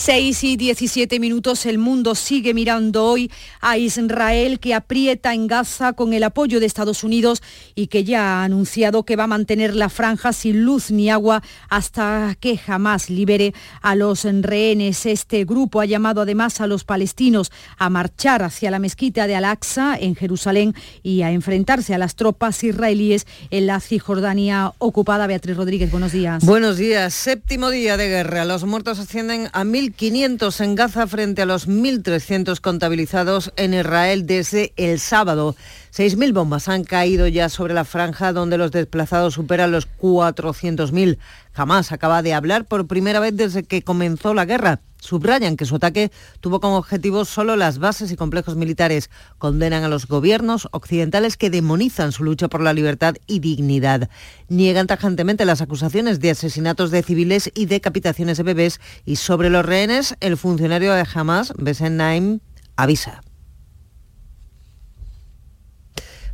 6 0.00 0.44
y 0.44 0.56
17 0.56 1.20
minutos, 1.20 1.66
el 1.66 1.76
mundo 1.76 2.14
sigue 2.14 2.54
mirando 2.54 3.04
hoy 3.04 3.30
a 3.60 3.76
Israel 3.76 4.58
que 4.58 4.72
aprieta 4.72 5.34
en 5.34 5.46
Gaza 5.46 5.92
con 5.92 6.14
el 6.14 6.22
apoyo 6.22 6.58
de 6.58 6.64
Estados 6.64 7.04
Unidos 7.04 7.42
y 7.74 7.88
que 7.88 8.02
ya 8.02 8.40
ha 8.40 8.44
anunciado 8.44 9.02
que 9.02 9.16
va 9.16 9.24
a 9.24 9.26
mantener 9.26 9.76
la 9.76 9.90
franja 9.90 10.32
sin 10.32 10.64
luz 10.64 10.90
ni 10.90 11.10
agua 11.10 11.42
hasta 11.68 12.34
que 12.40 12.56
jamás 12.56 13.10
libere 13.10 13.52
a 13.82 13.94
los 13.94 14.24
rehenes. 14.24 15.04
Este 15.04 15.44
grupo 15.44 15.82
ha 15.82 15.84
llamado 15.84 16.22
además 16.22 16.62
a 16.62 16.66
los 16.66 16.84
palestinos 16.84 17.52
a 17.76 17.90
marchar 17.90 18.42
hacia 18.42 18.70
la 18.70 18.78
mezquita 18.78 19.26
de 19.26 19.36
Al-Aqsa 19.36 19.98
en 20.00 20.16
Jerusalén 20.16 20.74
y 21.02 21.20
a 21.20 21.30
enfrentarse 21.30 21.94
a 21.94 21.98
las 21.98 22.14
tropas 22.14 22.64
israelíes 22.64 23.26
en 23.50 23.66
la 23.66 23.80
Cisjordania 23.80 24.72
ocupada. 24.78 25.26
Beatriz 25.26 25.58
Rodríguez, 25.58 25.90
buenos 25.90 26.12
días. 26.12 26.42
Buenos 26.42 26.78
días. 26.78 27.12
Séptimo 27.12 27.68
día 27.68 27.98
de 27.98 28.08
guerra. 28.08 28.46
Los 28.46 28.64
muertos 28.64 28.98
ascienden 28.98 29.50
a 29.52 29.62
mil 29.64 29.89
1.500 29.96 30.60
en 30.64 30.74
Gaza 30.74 31.06
frente 31.06 31.42
a 31.42 31.46
los 31.46 31.68
1.300 31.68 32.60
contabilizados 32.60 33.52
en 33.56 33.74
Israel 33.74 34.26
desde 34.26 34.72
el 34.76 34.98
sábado. 35.00 35.56
6.000 35.92 36.32
bombas 36.32 36.68
han 36.68 36.84
caído 36.84 37.26
ya 37.26 37.48
sobre 37.48 37.74
la 37.74 37.84
franja 37.84 38.32
donde 38.32 38.58
los 38.58 38.70
desplazados 38.70 39.34
superan 39.34 39.72
los 39.72 39.88
400.000. 40.00 41.18
Jamás 41.52 41.92
acaba 41.92 42.22
de 42.22 42.34
hablar 42.34 42.66
por 42.66 42.86
primera 42.86 43.20
vez 43.20 43.36
desde 43.36 43.64
que 43.64 43.82
comenzó 43.82 44.34
la 44.34 44.44
guerra. 44.44 44.80
Subrayan 45.00 45.56
que 45.56 45.64
su 45.64 45.76
ataque 45.76 46.12
tuvo 46.40 46.60
como 46.60 46.76
objetivo 46.76 47.24
solo 47.24 47.56
las 47.56 47.78
bases 47.78 48.12
y 48.12 48.16
complejos 48.16 48.56
militares. 48.56 49.10
Condenan 49.38 49.82
a 49.82 49.88
los 49.88 50.06
gobiernos 50.06 50.68
occidentales 50.72 51.36
que 51.36 51.50
demonizan 51.50 52.12
su 52.12 52.24
lucha 52.24 52.48
por 52.48 52.60
la 52.60 52.72
libertad 52.72 53.16
y 53.26 53.40
dignidad. 53.40 54.10
Niegan 54.48 54.86
tajantemente 54.86 55.44
las 55.44 55.62
acusaciones 55.62 56.20
de 56.20 56.30
asesinatos 56.30 56.90
de 56.90 57.02
civiles 57.02 57.50
y 57.54 57.66
decapitaciones 57.66 58.36
de 58.36 58.42
bebés. 58.44 58.80
Y 59.04 59.16
sobre 59.16 59.50
los 59.50 59.64
rehenes, 59.64 60.16
el 60.20 60.36
funcionario 60.36 60.92
de 60.92 61.06
Hamas, 61.12 61.52
Besen 61.56 61.96
Naim, 61.96 62.40
avisa. 62.76 63.22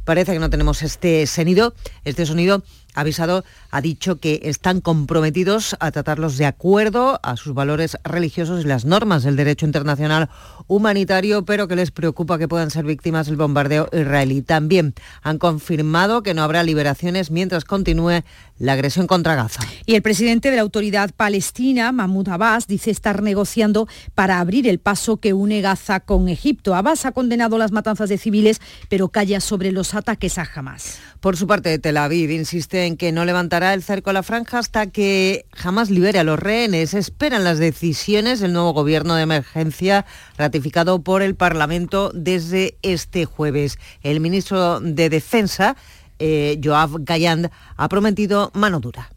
Parece 0.07 0.33
que 0.33 0.39
no 0.39 0.51
tenemos 0.51 0.83
este 0.83 1.27
sonido. 1.27 1.75
Este 2.05 2.27
sonido 2.27 2.63
avisado, 2.97 3.45
ha 3.71 3.81
dicho 3.81 4.19
que 4.19 4.41
están 4.45 4.81
comprometidos 4.81 5.77
a 5.79 5.93
tratarlos 5.93 6.37
de 6.37 6.47
acuerdo 6.47 7.21
a 7.23 7.37
sus 7.37 7.55
valores 7.55 7.97
religiosos 8.03 8.65
y 8.65 8.67
las 8.67 8.85
normas 8.85 9.23
del 9.23 9.37
derecho 9.37 9.67
internacional 9.67 10.29
humanitario, 10.67 11.45
pero 11.45 11.69
que 11.69 11.77
les 11.77 11.93
preocupa 11.93 12.39
que 12.39 12.49
puedan 12.49 12.71
ser 12.71 12.85
víctimas 12.85 13.27
del 13.27 13.37
bombardeo 13.37 13.89
israelí. 13.93 14.43
También 14.43 14.95
han 15.23 15.39
confirmado 15.39 16.23
que 16.23 16.35
no 16.35 16.43
habrá 16.43 16.63
liberaciones 16.63 17.31
mientras 17.31 17.65
continúe 17.65 18.23
la 18.59 18.73
agresión 18.73 19.07
contra 19.07 19.35
Gaza. 19.35 19.61
Y 19.85 19.95
el 19.95 20.03
presidente 20.03 20.51
de 20.51 20.57
la 20.57 20.63
autoridad 20.63 21.11
palestina, 21.15 21.93
Mahmoud 21.93 22.29
Abbas, 22.29 22.67
dice 22.67 22.91
estar 22.91 23.23
negociando 23.23 23.87
para 24.15 24.41
abrir 24.41 24.67
el 24.67 24.79
paso 24.79 25.19
que 25.19 25.35
une 25.35 25.61
Gaza 25.61 26.01
con 26.01 26.29
Egipto. 26.29 26.75
Abbas 26.75 27.05
ha 27.05 27.13
condenado 27.13 27.59
las 27.59 27.73
matanzas 27.73 28.09
de 28.09 28.19
civiles, 28.19 28.61
pero 28.89 29.09
calla 29.09 29.41
sobre 29.41 29.73
los 29.73 29.95
ataques 29.95 30.39
a 30.39 30.49
Hamas. 30.55 30.99
Por 31.21 31.37
su 31.37 31.47
parte, 31.47 31.79
Tel 31.79 31.97
Aviv 31.97 32.31
insiste 32.31 32.86
en 32.87 32.97
que 32.97 33.13
no 33.13 33.25
levantará 33.25 33.75
el 33.75 33.83
cerco 33.83 34.11
a 34.11 34.13
la 34.13 34.23
franja 34.23 34.59
hasta 34.59 34.87
que 34.87 35.47
jamás 35.53 35.91
libere 35.91 36.19
a 36.19 36.25
los 36.25 36.39
rehenes. 36.39 36.95
Esperan 36.95 37.45
las 37.45 37.59
decisiones 37.59 38.41
del 38.41 38.53
nuevo 38.53 38.73
gobierno 38.73 39.15
de 39.15 39.23
emergencia 39.23 40.07
ratificado 40.39 41.03
por 41.03 41.23
el 41.23 41.35
Parlamento 41.35 42.11
desde 42.15 42.79
este 42.83 43.25
jueves. 43.25 43.79
El 44.03 44.21
ministro 44.21 44.81
de 44.81 45.11
Defensa, 45.11 45.77
eh, 46.19 46.61
Joab 46.63 47.05
Gayand, 47.05 47.51
ha 47.77 47.89
prometido 47.89 48.51
mano 48.55 48.81
dura. 48.81 49.11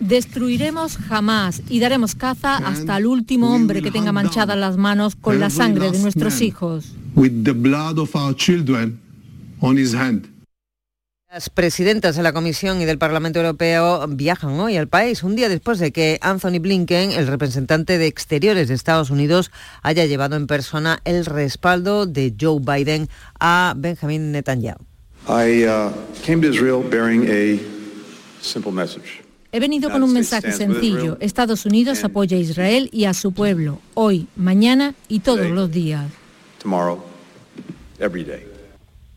Destruiremos 0.00 0.96
jamás 0.96 1.62
y 1.68 1.78
daremos 1.78 2.14
caza 2.14 2.56
hasta 2.56 2.96
el 2.96 3.06
último 3.06 3.54
hombre 3.54 3.82
que 3.82 3.92
tenga 3.92 4.12
manchadas 4.12 4.58
las 4.58 4.76
manos 4.76 5.14
con 5.14 5.38
la 5.38 5.48
sangre 5.48 5.92
de 5.92 5.98
nuestros 6.00 6.40
hijos. 6.42 6.92
Las 11.36 11.50
presidentas 11.50 12.16
de 12.16 12.22
la 12.22 12.32
Comisión 12.32 12.80
y 12.80 12.86
del 12.86 12.96
Parlamento 12.96 13.40
Europeo 13.40 14.06
viajan 14.08 14.58
hoy 14.58 14.78
al 14.78 14.88
país, 14.88 15.22
un 15.22 15.36
día 15.36 15.50
después 15.50 15.78
de 15.78 15.92
que 15.92 16.18
Anthony 16.22 16.60
Blinken, 16.60 17.12
el 17.12 17.26
representante 17.26 17.98
de 17.98 18.06
Exteriores 18.06 18.68
de 18.68 18.74
Estados 18.74 19.10
Unidos, 19.10 19.50
haya 19.82 20.06
llevado 20.06 20.36
en 20.36 20.46
persona 20.46 21.00
el 21.04 21.26
respaldo 21.26 22.06
de 22.06 22.34
Joe 22.40 22.60
Biden 22.62 23.10
a 23.38 23.74
Benjamin 23.76 24.32
Netanyahu. 24.32 24.78
Uh, 25.28 25.90
He 29.52 29.60
venido 29.60 29.90
con 29.90 30.02
un 30.02 30.14
mensaje 30.14 30.52
sencillo. 30.52 31.18
Estados 31.20 31.66
Unidos 31.66 32.02
apoya 32.02 32.38
a 32.38 32.40
Israel 32.40 32.88
y 32.94 33.04
a 33.04 33.12
su 33.12 33.32
pueblo, 33.32 33.78
hoy, 33.92 34.26
mañana 34.36 34.94
y 35.06 35.20
todos 35.20 35.50
los 35.50 35.70
días. 35.70 36.10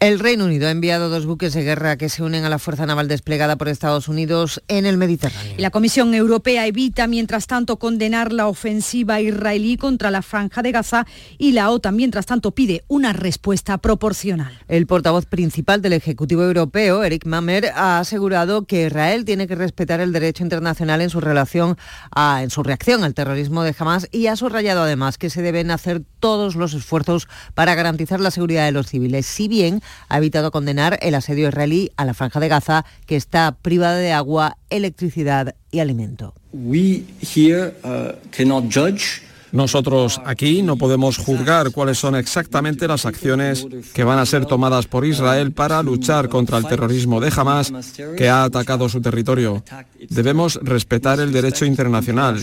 El 0.01 0.19
Reino 0.19 0.45
Unido 0.45 0.69
ha 0.69 0.71
enviado 0.71 1.09
dos 1.09 1.25
buques 1.25 1.51
de 1.51 1.61
guerra 1.61 1.97
que 1.97 2.07
se 2.07 2.23
unen 2.23 2.45
a 2.45 2.49
la 2.49 2.57
fuerza 2.57 2.85
naval 2.85 3.09
desplegada 3.09 3.57
por 3.57 3.67
Estados 3.67 4.07
Unidos 4.07 4.63
en 4.69 4.85
el 4.85 4.95
Mediterráneo. 4.95 5.55
La 5.57 5.71
Comisión 5.71 6.13
Europea 6.13 6.65
evita, 6.67 7.05
mientras 7.05 7.47
tanto, 7.47 7.79
condenar 7.79 8.31
la 8.31 8.47
ofensiva 8.47 9.19
israelí 9.19 9.75
contra 9.75 10.09
la 10.09 10.21
franja 10.21 10.61
de 10.61 10.71
Gaza 10.71 11.05
y 11.37 11.51
la 11.51 11.69
OTAN, 11.69 11.97
mientras 11.97 12.25
tanto, 12.25 12.51
pide 12.51 12.85
una 12.87 13.11
respuesta 13.11 13.77
proporcional. 13.77 14.57
El 14.69 14.87
portavoz 14.87 15.25
principal 15.25 15.81
del 15.81 15.91
Ejecutivo 15.91 16.43
Europeo, 16.43 17.03
Eric 17.03 17.25
Mamer, 17.25 17.65
ha 17.75 17.99
asegurado 17.99 18.65
que 18.65 18.85
Israel 18.85 19.25
tiene 19.25 19.47
que 19.47 19.55
respetar 19.55 19.99
el 19.99 20.13
derecho 20.13 20.43
internacional 20.43 21.01
en 21.01 21.09
su 21.09 21.19
relación 21.19 21.77
a, 22.15 22.41
en 22.41 22.51
su 22.51 22.63
reacción 22.63 23.03
al 23.03 23.13
terrorismo 23.13 23.63
de 23.63 23.75
Hamas 23.77 24.07
y 24.13 24.27
ha 24.27 24.37
subrayado 24.37 24.83
además 24.83 25.17
que 25.17 25.29
se 25.29 25.41
deben 25.41 25.71
hacer 25.71 26.03
todos 26.21 26.55
los 26.55 26.73
esfuerzos 26.73 27.27
para 27.53 27.75
garantizar 27.75 28.21
la 28.21 28.31
seguridad 28.31 28.65
de 28.65 28.71
los 28.71 28.87
civiles, 28.87 29.25
si 29.25 29.49
bien 29.49 29.81
ha 30.07 30.17
evitado 30.17 30.51
condenar 30.51 30.97
el 31.01 31.15
asedio 31.15 31.47
israelí 31.47 31.91
a 31.97 32.05
la 32.05 32.13
franja 32.13 32.39
de 32.39 32.47
Gaza, 32.47 32.85
que 33.05 33.15
está 33.15 33.55
privada 33.61 33.97
de 33.97 34.11
agua, 34.11 34.57
electricidad 34.69 35.55
y 35.71 35.79
alimento. 35.79 36.33
We 36.51 37.03
here, 37.21 37.75
uh, 37.83 38.13
cannot 38.31 38.73
judge 38.73 39.21
nosotros 39.51 40.21
aquí 40.25 40.61
no 40.61 40.75
podemos 40.75 41.17
juzgar 41.17 41.71
cuáles 41.71 41.97
son 41.97 42.15
exactamente 42.15 42.87
las 42.87 43.05
acciones 43.05 43.65
que 43.93 44.03
van 44.03 44.19
a 44.19 44.25
ser 44.25 44.45
tomadas 44.45 44.85
por 44.85 45.05
Israel 45.05 45.51
para 45.51 45.81
luchar 45.81 46.29
contra 46.29 46.57
el 46.57 46.67
terrorismo 46.67 47.19
de 47.19 47.31
Hamas 47.35 47.71
que 48.17 48.29
ha 48.29 48.43
atacado 48.43 48.89
su 48.89 49.01
territorio. 49.01 49.63
Debemos 50.09 50.59
respetar 50.61 51.19
el 51.19 51.31
derecho 51.31 51.65
internacional. 51.65 52.39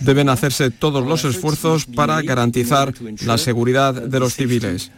Deben 0.00 0.28
hacerse 0.28 0.70
todos 0.70 1.04
los 1.04 1.24
esfuerzos 1.24 1.86
para 1.86 2.22
garantizar 2.22 2.92
la 3.24 3.38
seguridad 3.38 3.94
de 3.94 4.20
los 4.20 4.34
civiles. 4.34 4.92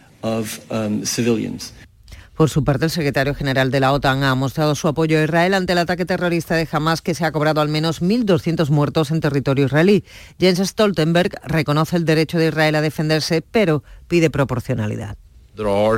Por 2.39 2.49
su 2.49 2.63
parte, 2.63 2.85
el 2.85 2.91
secretario 2.91 3.35
general 3.35 3.69
de 3.69 3.81
la 3.81 3.91
OTAN 3.91 4.23
ha 4.23 4.33
mostrado 4.33 4.73
su 4.73 4.87
apoyo 4.87 5.19
a 5.19 5.23
Israel 5.25 5.53
ante 5.53 5.73
el 5.73 5.79
ataque 5.79 6.05
terrorista 6.05 6.55
de 6.55 6.65
Hamas 6.71 7.01
que 7.01 7.13
se 7.13 7.25
ha 7.25 7.33
cobrado 7.33 7.59
al 7.59 7.67
menos 7.67 8.01
1.200 8.01 8.69
muertos 8.69 9.11
en 9.11 9.19
territorio 9.19 9.65
israelí. 9.65 10.05
Jens 10.39 10.59
Stoltenberg 10.59 11.31
reconoce 11.43 11.97
el 11.97 12.05
derecho 12.05 12.37
de 12.37 12.47
Israel 12.47 12.75
a 12.75 12.81
defenderse, 12.81 13.41
pero 13.41 13.83
pide 14.07 14.29
proporcionalidad. 14.29 15.17
Uh, 15.57 15.97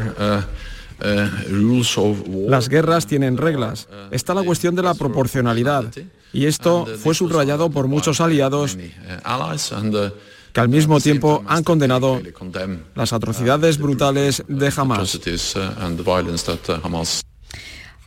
uh, 1.98 2.50
Las 2.50 2.70
guerras 2.70 3.06
tienen 3.06 3.38
reglas. 3.38 3.88
Está 4.10 4.34
la 4.34 4.42
cuestión 4.42 4.76
de 4.76 4.82
la 4.82 4.96
proporcionalidad. 4.96 5.86
Y 6.34 6.46
esto 6.48 6.88
fue 6.98 7.14
subrayado 7.14 7.70
por 7.70 7.88
muchos 7.88 8.20
aliados 8.20 8.78
que 10.54 10.60
al 10.60 10.70
mismo 10.70 11.00
tiempo 11.00 11.44
han 11.48 11.64
condenado 11.64 12.22
las 12.96 13.14
atrocidades 13.14 13.78
brutales 13.78 14.44
de 14.48 14.74
Hamas 14.76 15.20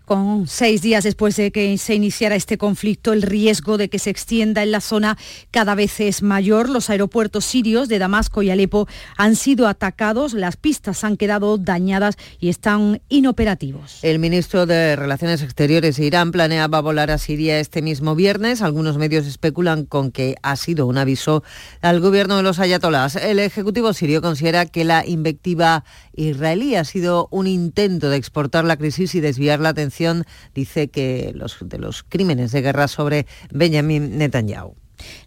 con 0.05 0.47
seis 0.47 0.83
días 0.83 1.05
después 1.05 1.37
de 1.37 1.51
que 1.51 1.77
se 1.79 1.95
iniciara 1.95 2.35
este 2.35 2.59
conflicto, 2.59 3.13
el 3.13 3.23
riesgo 3.23 3.79
de 3.79 3.89
que 3.89 3.99
se 3.99 4.11
extienda 4.11 4.63
en 4.63 4.71
la 4.71 4.81
zona 4.81 5.17
cada 5.51 5.75
vez 5.75 6.01
es 6.01 6.23
mayor. 6.23 6.69
Los 6.69 6.91
aeropuertos 6.91 7.45
sirios 7.45 7.89
de 7.89 7.99
Damasco 7.99 8.43
y 8.43 8.51
Alepo 8.51 8.87
han 9.17 9.35
sido 9.35 9.67
atacados, 9.67 10.35
las 10.35 10.57
pistas 10.57 11.05
han 11.05 11.17
quedado 11.17 11.57
dañadas 11.57 12.17
y 12.39 12.51
están 12.51 13.01
inoperativos. 13.09 14.01
El 14.03 14.19
ministro 14.19 14.67
de 14.67 14.97
Relaciones 14.97 15.43
Exteriores 15.43 15.97
de 15.97 16.05
Irán 16.05 16.33
planeaba 16.33 16.81
volar 16.81 17.11
a 17.11 17.19
Siria 17.19 17.59
este 17.59 17.81
mismo 17.81 18.15
viernes. 18.15 18.61
Algunos 18.61 18.99
medios 18.99 19.27
especulan 19.27 19.87
con 19.87 20.11
que 20.11 20.35
ha 20.43 20.57
sido 20.57 20.87
un 20.87 20.99
aviso 20.99 21.43
al 21.81 22.01
gobierno 22.01 22.37
de 22.37 22.43
los 22.43 22.59
ayatolás. 22.59 23.17
El 23.17 23.39
Ejecutivo 23.39 23.93
sirio 23.95 24.21
considera 24.21 24.67
que 24.67 24.85
la 24.85 25.07
invectiva 25.07 25.85
israelí 26.15 26.77
ha 26.77 26.85
sido 26.85 27.29
un 27.31 27.47
intento 27.47 28.11
de 28.11 28.17
exportar 28.17 28.65
la 28.65 28.77
crisis 28.77 29.15
y 29.15 29.21
desviar 29.21 29.61
la 29.61 29.71
atención 29.71 29.94
dice 30.55 30.89
que 30.89 31.33
los, 31.35 31.57
de 31.61 31.79
los 31.79 32.03
crímenes 32.03 32.53
de 32.53 32.63
guerra 32.63 32.89
sobre 32.89 33.27
Benjamin 33.51 34.19
Netanyahu. 34.19 34.77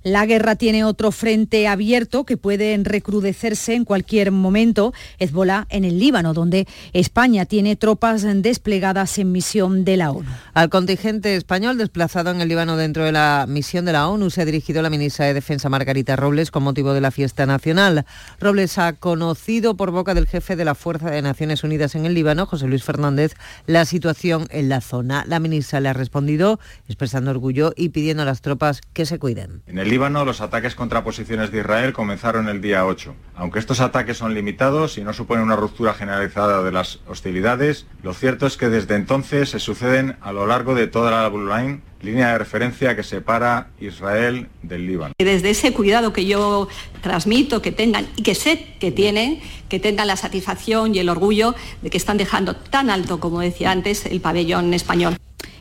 La 0.07 0.25
guerra 0.25 0.55
tiene 0.55 0.85
otro 0.85 1.11
frente 1.11 1.67
abierto 1.67 2.23
que 2.23 2.37
puede 2.37 2.79
recrudecerse 2.81 3.73
en 3.73 3.83
cualquier 3.83 4.31
momento, 4.31 4.93
Hezbollah 5.19 5.67
en 5.69 5.83
el 5.83 5.99
Líbano, 5.99 6.33
donde 6.33 6.65
España 6.93 7.45
tiene 7.45 7.75
tropas 7.75 8.25
desplegadas 8.41 9.19
en 9.19 9.33
misión 9.33 9.83
de 9.83 9.97
la 9.97 10.11
ONU. 10.11 10.29
Al 10.53 10.69
contingente 10.69 11.35
español 11.35 11.77
desplazado 11.77 12.31
en 12.31 12.39
el 12.39 12.47
Líbano 12.47 12.77
dentro 12.77 13.03
de 13.03 13.11
la 13.11 13.47
misión 13.49 13.83
de 13.83 13.91
la 13.91 14.07
ONU 14.07 14.29
se 14.29 14.43
ha 14.43 14.45
dirigido 14.45 14.81
la 14.81 14.89
ministra 14.89 15.25
de 15.25 15.33
Defensa 15.33 15.67
Margarita 15.67 16.15
Robles 16.15 16.51
con 16.51 16.63
motivo 16.63 16.93
de 16.93 17.01
la 17.01 17.11
fiesta 17.11 17.45
nacional. 17.45 18.05
Robles 18.39 18.77
ha 18.77 18.93
conocido 18.93 19.75
por 19.75 19.91
boca 19.91 20.13
del 20.13 20.25
jefe 20.25 20.55
de 20.55 20.63
la 20.63 20.75
Fuerza 20.75 21.11
de 21.11 21.21
Naciones 21.21 21.65
Unidas 21.65 21.95
en 21.95 22.05
el 22.05 22.13
Líbano, 22.13 22.45
José 22.45 22.67
Luis 22.67 22.85
Fernández, 22.85 23.33
la 23.65 23.83
situación 23.83 24.47
en 24.51 24.69
la 24.69 24.79
zona. 24.79 25.25
La 25.27 25.41
ministra 25.41 25.81
le 25.81 25.89
ha 25.89 25.93
respondido 25.93 26.61
expresando 26.87 27.29
orgullo 27.29 27.73
y 27.75 27.89
pidiendo 27.89 28.23
a 28.23 28.25
las 28.25 28.39
tropas 28.39 28.79
que 28.93 29.05
se 29.05 29.19
cuiden. 29.19 29.63
En 29.67 29.79
el 29.79 29.96
Los 29.97 30.41
ataques 30.41 30.75
contra 30.75 31.03
posiciones 31.03 31.51
de 31.51 31.61
Israel 31.61 31.91
comenzaron 31.91 32.49
el 32.49 32.61
día 32.61 32.85
8. 32.85 33.15
Aunque 33.35 33.57
estos 33.57 33.79
ataques 33.79 34.15
son 34.15 34.35
limitados 34.35 34.99
y 34.99 35.03
no 35.03 35.11
suponen 35.11 35.43
una 35.43 35.55
ruptura 35.55 35.95
generalizada 35.95 36.61
de 36.61 36.71
las 36.71 36.99
hostilidades, 37.07 37.87
lo 38.03 38.13
cierto 38.13 38.45
es 38.45 38.57
que 38.57 38.69
desde 38.69 38.93
entonces 38.93 39.49
se 39.49 39.59
suceden 39.59 40.15
a 40.21 40.31
lo 40.31 40.45
largo 40.45 40.75
de 40.75 40.85
toda 40.85 41.09
la 41.09 41.27
Blue 41.29 41.47
Line, 41.47 41.81
línea 42.01 42.31
de 42.31 42.37
referencia 42.37 42.95
que 42.95 43.01
separa 43.01 43.71
Israel 43.79 44.49
del 44.61 44.85
Líbano. 44.85 45.15
Desde 45.17 45.49
ese 45.49 45.73
cuidado 45.73 46.13
que 46.13 46.27
yo 46.27 46.67
transmito, 47.01 47.63
que 47.63 47.71
tengan 47.71 48.05
y 48.15 48.21
que 48.21 48.35
sé 48.35 48.75
que 48.79 48.91
tienen, 48.91 49.39
que 49.67 49.79
tengan 49.79 50.05
la 50.05 50.15
satisfacción 50.15 50.93
y 50.93 50.99
el 50.99 51.09
orgullo 51.09 51.55
de 51.81 51.89
que 51.89 51.97
están 51.97 52.17
dejando 52.17 52.55
tan 52.55 52.91
alto, 52.91 53.19
como 53.19 53.39
decía 53.39 53.71
antes, 53.71 54.05
el 54.05 54.21
pabellón 54.21 54.75
español. 54.75 55.17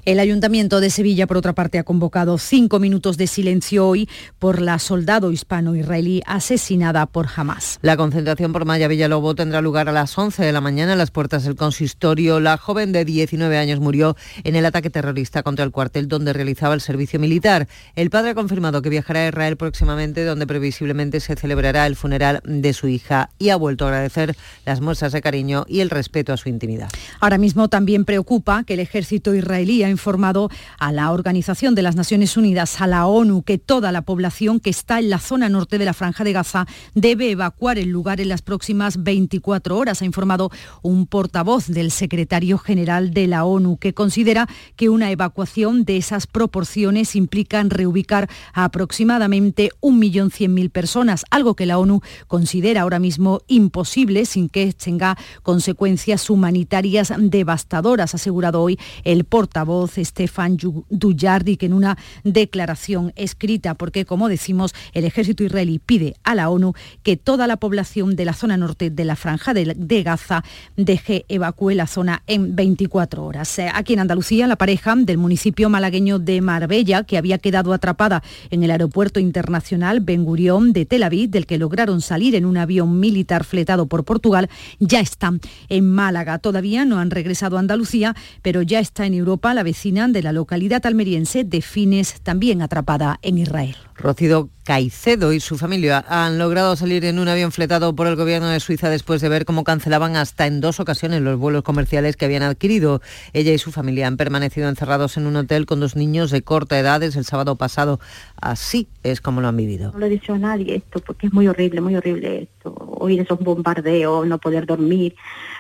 El 0.07 0.21
Ayuntamiento 0.21 0.79
de 0.79 0.89
Sevilla, 0.89 1.27
por 1.27 1.37
otra 1.37 1.53
parte, 1.53 1.81
ha 1.81 1.83
convocado 1.83 2.39
cinco 2.39 2.79
minutos 2.79 3.17
de 3.17 3.27
silencio 3.27 3.89
hoy 3.89 4.09
por 4.39 4.63
la 4.63 4.79
soldado 4.79 5.33
hispano-israelí 5.33 6.23
asesinada 6.27 7.07
por 7.07 7.27
Hamas. 7.35 7.81
La 7.83 7.97
concentración 7.97 8.53
por 8.53 8.67
Maya 8.67 8.87
Villalobos 8.87 9.35
tendrá 9.35 9.61
lugar 9.61 9.89
a 9.89 9.93
las 9.93 10.17
11 10.17 10.45
de 10.45 10.53
la 10.53 10.61
mañana 10.61 10.93
en 10.93 10.99
las 10.99 11.11
puertas 11.11 11.43
del 11.43 11.57
consistorio. 11.57 12.39
La 12.39 12.57
joven 12.57 12.93
de 12.93 13.05
19 13.05 13.59
años 13.59 13.81
murió 13.81 14.17
en 14.45 14.55
el 14.55 14.65
ataque 14.65 14.91
terrorista 14.91 15.43
contra 15.43 15.65
el 15.65 15.73
cuartel 15.73 16.07
donde 16.07 16.33
realizaba 16.33 16.75
el 16.75 16.81
servicio 16.81 17.19
militar. 17.19 17.67
El 17.97 18.09
padre 18.09 18.31
ha 18.31 18.35
confirmado 18.37 18.83
que 18.83 18.91
viajará 18.91 19.25
a 19.25 19.29
Israel 19.31 19.57
próximamente, 19.57 20.25
donde 20.25 20.47
previsiblemente 20.47 21.19
se 21.19 21.35
celebrará 21.35 21.85
el 21.85 21.97
funeral 21.97 22.43
de 22.45 22.73
su 22.75 22.87
hija 22.87 23.31
y 23.41 23.49
ha 23.49 23.57
vuelto 23.57 23.87
a 23.87 23.89
agradecer 23.89 24.37
las 24.65 24.81
muestras 24.81 25.11
de 25.11 25.21
cariño 25.21 25.65
y 25.67 25.81
el 25.81 25.91
respeto 25.91 26.33
a 26.33 26.37
su 26.37 26.49
intimidad. 26.49 26.91
Ahora 27.19 27.39
mismo 27.39 27.67
también 27.67 28.05
preocupa 28.05 28.63
que 28.63 28.75
el 28.75 28.81
ejército 28.81 29.35
israelí 29.35 29.83
ha 29.83 29.96
informado 29.97 30.51
a 30.79 30.93
la 30.93 31.11
Organización 31.11 31.75
de 31.75 31.81
las 31.81 31.97
Naciones 31.97 32.37
Unidas, 32.37 32.83
a 32.83 32.87
la 32.87 33.07
ONU, 33.07 33.43
que 33.43 33.57
toda 33.57 33.93
la 33.93 34.03
población 34.03 34.61
que 34.61 34.69
está 34.69 34.99
en 34.99 35.09
la 35.09 35.19
zona 35.19 35.49
norte 35.49 35.79
de 35.79 35.87
la 35.87 35.95
Franja 35.95 36.23
de 36.23 36.35
Gaza 36.35 36.67
debe 36.95 37.31
evacuar 37.31 37.79
el 37.79 37.89
lugar 37.89 38.21
en 38.21 38.29
las 38.29 38.43
próximas 38.43 39.03
24 39.03 39.75
horas, 39.79 40.03
ha 40.03 40.05
informado 40.05 40.51
un 40.83 41.07
portavoz 41.07 41.67
del 41.69 41.91
secretario 41.91 42.59
general 42.59 43.15
de 43.15 43.27
la 43.27 43.47
ONU, 43.47 43.79
que 43.79 43.95
considera 43.95 44.47
que 44.77 44.91
una 44.91 45.11
evacuación 45.11 45.87
de 45.87 45.97
esas 45.97 46.27
proporciones 46.27 47.17
implica 47.17 47.63
reubicar 47.67 48.29
a 48.53 48.65
aproximadamente 48.65 49.71
1.100.000 49.81 50.71
personas, 50.71 51.25
algo 51.31 51.55
que 51.55 51.65
la 51.65 51.79
ONU 51.79 52.03
considera 52.27 52.83
ahora 52.83 52.99
mismo 52.99 53.41
imposible 53.47 54.27
sin 54.27 54.51
que 54.51 54.75
tenga 54.75 55.17
consecuencias 55.43 56.29
humanitarias 56.29 57.13
devastadoras, 57.17 58.13
ha 58.13 58.19
asegurado 58.19 58.61
hoy 58.61 58.79
el 59.05 59.25
portavoz 59.25 59.86
Stefan 59.97 60.57
Dujardi, 60.91 61.57
que 61.57 61.67
en 61.67 61.73
una 61.73 61.99
declaración 62.25 63.13
escrita, 63.17 63.75
porque 63.75 64.05
como 64.05 64.29
decimos, 64.29 64.75
el 64.93 65.05
ejército 65.05 65.45
israelí 65.45 65.79
pide 65.79 66.17
a 66.25 66.35
la 66.35 66.51
ONU 66.51 66.75
que 67.03 67.17
toda 67.17 67.47
la 67.47 67.57
población 67.57 68.17
de 68.17 68.25
la 68.25 68.33
zona 68.33 68.57
norte 68.57 68.91
de 68.91 69.05
la 69.05 69.17
franja 69.17 69.55
de, 69.55 70.03
Gaza 70.03 70.45
deje 70.77 71.25
evacúe 71.29 71.71
la 71.71 71.87
zona 71.87 72.23
en 72.27 72.55
24 72.55 73.25
horas. 73.25 73.59
Eh, 73.59 73.69
aquí 73.73 73.95
en 73.95 74.01
Andalucía, 74.01 74.47
la 74.47 74.57
pareja 74.57 74.95
del 74.97 75.19
municipio 75.19 75.69
malagueño 75.69 76.19
de 76.19 76.41
Marbella, 76.41 77.05
que 77.05 77.19
había 77.19 77.39
quedado 77.39 77.73
atrapada 77.73 78.23
en 78.51 78.63
el 78.63 78.71
aeropuerto 78.71 79.19
internacional 79.21 80.01
Ben 80.01 80.25
Gurión 80.25 80.73
de 80.73 80.87
Tel 80.87 81.03
Aviv, 81.03 81.31
del 81.31 81.47
que 81.47 81.59
lograron 81.59 82.01
salir 82.01 82.35
en 82.35 82.45
un 82.45 82.57
avión 82.57 83.01
militar 83.01 83.45
fletado 83.45 83.87
por 83.87 84.05
Portugal, 84.05 84.49
ya 84.79 85.01
están 85.01 85.41
en 85.69 85.91
Málaga. 85.91 86.39
Todavía 86.39 86.85
no 86.85 86.99
han 86.99 87.11
regresado 87.11 87.57
a 87.57 87.61
Andalucía, 87.61 88.15
pero 88.43 88.63
ya 88.63 88.81
está 88.81 89.07
en 89.07 89.15
Europa 89.15 89.55
la 89.55 89.63
vez 89.63 89.76
vecina 89.77 90.09
de 90.09 90.23
la 90.23 90.33
localidad 90.33 90.87
almeriense 90.87 91.45
de 91.45 91.61
Fines, 91.61 92.23
también 92.23 92.63
atrapada 92.63 93.19
en 93.21 93.37
Israel. 93.37 93.77
Rocido 93.95 94.49
Caicedo 94.65 95.35
y 95.35 95.41
su 95.41 95.59
familia 95.59 96.03
han 96.09 96.39
logrado 96.39 96.77
salir 96.77 97.05
en 97.05 97.19
un 97.19 97.29
avión 97.29 97.53
fletado 97.53 97.95
por 97.95 98.07
el 98.07 98.17
gobierno 98.17 98.49
de 98.49 98.59
Suiza 98.59 98.89
después 98.89 99.21
de 99.21 99.29
ver 99.29 99.45
cómo 99.45 99.65
cancelaban 99.65 100.17
hasta 100.17 100.47
en 100.47 100.63
dos 100.63 100.81
ocasiones 100.81 101.21
los 101.21 101.39
vuelos 101.39 101.63
comerciales 101.63 102.17
que 102.17 102.25
habían 102.25 102.43
adquirido. 102.43 103.03
Ella 103.35 103.53
y 103.53 103.59
su 103.59 103.71
familia 103.71 104.07
han 104.07 104.17
permanecido 104.17 104.71
encerrados 104.71 105.19
en 105.19 105.27
un 105.27 105.37
hotel 105.37 105.67
con 105.67 105.79
dos 105.79 105.95
niños 105.95 106.31
de 106.31 106.41
corta 106.41 106.79
edad 106.79 107.01
desde 107.01 107.19
el 107.19 107.27
sábado 107.27 107.57
pasado. 107.57 108.01
Así 108.41 108.89
es 109.03 109.21
como 109.21 109.43
lo 109.43 109.49
han 109.49 109.59
vivido. 109.59 109.93
No 109.93 109.99
le 109.99 110.07
he 110.07 110.11
dicho 110.11 110.33
a 110.33 110.39
nadie 110.39 110.77
esto 110.77 111.01
porque 111.01 111.27
es 111.27 111.35
muy 111.35 111.49
horrible, 111.49 111.83
muy 111.83 111.97
horrible 111.97 112.45
esto. 112.45 112.75
Oír 112.99 113.21
esos 113.21 113.41
bombardeos, 113.41 114.27
no 114.27 114.39
poder 114.39 114.65
dormir. 114.65 115.15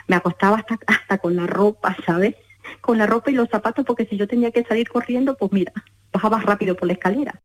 Me 0.09 0.17
acostaba 0.17 0.57
hasta, 0.57 0.79
hasta 0.87 1.19
con 1.19 1.37
la 1.37 1.47
ropa, 1.47 1.95
¿sabes? 2.07 2.35
Con 2.81 2.99
la 2.99 3.07
ropa 3.07 3.31
y 3.31 3.35
los 3.35 3.49
zapatos 3.49 3.85
porque 3.85 4.07
si 4.07 4.17
yo 4.17 4.27
tenía 4.27 4.51
que 4.51 4.65
salir 4.65 4.89
corriendo, 4.89 5.37
pues 5.37 5.53
mira, 5.53 5.73
bajaba 6.13 6.41
rápido 6.41 6.75
por 6.75 6.87
la 6.87 6.95
escalera. 6.95 7.43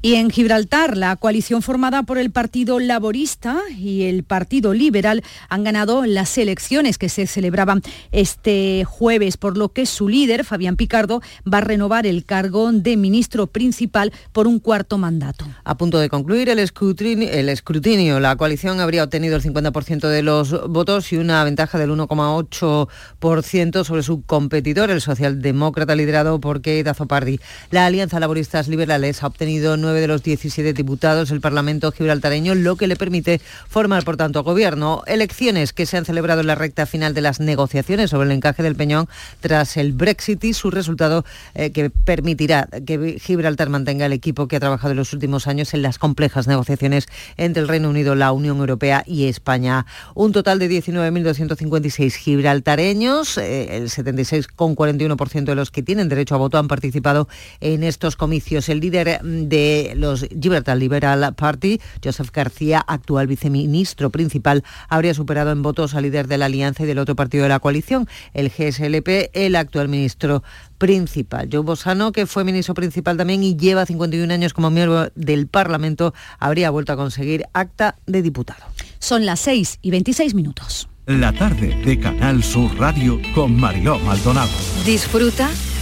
Y 0.00 0.14
en 0.14 0.30
Gibraltar, 0.30 0.96
la 0.96 1.16
coalición 1.16 1.60
formada 1.60 2.04
por 2.04 2.18
el 2.18 2.30
Partido 2.30 2.78
Laborista 2.78 3.58
y 3.76 4.04
el 4.04 4.22
Partido 4.22 4.72
Liberal 4.72 5.24
han 5.48 5.64
ganado 5.64 6.06
las 6.06 6.38
elecciones 6.38 6.98
que 6.98 7.08
se 7.08 7.26
celebraban 7.26 7.82
este 8.12 8.84
jueves, 8.84 9.36
por 9.36 9.58
lo 9.58 9.70
que 9.70 9.86
su 9.86 10.08
líder, 10.08 10.44
Fabián 10.44 10.76
Picardo, 10.76 11.20
va 11.52 11.58
a 11.58 11.62
renovar 11.62 12.06
el 12.06 12.24
cargo 12.24 12.70
de 12.70 12.96
ministro 12.96 13.48
principal 13.48 14.12
por 14.30 14.46
un 14.46 14.60
cuarto 14.60 14.98
mandato. 14.98 15.44
A 15.64 15.76
punto 15.76 15.98
de 15.98 16.08
concluir 16.08 16.48
el 16.48 16.60
escrutinio, 16.60 18.20
la 18.20 18.36
coalición 18.36 18.78
habría 18.78 19.02
obtenido 19.02 19.34
el 19.34 19.42
50% 19.42 20.06
de 20.06 20.22
los 20.22 20.68
votos 20.70 21.12
y 21.12 21.16
una 21.16 21.42
ventaja 21.42 21.76
del 21.76 21.90
1,8% 21.90 23.84
sobre 23.84 24.04
su 24.04 24.22
competidor, 24.22 24.92
el 24.92 25.00
socialdemócrata 25.00 25.96
liderado 25.96 26.38
por 26.40 26.62
Keith 26.62 26.86
Azopardi. 26.86 27.40
La 27.72 27.86
Alianza 27.86 28.20
Laboristas 28.20 28.68
Liberales 28.68 29.24
ha 29.24 29.26
obtenido 29.26 29.76
de 29.92 30.06
los 30.06 30.22
17 30.22 30.72
diputados 30.72 31.30
del 31.30 31.40
Parlamento 31.40 31.92
gibraltareño, 31.92 32.54
lo 32.54 32.76
que 32.76 32.86
le 32.86 32.96
permite 32.96 33.40
formar, 33.68 34.04
por 34.04 34.16
tanto, 34.16 34.42
gobierno. 34.42 35.02
Elecciones 35.06 35.72
que 35.72 35.86
se 35.86 35.96
han 35.96 36.04
celebrado 36.04 36.40
en 36.40 36.46
la 36.46 36.54
recta 36.54 36.86
final 36.86 37.14
de 37.14 37.20
las 37.20 37.40
negociaciones 37.40 38.10
sobre 38.10 38.26
el 38.26 38.32
encaje 38.32 38.62
del 38.62 38.76
Peñón 38.76 39.08
tras 39.40 39.76
el 39.76 39.92
Brexit 39.92 40.42
y 40.44 40.54
su 40.54 40.70
resultado 40.70 41.24
eh, 41.54 41.70
que 41.70 41.90
permitirá 41.90 42.68
que 42.86 43.18
Gibraltar 43.20 43.68
mantenga 43.68 44.06
el 44.06 44.12
equipo 44.12 44.48
que 44.48 44.56
ha 44.56 44.60
trabajado 44.60 44.92
en 44.92 44.98
los 44.98 45.12
últimos 45.12 45.46
años 45.46 45.74
en 45.74 45.82
las 45.82 45.98
complejas 45.98 46.46
negociaciones 46.46 47.06
entre 47.36 47.62
el 47.62 47.68
Reino 47.68 47.90
Unido, 47.90 48.14
la 48.14 48.32
Unión 48.32 48.58
Europea 48.58 49.04
y 49.06 49.26
España. 49.26 49.86
Un 50.14 50.32
total 50.32 50.58
de 50.58 50.68
19.256 50.70 52.12
gibraltareños, 52.14 53.38
eh, 53.38 53.76
el 53.76 53.88
76,41% 53.88 55.44
de 55.44 55.54
los 55.54 55.70
que 55.70 55.82
tienen 55.82 56.08
derecho 56.08 56.34
a 56.34 56.38
voto 56.38 56.58
han 56.58 56.68
participado 56.68 57.28
en 57.60 57.84
estos 57.84 58.16
comicios. 58.16 58.68
El 58.68 58.80
líder 58.80 59.20
de 59.22 59.77
los 59.94 60.26
Gibraltar 60.40 60.76
Liberal 60.76 61.34
Party, 61.34 61.80
Joseph 62.02 62.30
García, 62.32 62.84
actual 62.86 63.26
viceministro 63.26 64.10
principal, 64.10 64.64
habría 64.88 65.14
superado 65.14 65.50
en 65.50 65.62
votos 65.62 65.94
al 65.94 66.04
líder 66.04 66.28
de 66.28 66.38
la 66.38 66.46
alianza 66.46 66.84
y 66.84 66.86
del 66.86 66.98
otro 66.98 67.16
partido 67.16 67.42
de 67.44 67.48
la 67.48 67.60
coalición, 67.60 68.08
el 68.34 68.50
GSLP, 68.50 69.30
el 69.32 69.56
actual 69.56 69.88
ministro 69.88 70.42
principal. 70.78 71.48
Joe 71.50 71.62
Bosano, 71.62 72.12
que 72.12 72.26
fue 72.26 72.44
ministro 72.44 72.74
principal 72.74 73.16
también 73.16 73.42
y 73.42 73.56
lleva 73.56 73.86
51 73.86 74.32
años 74.32 74.52
como 74.52 74.70
miembro 74.70 75.10
del 75.14 75.46
Parlamento, 75.46 76.14
habría 76.38 76.70
vuelto 76.70 76.92
a 76.92 76.96
conseguir 76.96 77.44
acta 77.52 77.96
de 78.06 78.22
diputado. 78.22 78.64
Son 78.98 79.26
las 79.26 79.40
6 79.40 79.78
y 79.82 79.90
26 79.90 80.34
minutos. 80.34 80.88
La 81.06 81.32
tarde 81.32 81.74
de 81.84 81.98
Canal 81.98 82.42
Sur 82.42 82.70
Radio 82.78 83.18
con 83.34 83.58
Mariló 83.58 83.98
Maldonado. 84.00 84.50
Disfruta 84.84 85.48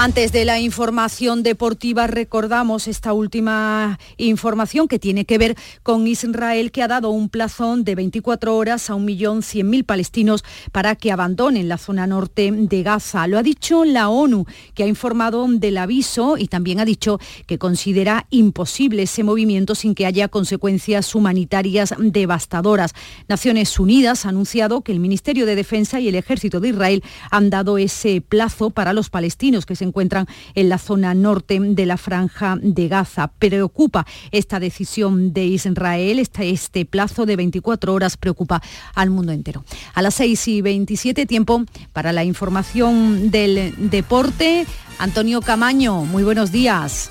Antes 0.00 0.30
de 0.30 0.44
la 0.44 0.60
información 0.60 1.42
deportiva 1.42 2.06
recordamos 2.06 2.86
esta 2.86 3.12
última 3.12 3.98
información 4.16 4.86
que 4.86 5.00
tiene 5.00 5.24
que 5.24 5.38
ver 5.38 5.56
con 5.82 6.06
Israel 6.06 6.70
que 6.70 6.84
ha 6.84 6.88
dado 6.88 7.10
un 7.10 7.28
plazón 7.28 7.82
de 7.82 7.96
24 7.96 8.56
horas 8.56 8.90
a 8.90 8.94
1.100.000 8.94 9.84
palestinos 9.84 10.44
para 10.70 10.94
que 10.94 11.10
abandonen 11.10 11.68
la 11.68 11.78
zona 11.78 12.06
norte 12.06 12.52
de 12.52 12.82
Gaza. 12.84 13.26
Lo 13.26 13.38
ha 13.38 13.42
dicho 13.42 13.84
la 13.84 14.08
ONU 14.08 14.46
que 14.74 14.84
ha 14.84 14.86
informado 14.86 15.44
del 15.48 15.76
aviso 15.78 16.38
y 16.38 16.46
también 16.46 16.78
ha 16.78 16.84
dicho 16.84 17.18
que 17.48 17.58
considera 17.58 18.28
imposible 18.30 19.02
ese 19.02 19.24
movimiento 19.24 19.74
sin 19.74 19.96
que 19.96 20.06
haya 20.06 20.28
consecuencias 20.28 21.12
humanitarias 21.16 21.92
devastadoras. 21.98 22.94
Naciones 23.26 23.76
Unidas 23.80 24.26
ha 24.26 24.28
anunciado 24.28 24.82
que 24.82 24.92
el 24.92 25.00
Ministerio 25.00 25.44
de 25.44 25.56
Defensa 25.56 25.98
y 25.98 26.06
el 26.06 26.14
Ejército 26.14 26.60
de 26.60 26.68
Israel 26.68 27.02
han 27.32 27.50
dado 27.50 27.78
ese 27.78 28.20
plazo 28.20 28.70
para 28.70 28.92
los 28.92 29.10
palestinos 29.10 29.66
que 29.66 29.74
se 29.74 29.87
encuentran 29.88 30.26
en 30.54 30.68
la 30.68 30.78
zona 30.78 31.14
norte 31.14 31.58
de 31.60 31.86
la 31.86 31.96
franja 31.96 32.56
de 32.60 32.88
Gaza. 32.88 33.28
Preocupa 33.38 34.06
esta 34.30 34.60
decisión 34.60 35.32
de 35.32 35.46
Israel, 35.46 36.18
este, 36.18 36.50
este 36.50 36.84
plazo 36.84 37.26
de 37.26 37.36
24 37.36 37.92
horas 37.92 38.16
preocupa 38.16 38.62
al 38.94 39.10
mundo 39.10 39.32
entero. 39.32 39.64
A 39.94 40.02
las 40.02 40.14
6 40.14 40.48
y 40.48 40.62
27 40.62 41.26
tiempo 41.26 41.64
para 41.92 42.12
la 42.12 42.24
información 42.24 43.30
del 43.30 43.74
deporte. 43.90 44.66
Antonio 44.98 45.40
Camaño, 45.40 46.04
muy 46.04 46.24
buenos 46.24 46.52
días. 46.52 47.10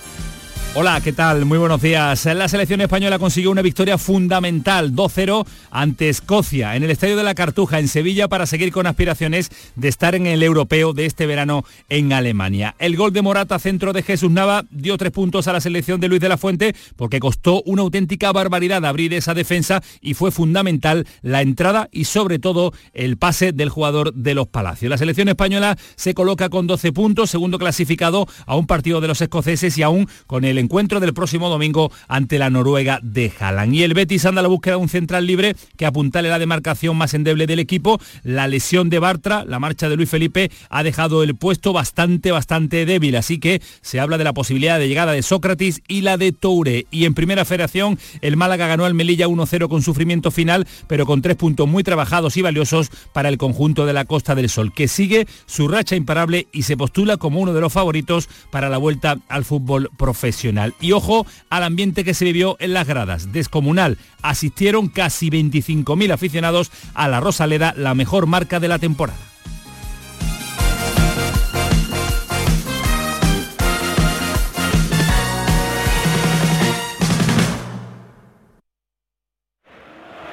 Hola, 0.80 1.02
¿qué 1.02 1.12
tal? 1.12 1.46
Muy 1.46 1.58
buenos 1.58 1.82
días. 1.82 2.24
La 2.26 2.48
selección 2.48 2.82
española 2.82 3.18
consiguió 3.18 3.50
una 3.50 3.64
victoria 3.64 3.98
fundamental, 3.98 4.94
2-0 4.94 5.44
ante 5.72 6.08
Escocia, 6.08 6.76
en 6.76 6.84
el 6.84 6.92
Estadio 6.92 7.18
de 7.18 7.24
la 7.24 7.34
Cartuja, 7.34 7.80
en 7.80 7.88
Sevilla, 7.88 8.28
para 8.28 8.46
seguir 8.46 8.72
con 8.72 8.86
aspiraciones 8.86 9.50
de 9.76 9.88
estar 9.88 10.14
en 10.14 10.28
el 10.28 10.44
europeo 10.44 10.94
de 10.94 11.08
este 11.08 11.26
verano 11.26 11.66
en 11.90 12.14
Alemania. 12.14 12.76
El 12.78 12.96
gol 12.96 13.12
de 13.12 13.24
Morata, 13.24 13.58
centro 13.58 13.92
de 13.92 14.04
Jesús 14.04 14.30
Nava, 14.30 14.66
dio 14.70 15.00
tres 15.00 15.12
puntos 15.12 15.48
a 15.48 15.54
la 15.54 15.62
selección 15.62 16.00
de 16.00 16.10
Luis 16.10 16.22
de 16.22 16.30
la 16.30 16.38
Fuente, 16.38 16.76
porque 16.96 17.20
costó 17.20 17.64
una 17.64 17.82
auténtica 17.82 18.32
barbaridad 18.32 18.86
abrir 18.86 19.16
esa 19.16 19.34
defensa 19.34 19.82
y 20.00 20.14
fue 20.14 20.30
fundamental 20.30 21.08
la 21.24 21.42
entrada 21.42 21.90
y 21.92 22.04
sobre 22.04 22.38
todo 22.38 22.72
el 22.94 23.18
pase 23.18 23.52
del 23.52 23.70
jugador 23.70 24.14
de 24.14 24.36
los 24.36 24.48
Palacios. 24.48 24.92
La 24.92 25.00
selección 25.00 25.28
española 25.28 25.76
se 25.96 26.14
coloca 26.14 26.50
con 26.50 26.68
12 26.68 26.92
puntos, 26.92 27.32
segundo 27.32 27.58
clasificado 27.58 28.28
a 28.46 28.56
un 28.56 28.68
partido 28.68 29.02
de 29.02 29.08
los 29.08 29.22
escoceses 29.22 29.76
y 29.80 29.82
aún 29.82 30.08
con 30.28 30.46
el 30.46 30.67
encuentro 30.68 31.00
del 31.00 31.14
próximo 31.14 31.48
domingo 31.48 31.94
ante 32.10 32.38
la 32.38 32.50
Noruega 32.50 33.00
de 33.02 33.32
Haaland. 33.40 33.74
Y 33.74 33.84
el 33.84 33.94
Betis 33.94 34.26
anda 34.26 34.40
a 34.40 34.44
la 34.44 34.50
búsqueda 34.50 34.76
de 34.76 34.82
un 34.82 34.90
central 34.90 35.26
libre 35.26 35.56
que 35.78 35.86
apuntale 35.86 36.28
la 36.28 36.40
demarcación 36.40 36.98
más 36.98 37.14
endeble 37.14 37.48
del 37.48 37.60
equipo. 37.60 38.02
La 38.24 38.50
lesión 38.50 38.90
de 38.90 39.00
Bartra, 39.00 39.46
la 39.46 39.60
marcha 39.60 39.88
de 39.88 39.96
Luis 39.96 40.10
Felipe, 40.10 40.52
ha 40.70 40.84
dejado 40.84 41.24
el 41.24 41.36
puesto 41.36 41.72
bastante, 41.72 42.32
bastante 42.32 42.86
débil. 42.86 43.16
Así 43.16 43.40
que 43.40 43.62
se 43.80 44.02
habla 44.02 44.18
de 44.18 44.26
la 44.26 44.34
posibilidad 44.34 44.78
de 44.78 44.90
llegada 44.90 45.14
de 45.14 45.24
Sócrates 45.24 45.82
y 45.88 46.02
la 46.02 46.18
de 46.18 46.34
Toure. 46.34 46.86
Y 46.92 47.06
en 47.06 47.14
primera 47.14 47.46
federación, 47.46 47.98
el 48.20 48.36
Málaga 48.36 48.68
ganó 48.68 48.84
al 48.84 48.94
Melilla 48.94 49.30
1-0 49.30 49.70
con 49.70 49.82
sufrimiento 49.82 50.32
final, 50.32 50.68
pero 50.88 51.06
con 51.06 51.22
tres 51.22 51.38
puntos 51.38 51.70
muy 51.70 51.84
trabajados 51.84 52.36
y 52.36 52.42
valiosos 52.42 52.92
para 53.14 53.30
el 53.30 53.38
conjunto 53.38 53.86
de 53.86 53.94
la 53.94 54.04
Costa 54.04 54.36
del 54.36 54.50
Sol, 54.50 54.74
que 54.74 54.90
sigue 54.90 55.28
su 55.46 55.70
racha 55.70 55.96
imparable 55.96 56.48
y 56.52 56.64
se 56.64 56.76
postula 56.76 57.16
como 57.16 57.40
uno 57.40 57.54
de 57.54 57.62
los 57.62 57.72
favoritos 57.72 58.28
para 58.52 58.68
la 58.68 58.78
vuelta 58.78 59.18
al 59.30 59.46
fútbol 59.46 59.90
profesional. 59.98 60.47
Y 60.80 60.92
ojo 60.92 61.26
al 61.50 61.64
ambiente 61.64 62.04
que 62.04 62.14
se 62.14 62.26
vivió 62.26 62.56
en 62.60 62.74
las 62.74 62.88
gradas. 62.88 63.32
Descomunal. 63.32 63.98
Asistieron 64.22 64.88
casi 64.88 65.30
25.000 65.30 66.12
aficionados 66.12 66.72
a 66.94 67.08
la 67.08 67.20
Rosaleda, 67.20 67.74
la 67.76 67.94
mejor 67.96 68.28
marca 68.28 68.60
de 68.60 68.68
la 68.68 68.80
temporada. 68.80 69.18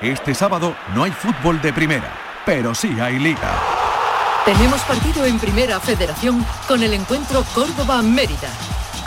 Este 0.02 0.34
sábado 0.34 0.76
no 0.94 1.04
hay 1.04 1.12
fútbol 1.12 1.62
de 1.62 1.72
primera, 1.72 2.12
pero 2.44 2.74
sí 2.74 2.88
hay 3.00 3.18
liga. 3.18 3.58
Tenemos 4.44 4.82
partido 4.82 5.24
en 5.24 5.38
Primera 5.38 5.80
Federación 5.80 6.44
con 6.68 6.82
el 6.82 6.92
encuentro 6.92 7.42
Córdoba-Mérida 7.54 8.50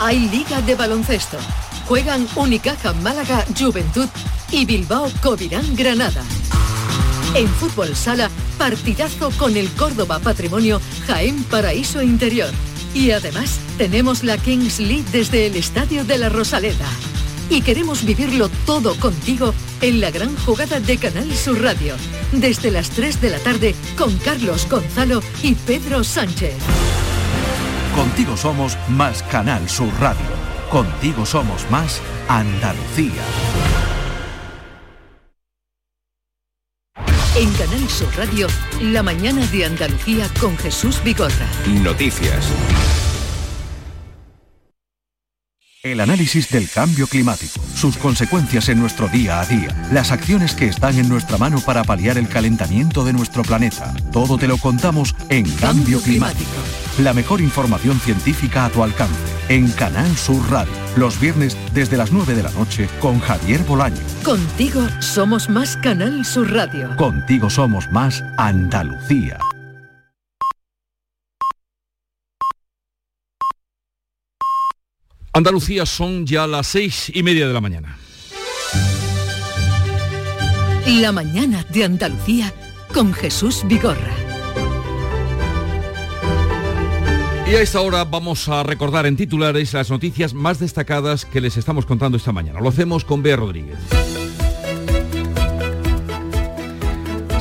hay 0.00 0.28
Liga 0.28 0.60
de 0.62 0.74
Baloncesto. 0.74 1.38
Juegan 1.86 2.26
Unicaja 2.36 2.92
Málaga 2.94 3.44
Juventud 3.58 4.08
y 4.50 4.64
Bilbao 4.64 5.10
Covirán 5.22 5.74
Granada. 5.74 6.22
En 7.34 7.48
Fútbol 7.48 7.94
Sala, 7.94 8.30
partidazo 8.58 9.30
con 9.32 9.56
el 9.56 9.70
Córdoba 9.72 10.18
Patrimonio 10.18 10.80
Jaén 11.06 11.42
Paraíso 11.44 12.02
Interior. 12.02 12.50
Y 12.94 13.10
además 13.10 13.58
tenemos 13.76 14.24
la 14.24 14.38
Kings 14.38 14.80
League 14.80 15.04
desde 15.12 15.46
el 15.46 15.56
Estadio 15.56 16.04
de 16.04 16.18
la 16.18 16.28
Rosaleda. 16.28 16.88
y 17.50 17.62
queremos 17.62 18.04
vivirlo 18.04 18.50
todo 18.66 18.94
contigo 18.96 19.54
en 19.80 20.02
la 20.02 20.10
gran 20.10 20.36
jugada 20.36 20.80
de 20.80 20.98
Canal 20.98 21.34
Sur 21.34 21.62
Radio, 21.62 21.94
desde 22.32 22.70
las 22.70 22.90
3 22.90 23.22
de 23.22 23.30
la 23.30 23.38
tarde 23.38 23.74
con 23.96 24.14
Carlos 24.18 24.68
Gonzalo 24.68 25.22
y 25.42 25.54
Pedro 25.54 26.04
Sánchez. 26.04 26.56
Contigo 27.98 28.36
somos 28.36 28.78
más 28.90 29.24
Canal 29.24 29.68
Sur 29.68 29.92
Radio. 29.98 30.24
Contigo 30.70 31.26
somos 31.26 31.68
más 31.68 32.00
Andalucía. 32.28 33.24
En 37.34 37.52
Canal 37.54 37.88
Sur 37.88 38.16
Radio, 38.16 38.46
la 38.80 39.02
mañana 39.02 39.44
de 39.46 39.64
Andalucía 39.64 40.28
con 40.40 40.56
Jesús 40.58 41.02
Bigorra. 41.02 41.48
Noticias. 41.82 42.46
El 45.82 45.98
análisis 45.98 46.50
del 46.50 46.70
cambio 46.70 47.08
climático, 47.08 47.60
sus 47.74 47.96
consecuencias 47.96 48.68
en 48.68 48.78
nuestro 48.78 49.08
día 49.08 49.40
a 49.40 49.44
día, 49.44 49.88
las 49.90 50.12
acciones 50.12 50.54
que 50.54 50.66
están 50.66 50.96
en 51.00 51.08
nuestra 51.08 51.36
mano 51.36 51.60
para 51.60 51.82
paliar 51.82 52.16
el 52.16 52.28
calentamiento 52.28 53.04
de 53.04 53.12
nuestro 53.12 53.42
planeta. 53.42 53.92
Todo 54.12 54.38
te 54.38 54.46
lo 54.46 54.56
contamos 54.58 55.16
en 55.30 55.50
Cambio, 55.56 56.00
climático. 56.00 56.87
La 56.98 57.14
mejor 57.14 57.40
información 57.40 58.00
científica 58.00 58.64
a 58.64 58.70
tu 58.70 58.82
alcance. 58.82 59.14
En 59.48 59.70
Canal 59.70 60.16
Sur 60.16 60.50
Radio. 60.50 60.72
Los 60.96 61.20
viernes 61.20 61.56
desde 61.72 61.96
las 61.96 62.10
9 62.10 62.34
de 62.34 62.42
la 62.42 62.50
noche 62.50 62.88
con 62.98 63.20
Javier 63.20 63.60
Bolaño. 63.60 63.96
Contigo 64.24 64.82
somos 64.98 65.48
más 65.48 65.76
Canal 65.76 66.24
Sur 66.24 66.52
Radio. 66.52 66.96
Contigo 66.96 67.50
somos 67.50 67.88
más 67.92 68.24
Andalucía. 68.36 69.38
Andalucía 75.32 75.86
son 75.86 76.26
ya 76.26 76.48
las 76.48 76.66
seis 76.66 77.12
y 77.14 77.22
media 77.22 77.46
de 77.46 77.54
la 77.54 77.60
mañana. 77.60 77.96
La 80.84 81.12
mañana 81.12 81.64
de 81.72 81.84
Andalucía 81.84 82.52
con 82.92 83.12
Jesús 83.12 83.62
Vigorra. 83.68 84.27
Y 87.50 87.54
a 87.54 87.62
esta 87.62 87.80
hora 87.80 88.04
vamos 88.04 88.46
a 88.50 88.62
recordar 88.62 89.06
en 89.06 89.16
titulares 89.16 89.72
las 89.72 89.90
noticias 89.90 90.34
más 90.34 90.58
destacadas 90.58 91.24
que 91.24 91.40
les 91.40 91.56
estamos 91.56 91.86
contando 91.86 92.18
esta 92.18 92.30
mañana. 92.30 92.60
Lo 92.60 92.68
hacemos 92.68 93.06
con 93.06 93.22
Bea 93.22 93.36
Rodríguez. 93.36 93.97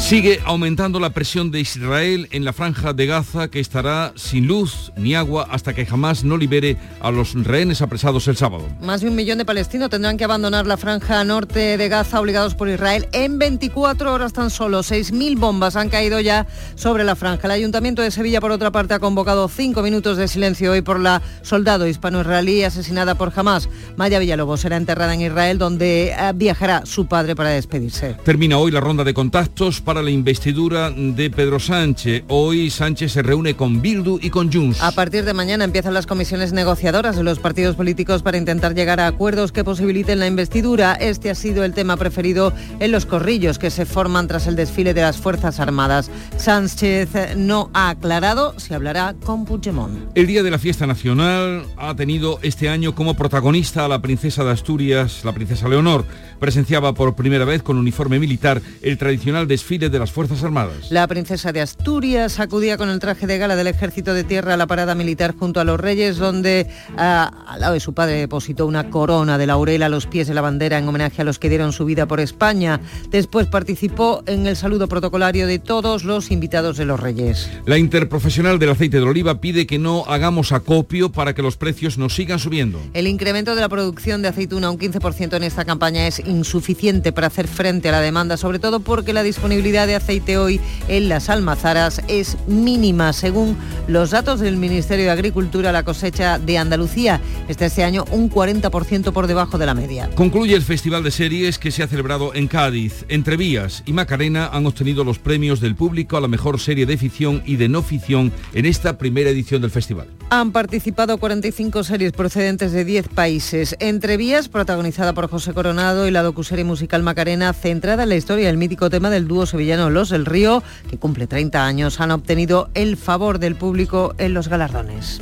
Sigue 0.08 0.40
aumentando 0.46 1.02
la 1.02 1.10
presión 1.10 1.52
de 1.52 1.60
Israel 1.60 2.30
en 2.32 2.46
la 2.46 2.54
franja 2.54 2.94
de 2.94 3.06
Gaza 3.08 3.50
que 3.50 3.60
estará 3.60 4.14
sin 4.16 4.48
luz 4.48 4.94
ni 4.96 5.16
agua 5.16 5.46
hasta 5.52 5.74
que 5.74 5.86
jamás 5.86 6.24
no 6.24 6.38
libere 6.38 6.78
a 7.02 7.12
los 7.12 7.34
rehenes 7.34 7.82
apresados 7.82 8.26
el 8.30 8.38
sábado. 8.38 8.64
Más 8.80 9.02
de 9.02 9.10
un 9.10 9.16
millón 9.16 9.38
de 9.38 9.44
palestinos 9.44 9.90
tendrán 9.90 10.16
que 10.16 10.24
abandonar 10.24 10.66
la 10.66 10.78
franja 10.78 11.22
norte 11.26 11.78
de 11.78 11.90
Gaza 11.90 12.22
obligados 12.22 12.56
por 12.56 12.70
Israel 12.70 13.10
en 13.12 13.38
24 13.38 14.14
horas 14.14 14.32
tan 14.32 14.50
solo. 14.50 14.80
6.000 14.80 15.38
bombas 15.38 15.76
han 15.76 15.90
caído 15.90 16.22
ya 16.22 16.48
sobre 16.76 17.04
la 17.04 17.18
franja. 17.18 17.48
El 17.48 17.52
Ayuntamiento 17.52 18.02
de 18.02 18.10
Sevilla, 18.10 18.40
por 18.40 18.52
otra 18.52 18.72
parte, 18.72 18.94
ha 18.94 19.00
convocado 19.00 19.50
cinco 19.50 19.82
minutos 19.82 20.16
de 20.16 20.30
silencio 20.30 20.72
hoy 20.72 20.84
por 20.84 21.02
la 21.02 21.22
soldado 21.42 21.86
hispano-israelí 21.86 22.64
asesinada 22.64 23.16
por 23.16 23.34
Hamas. 23.36 23.68
Maya 23.98 24.20
Villalobos 24.20 24.62
será 24.62 24.78
enterrada 24.78 25.14
en 25.14 25.20
Israel 25.20 25.58
donde 25.58 26.12
eh, 26.18 26.32
viajará 26.34 26.86
su 26.86 27.08
padre 27.08 27.36
para 27.36 27.50
despedirse. 27.50 28.16
Termina 28.24 28.58
hoy 28.58 28.72
la 28.72 28.80
ronda 28.80 29.04
de 29.04 29.14
contactos 29.14 29.82
para 29.82 29.97
la 30.02 30.12
investidura 30.12 30.92
de 30.92 31.30
Pedro 31.30 31.60
Sánchez. 31.60 32.24
Hoy 32.28 32.70
Sánchez 32.70 33.14
se 33.14 33.22
reúne 33.22 33.56
con 33.56 33.82
Bildu 33.82 34.20
y 34.22 34.30
con 34.30 34.52
Junts. 34.52 34.82
A 34.82 34.92
partir 34.92 35.26
de 35.26 35.34
mañana 35.34 35.64
empiezan 35.64 35.94
las 35.94 36.06
comisiones 36.06 36.54
negociadoras 36.54 37.16
de 37.16 37.24
los 37.24 37.40
partidos 37.40 37.76
políticos 37.76 38.24
para 38.24 38.38
intentar 38.38 38.76
llegar 38.76 39.00
a 39.00 39.08
acuerdos 39.08 39.52
que 39.52 39.64
posibiliten 39.64 40.20
la 40.20 40.28
investidura. 40.28 40.94
Este 40.94 41.30
ha 41.30 41.36
sido 41.36 41.64
el 41.64 41.74
tema 41.74 41.98
preferido 41.98 42.54
en 42.80 42.92
los 42.92 43.06
corrillos 43.06 43.60
que 43.60 43.70
se 43.70 43.86
forman 43.86 44.28
tras 44.28 44.48
el 44.48 44.56
desfile 44.56 44.94
de 44.94 45.02
las 45.02 45.18
Fuerzas 45.18 45.60
Armadas. 45.60 46.10
Sánchez 46.38 47.36
no 47.36 47.70
ha 47.74 47.90
aclarado 47.90 48.60
si 48.60 48.74
hablará 48.74 49.16
con 49.24 49.46
Puigdemont. 49.46 50.12
El 50.16 50.28
Día 50.28 50.44
de 50.44 50.52
la 50.52 50.60
Fiesta 50.60 50.88
Nacional 50.88 51.66
ha 51.78 51.96
tenido 51.96 52.40
este 52.42 52.70
año 52.70 52.96
como 52.96 53.16
protagonista 53.16 53.86
a 53.86 53.88
la 53.88 54.02
princesa 54.02 54.44
de 54.44 54.52
Asturias, 54.52 55.22
la 55.24 55.34
princesa 55.34 55.68
Leonor. 55.68 56.06
Presenciaba 56.40 56.94
por 56.94 57.16
primera 57.16 57.46
vez 57.46 57.64
con 57.64 57.78
uniforme 57.78 58.20
militar 58.20 58.62
el 58.82 58.98
tradicional 58.98 59.48
desfile 59.48 59.90
de 59.90 60.00
las 60.00 60.12
Fuerzas 60.12 60.44
Armadas. 60.44 60.92
La 60.92 61.08
princesa 61.08 61.52
de 61.52 61.62
Asturias 61.62 62.40
acudía 62.40 62.78
con 62.78 62.90
el 62.90 63.00
traje 63.00 63.28
de 63.28 63.38
gala 63.38 63.56
del 63.56 63.68
Ejército 63.68 64.14
de 64.14 64.24
Tierra 64.24 64.54
a 64.54 64.58
la 64.58 64.68
parada 64.68 64.96
militar 64.96 65.36
junto 65.38 65.60
a 65.60 65.64
los 65.64 65.80
Reyes, 65.80 66.18
donde 66.18 66.68
ah, 66.98 67.46
al 67.48 67.62
lado 67.62 67.74
de 67.74 67.80
su 67.80 67.94
padre 67.94 68.16
depositó 68.16 68.66
una 68.66 68.90
corona 68.90 69.38
de 69.38 69.48
laurel 69.48 69.84
a 69.84 69.90
los 69.90 70.06
pies 70.06 70.28
de 70.28 70.34
la 70.34 70.42
bandera 70.42 70.78
en 70.78 70.88
homenaje 70.88 71.22
a 71.22 71.26
los 71.26 71.40
que 71.40 71.50
dieron 71.50 71.74
su 71.74 71.86
vida 71.86 72.08
por 72.08 72.20
España. 72.20 72.80
Después 73.10 73.48
participó 73.48 74.24
en 74.28 74.48
el 74.48 74.56
saludo 74.56 74.88
protocolario 74.88 75.48
de 75.48 75.60
todos 75.60 76.04
los 76.04 76.32
invitados 76.32 76.78
de 76.78 76.86
los 76.86 77.00
Reyes. 77.00 77.50
La 77.66 77.78
interprofesional 77.78 78.60
del 78.60 78.70
aceite 78.70 78.98
de 78.98 79.04
oliva 79.04 79.42
pide 79.42 79.68
que 79.68 79.80
no 79.80 80.06
hagamos 80.08 80.52
acopio 80.52 81.12
para 81.12 81.34
que 81.34 81.42
los 81.42 81.58
precios 81.58 81.98
no 81.98 82.10
sigan 82.10 82.40
subiendo. 82.40 82.80
El 82.94 83.08
incremento 83.08 83.56
de 83.56 83.62
la 83.62 83.70
producción 83.70 84.22
de 84.22 84.28
aceituna 84.28 84.70
un 84.70 84.78
15% 84.78 85.36
en 85.36 85.44
esta 85.44 85.66
campaña 85.66 86.08
es 86.08 86.20
insuficiente 86.28 87.12
para 87.12 87.28
hacer 87.28 87.48
frente 87.48 87.90
a 87.90 87.92
la 87.92 88.02
demanda, 88.02 88.38
sobre 88.38 88.60
todo 88.60 88.80
porque 88.80 89.14
la 89.14 89.24
disponibilidad 89.24 89.88
de 89.88 89.96
aceite 89.96 90.38
hoy 90.38 90.60
en 90.88 91.10
las 91.10 91.30
almazaras 91.30 92.02
es 92.08 92.38
mínima. 92.48 93.14
Según 93.14 93.58
los 93.88 94.12
datos 94.12 94.40
del 94.40 94.58
Ministerio 94.58 95.06
de 95.06 95.12
Agricultura, 95.12 95.72
la 95.72 95.84
cosecha 95.84 96.40
de 96.40 96.58
Andalucía 96.58 97.22
está 97.48 97.66
este 97.66 97.84
año 97.84 98.06
un 98.12 98.30
40% 98.30 99.12
por 99.12 99.28
debajo 99.28 99.58
de 99.58 99.66
la 99.66 99.74
media. 99.74 100.10
Concluye 100.16 100.56
el 100.56 100.64
Festival 100.64 101.04
de 101.04 101.12
Series 101.12 101.60
que 101.60 101.72
se 101.72 101.84
ha 101.84 101.88
celebrado 101.88 102.34
en 102.34 102.48
Cádiz. 102.48 103.06
Entrevías 103.10 103.84
y 103.86 103.94
Macarena 103.94 104.48
han 104.48 104.66
obtenido 104.66 105.04
los 105.04 105.20
premios 105.20 105.60
del 105.60 105.76
público 105.76 106.18
a 106.18 106.22
la 106.22 106.28
mejor 106.28 106.60
serie 106.60 106.86
de 106.86 106.98
ficción 106.98 107.42
y 107.46 107.56
de 107.56 107.70
no 107.70 107.82
ficción 107.82 108.32
en 108.54 108.66
esta 108.66 108.98
primera 108.98 109.30
edición 109.30 109.62
del 109.62 109.72
festival. 109.72 110.08
Han 110.30 110.52
participado 110.52 111.20
45 111.20 111.86
series 111.86 112.12
procedentes 112.12 112.74
de 112.74 112.84
10 112.84 113.08
países. 113.08 113.78
Entrevías, 113.80 114.50
protagonizada 114.50 115.14
por 115.14 115.30
José 115.30 115.54
Coronado 115.54 116.06
y 116.06 116.12
la 116.12 116.22
docuserie 116.22 116.66
musical 116.66 117.02
Macarena, 117.02 117.54
centrada 117.54 118.04
en 118.04 118.10
la 118.10 118.18
historia 118.18 118.48
del 118.48 118.58
mítico 118.58 118.90
tema 118.90 119.10
del 119.10 119.30
dúo 119.30 119.46
sevillano 119.46 119.90
Los 119.90 120.10
del 120.10 120.26
Río, 120.26 120.64
que 120.90 120.98
cumple 120.98 121.28
30 121.28 121.66
años, 121.66 122.02
han 122.02 122.12
obtenido 122.12 122.70
el 122.74 122.98
favor 122.98 123.40
del 123.40 123.56
público 123.56 124.16
en 124.18 124.34
los 124.34 124.50
galardones. 124.50 125.22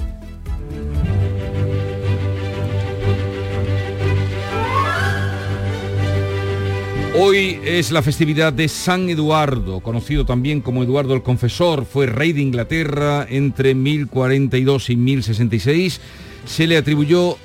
Hoy 7.18 7.62
es 7.64 7.92
la 7.92 8.02
festividad 8.02 8.52
de 8.52 8.68
San 8.68 9.10
Eduardo, 9.10 9.80
conocido 9.80 10.26
también 10.26 10.60
como 10.60 10.84
Eduardo 10.84 11.14
el 11.14 11.24
Confesor. 11.24 11.86
Fue 11.86 12.08
rey 12.08 12.34
de 12.34 12.42
Inglaterra 12.42 13.26
entre 13.30 13.74
1042 13.74 14.90
y 14.90 14.96
1066. 14.98 16.02
Se 16.46 16.68
le 16.68 16.76
atribuyó 16.76 17.38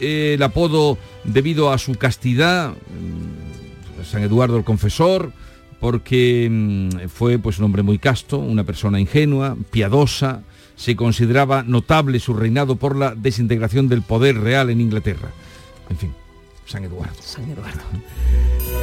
eh, 0.00 0.34
el 0.34 0.42
apodo 0.42 0.96
debido 1.24 1.70
a 1.70 1.78
su 1.78 1.94
castidad, 1.96 2.70
mm, 2.70 4.02
San 4.02 4.22
Eduardo 4.22 4.56
el 4.56 4.64
Confesor, 4.64 5.32
porque 5.78 6.48
mm, 6.50 7.08
fue 7.08 7.38
pues, 7.38 7.58
un 7.58 7.66
hombre 7.66 7.82
muy 7.82 7.98
casto, 7.98 8.38
una 8.38 8.64
persona 8.64 8.98
ingenua, 8.98 9.58
piadosa. 9.70 10.42
Se 10.74 10.96
consideraba 10.96 11.62
notable 11.62 12.18
su 12.18 12.32
reinado 12.32 12.76
por 12.76 12.96
la 12.96 13.14
desintegración 13.14 13.88
del 13.88 14.00
poder 14.00 14.40
real 14.40 14.70
en 14.70 14.80
Inglaterra. 14.80 15.28
En 15.90 15.98
fin, 15.98 16.14
San 16.64 16.84
Eduardo. 16.84 17.14
San 17.20 17.50
Eduardo. 17.50 17.82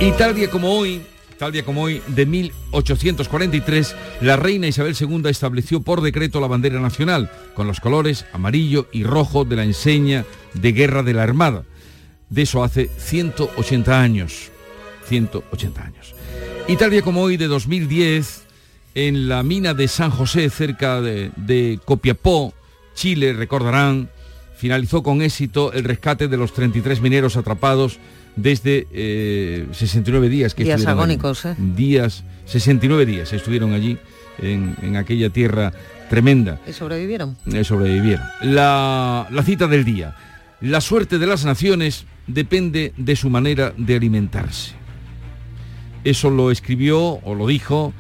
Y 0.01 0.13
tal 0.13 0.33
día 0.33 0.49
como 0.49 0.71
hoy, 0.71 1.01
tal 1.37 1.51
día 1.51 1.65
como 1.65 1.81
hoy, 1.81 2.01
de 2.07 2.25
1843, 2.25 3.95
la 4.21 4.37
reina 4.37 4.65
Isabel 4.65 4.95
II 4.97 5.23
estableció 5.25 5.81
por 5.81 5.99
decreto 5.99 6.39
la 6.39 6.47
bandera 6.47 6.79
nacional, 6.79 7.29
con 7.53 7.67
los 7.67 7.81
colores 7.81 8.25
amarillo 8.31 8.87
y 8.93 9.03
rojo 9.03 9.43
de 9.43 9.57
la 9.57 9.65
enseña 9.65 10.25
de 10.53 10.71
guerra 10.71 11.03
de 11.03 11.13
la 11.13 11.23
Armada. 11.23 11.65
De 12.29 12.43
eso 12.43 12.63
hace 12.63 12.89
180 12.97 14.01
años. 14.01 14.51
180 15.09 15.83
años. 15.83 16.15
Y 16.69 16.77
tal 16.77 16.91
día 16.91 17.01
como 17.01 17.21
hoy, 17.21 17.35
de 17.35 17.47
2010, 17.47 18.43
en 18.95 19.27
la 19.27 19.43
mina 19.43 19.73
de 19.73 19.89
San 19.89 20.11
José, 20.11 20.49
cerca 20.49 21.01
de, 21.01 21.31
de 21.35 21.77
Copiapó, 21.83 22.53
Chile, 22.95 23.33
recordarán, 23.33 24.09
finalizó 24.55 25.03
con 25.03 25.21
éxito 25.21 25.73
el 25.73 25.83
rescate 25.83 26.29
de 26.29 26.37
los 26.37 26.53
33 26.53 27.01
mineros 27.01 27.35
atrapados 27.35 27.99
desde 28.35 29.67
69 29.71 30.29
días 30.29 30.55
que 30.55 30.63
días 30.63 30.85
agónicos, 30.85 31.45
¿eh? 31.45 31.55
días 31.57 32.23
69 32.45 33.05
días 33.05 33.33
estuvieron 33.33 33.73
allí 33.73 33.97
en, 34.41 34.75
en 34.81 34.95
aquella 34.95 35.29
tierra 35.29 35.71
tremenda. 36.09 36.59
Y 36.67 36.73
sobrevivieron 36.73 37.37
eh, 37.53 37.63
sobrevivieron. 37.63 38.25
La, 38.41 39.27
la 39.29 39.43
cita 39.43 39.67
del 39.67 39.85
día. 39.85 40.15
La 40.61 40.81
suerte 40.81 41.19
de 41.19 41.27
las 41.27 41.45
naciones 41.45 42.05
depende 42.27 42.93
de 42.97 43.15
su 43.15 43.29
manera 43.29 43.73
de 43.77 43.95
alimentarse. 43.95 44.73
Eso 46.03 46.29
lo 46.29 46.51
escribió 46.51 46.99
o 46.99 47.35
lo 47.35 47.47
dijo 47.47 47.93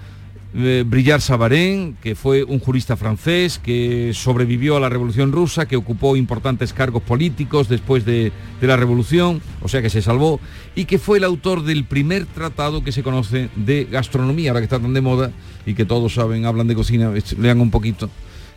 eh, 0.55 0.83
Brillar 0.85 1.21
Savarin, 1.21 1.95
que 2.01 2.15
fue 2.15 2.43
un 2.43 2.59
jurista 2.59 2.97
francés 2.97 3.59
que 3.59 4.11
sobrevivió 4.15 4.77
a 4.77 4.79
la 4.79 4.89
Revolución 4.89 5.31
Rusa, 5.31 5.67
que 5.67 5.75
ocupó 5.75 6.15
importantes 6.15 6.73
cargos 6.73 7.03
políticos 7.03 7.69
después 7.69 8.03
de, 8.03 8.31
la 8.61 8.75
Revolución, 8.75 9.41
o 9.61 9.67
sea 9.67 9.81
que 9.81 9.91
se 9.91 10.01
salvó, 10.01 10.39
y 10.75 10.85
que 10.85 10.97
fue 10.97 11.19
el 11.19 11.23
autor 11.23 11.63
del 11.63 11.85
primer 11.85 12.25
tratado 12.25 12.83
que 12.83 12.91
se 12.91 13.03
conoce 13.03 13.49
de 13.55 13.85
gastronomía, 13.85 14.49
ahora 14.49 14.61
que 14.61 14.65
está 14.65 14.79
tan 14.79 14.93
de 14.93 15.01
moda 15.01 15.31
y 15.65 15.75
que 15.75 15.85
todos 15.85 16.15
saben, 16.15 16.45
hablan 16.45 16.67
de 16.67 16.75
cocina, 16.75 17.11
lean 17.37 17.61
un 17.61 17.69
poquito. 17.69 18.09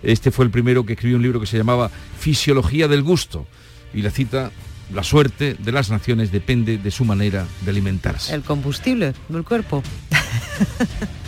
Este 0.03 0.31
fue 0.31 0.47
el 0.47 0.51
primero 0.51 0.87
que 0.87 0.95
escribió 0.95 1.17
un 1.17 1.23
libro 1.23 1.41
que 1.41 1.47
se 1.47 1.59
llamaba 1.59 1.91
Fisiología 2.19 2.89
del 2.89 3.03
Gusto, 3.03 3.47
y 3.93 4.01
la 4.01 4.11
cita 4.11 4.51
la 4.95 5.03
suerte 5.03 5.55
de 5.59 5.73
las 5.73 5.91
naciones 5.91 6.33
depende 6.33 6.77
de 6.77 6.91
su 6.91 7.05
manera 7.05 7.47
de 7.63 7.71
alimentarse. 7.71 8.35
El 8.35 8.43
combustible 8.43 9.15
del 9.29 9.45
cuerpo. 9.45 9.83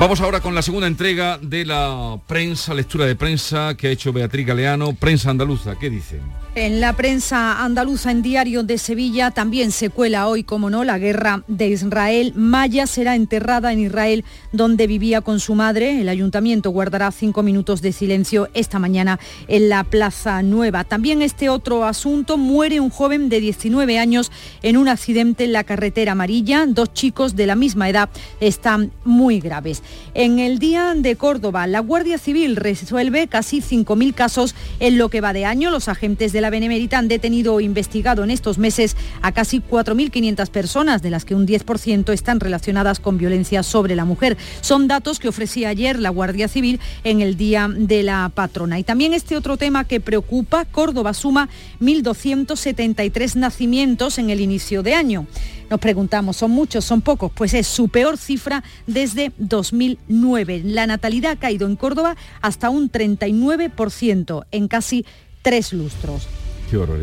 Vamos 0.00 0.20
ahora 0.20 0.40
con 0.40 0.54
la 0.54 0.62
segunda 0.62 0.86
entrega 0.86 1.38
de 1.38 1.64
la 1.64 2.20
prensa, 2.28 2.72
lectura 2.72 3.04
de 3.04 3.16
prensa 3.16 3.74
que 3.76 3.88
ha 3.88 3.90
hecho 3.90 4.12
Beatriz 4.12 4.46
Galeano, 4.46 4.92
prensa 4.92 5.30
andaluza. 5.30 5.76
¿Qué 5.76 5.90
dicen? 5.90 6.20
En 6.60 6.80
la 6.80 6.92
prensa 6.92 7.62
andaluza 7.62 8.10
en 8.10 8.20
Diario 8.20 8.64
de 8.64 8.78
Sevilla 8.78 9.30
también 9.30 9.70
se 9.70 9.90
cuela 9.90 10.26
hoy, 10.26 10.42
como 10.42 10.70
no, 10.70 10.82
la 10.82 10.98
guerra 10.98 11.44
de 11.46 11.68
Israel. 11.68 12.32
Maya 12.34 12.88
será 12.88 13.14
enterrada 13.14 13.72
en 13.72 13.78
Israel, 13.78 14.24
donde 14.50 14.88
vivía 14.88 15.20
con 15.20 15.38
su 15.38 15.54
madre. 15.54 16.00
El 16.00 16.08
ayuntamiento 16.08 16.70
guardará 16.70 17.12
cinco 17.12 17.44
minutos 17.44 17.80
de 17.80 17.92
silencio 17.92 18.48
esta 18.54 18.80
mañana 18.80 19.20
en 19.46 19.68
la 19.68 19.84
Plaza 19.84 20.42
Nueva. 20.42 20.82
También 20.82 21.22
este 21.22 21.48
otro 21.48 21.84
asunto, 21.84 22.36
muere 22.36 22.80
un 22.80 22.90
joven 22.90 23.28
de 23.28 23.38
19 23.38 23.96
años 24.00 24.32
en 24.62 24.78
un 24.78 24.88
accidente 24.88 25.44
en 25.44 25.52
la 25.52 25.62
carretera 25.62 26.12
amarilla. 26.12 26.66
Dos 26.66 26.92
chicos 26.92 27.36
de 27.36 27.46
la 27.46 27.54
misma 27.54 27.88
edad 27.88 28.10
están 28.40 28.90
muy 29.04 29.38
graves. 29.38 29.84
En 30.12 30.40
el 30.40 30.58
Día 30.58 30.94
de 30.96 31.14
Córdoba, 31.14 31.68
la 31.68 31.78
Guardia 31.78 32.18
Civil 32.18 32.56
resuelve 32.56 33.28
casi 33.28 33.60
5.000 33.60 34.12
casos 34.12 34.56
en 34.80 34.98
lo 34.98 35.08
que 35.08 35.20
va 35.20 35.32
de 35.32 35.44
año. 35.44 35.70
Los 35.70 35.86
agentes 35.86 36.32
de 36.32 36.40
la 36.40 36.47
Benemérita 36.50 36.98
han 36.98 37.08
detenido 37.08 37.54
o 37.54 37.60
investigado 37.60 38.24
en 38.24 38.30
estos 38.30 38.58
meses 38.58 38.96
a 39.22 39.32
casi 39.32 39.60
4.500 39.60 40.48
personas, 40.50 41.02
de 41.02 41.10
las 41.10 41.24
que 41.24 41.34
un 41.34 41.46
10% 41.46 42.12
están 42.12 42.40
relacionadas 42.40 43.00
con 43.00 43.18
violencia 43.18 43.62
sobre 43.62 43.96
la 43.96 44.04
mujer. 44.04 44.36
Son 44.60 44.88
datos 44.88 45.18
que 45.18 45.28
ofrecía 45.28 45.68
ayer 45.68 45.98
la 45.98 46.10
Guardia 46.10 46.48
Civil 46.48 46.80
en 47.04 47.20
el 47.20 47.36
Día 47.36 47.68
de 47.74 48.02
la 48.02 48.30
Patrona. 48.34 48.78
Y 48.78 48.84
también 48.84 49.14
este 49.14 49.36
otro 49.36 49.56
tema 49.56 49.84
que 49.84 50.00
preocupa, 50.00 50.64
Córdoba 50.64 51.14
suma 51.14 51.48
1.273 51.80 53.34
nacimientos 53.36 54.18
en 54.18 54.30
el 54.30 54.40
inicio 54.40 54.82
de 54.82 54.94
año. 54.94 55.26
Nos 55.70 55.80
preguntamos, 55.80 56.38
¿son 56.38 56.50
muchos, 56.50 56.84
son 56.84 57.02
pocos? 57.02 57.30
Pues 57.34 57.52
es 57.52 57.66
su 57.66 57.90
peor 57.90 58.16
cifra 58.16 58.64
desde 58.86 59.32
2009. 59.36 60.62
La 60.64 60.86
natalidad 60.86 61.32
ha 61.32 61.36
caído 61.36 61.66
en 61.66 61.76
Córdoba 61.76 62.16
hasta 62.40 62.70
un 62.70 62.90
39% 62.90 64.46
en 64.50 64.68
casi 64.68 65.04
tres 65.42 65.72
lustros. 65.72 66.26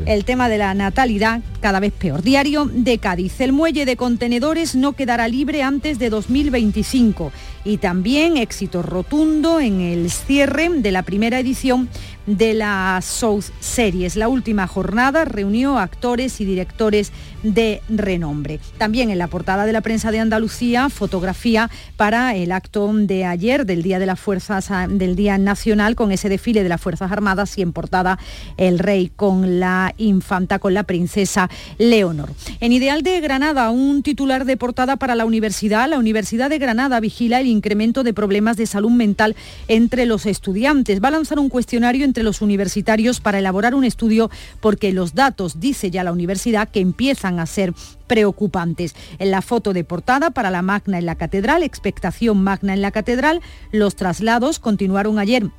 El 0.05 0.25
tema 0.25 0.47
de 0.47 0.59
la 0.59 0.73
natalidad 0.75 1.41
cada 1.59 1.79
vez 1.79 1.91
peor. 1.91 2.21
Diario 2.21 2.65
de 2.65 2.99
Cádiz. 2.99 3.41
El 3.41 3.51
muelle 3.51 3.85
de 3.85 3.97
contenedores 3.97 4.75
no 4.75 4.93
quedará 4.93 5.27
libre 5.27 5.63
antes 5.63 5.97
de 5.97 6.11
2025 6.11 7.31
y 7.63 7.77
también 7.77 8.37
éxito 8.37 8.83
rotundo 8.83 9.59
en 9.59 9.81
el 9.81 10.11
cierre 10.11 10.69
de 10.69 10.91
la 10.91 11.01
primera 11.01 11.39
edición 11.39 11.89
de 12.27 12.53
la 12.53 12.99
South 13.01 13.45
Series. 13.59 14.15
La 14.15 14.27
última 14.27 14.67
jornada 14.67 15.25
reunió 15.25 15.77
actores 15.77 16.39
y 16.41 16.45
directores 16.45 17.11
de 17.43 17.81
renombre. 17.89 18.59
También 18.77 19.09
en 19.09 19.17
la 19.17 19.27
portada 19.27 19.65
de 19.65 19.73
la 19.73 19.81
prensa 19.81 20.11
de 20.11 20.19
Andalucía, 20.19 20.89
fotografía 20.89 21.69
para 21.97 22.35
el 22.35 22.51
acto 22.51 22.91
de 22.93 23.25
ayer 23.25 23.65
del 23.65 23.83
Día 23.83 23.99
de 23.99 24.05
las 24.05 24.19
Fuerzas 24.19 24.69
del 24.89 25.15
Día 25.15 25.37
Nacional 25.37 25.95
con 25.95 26.11
ese 26.11 26.29
desfile 26.29 26.63
de 26.63 26.69
las 26.69 26.81
Fuerzas 26.81 27.11
Armadas 27.11 27.57
y 27.57 27.61
en 27.61 27.73
portada 27.73 28.19
el 28.57 28.79
rey 28.79 29.11
con 29.15 29.54
la 29.59 29.93
infanta, 29.97 30.59
con 30.59 30.73
la 30.73 30.83
princesa 30.83 31.49
Leonor. 31.77 32.31
En 32.59 32.71
Ideal 32.71 33.01
de 33.01 33.19
Granada, 33.21 33.69
un 33.69 34.03
titular 34.03 34.45
de 34.45 34.57
portada 34.57 34.95
para 34.97 35.15
la 35.15 35.25
universidad. 35.25 35.89
La 35.89 35.99
Universidad 35.99 36.49
de 36.49 36.59
Granada 36.59 36.99
vigila 36.99 37.39
el 37.39 37.47
incremento 37.47 38.03
de 38.03 38.13
problemas 38.13 38.57
de 38.57 38.65
salud 38.65 38.91
mental 38.91 39.35
entre 39.67 40.05
los 40.05 40.25
estudiantes. 40.25 41.03
Va 41.03 41.09
a 41.09 41.11
lanzar 41.11 41.39
un 41.39 41.49
cuestionario 41.49 42.05
entre 42.05 42.23
los 42.23 42.41
universitarios 42.41 43.19
para 43.19 43.39
elaborar 43.39 43.75
un 43.75 43.83
estudio 43.83 44.29
porque 44.59 44.93
los 44.93 45.15
datos, 45.15 45.59
dice 45.59 45.91
ya 45.91 46.03
la 46.03 46.11
universidad, 46.11 46.69
que 46.69 46.79
empiezan 46.79 47.39
a 47.39 47.45
ser 47.45 47.73
preocupantes. 48.07 48.95
En 49.19 49.31
la 49.31 49.41
foto 49.41 49.73
de 49.73 49.83
portada 49.83 50.31
para 50.31 50.51
la 50.51 50.61
Magna 50.61 50.99
en 50.99 51.05
la 51.05 51.15
Catedral, 51.15 51.63
expectación 51.63 52.43
Magna 52.43 52.73
en 52.73 52.81
la 52.81 52.91
Catedral, 52.91 53.41
los 53.71 53.95
traslados 53.95 54.59
continuaron 54.59 55.19
ayer 55.19 55.49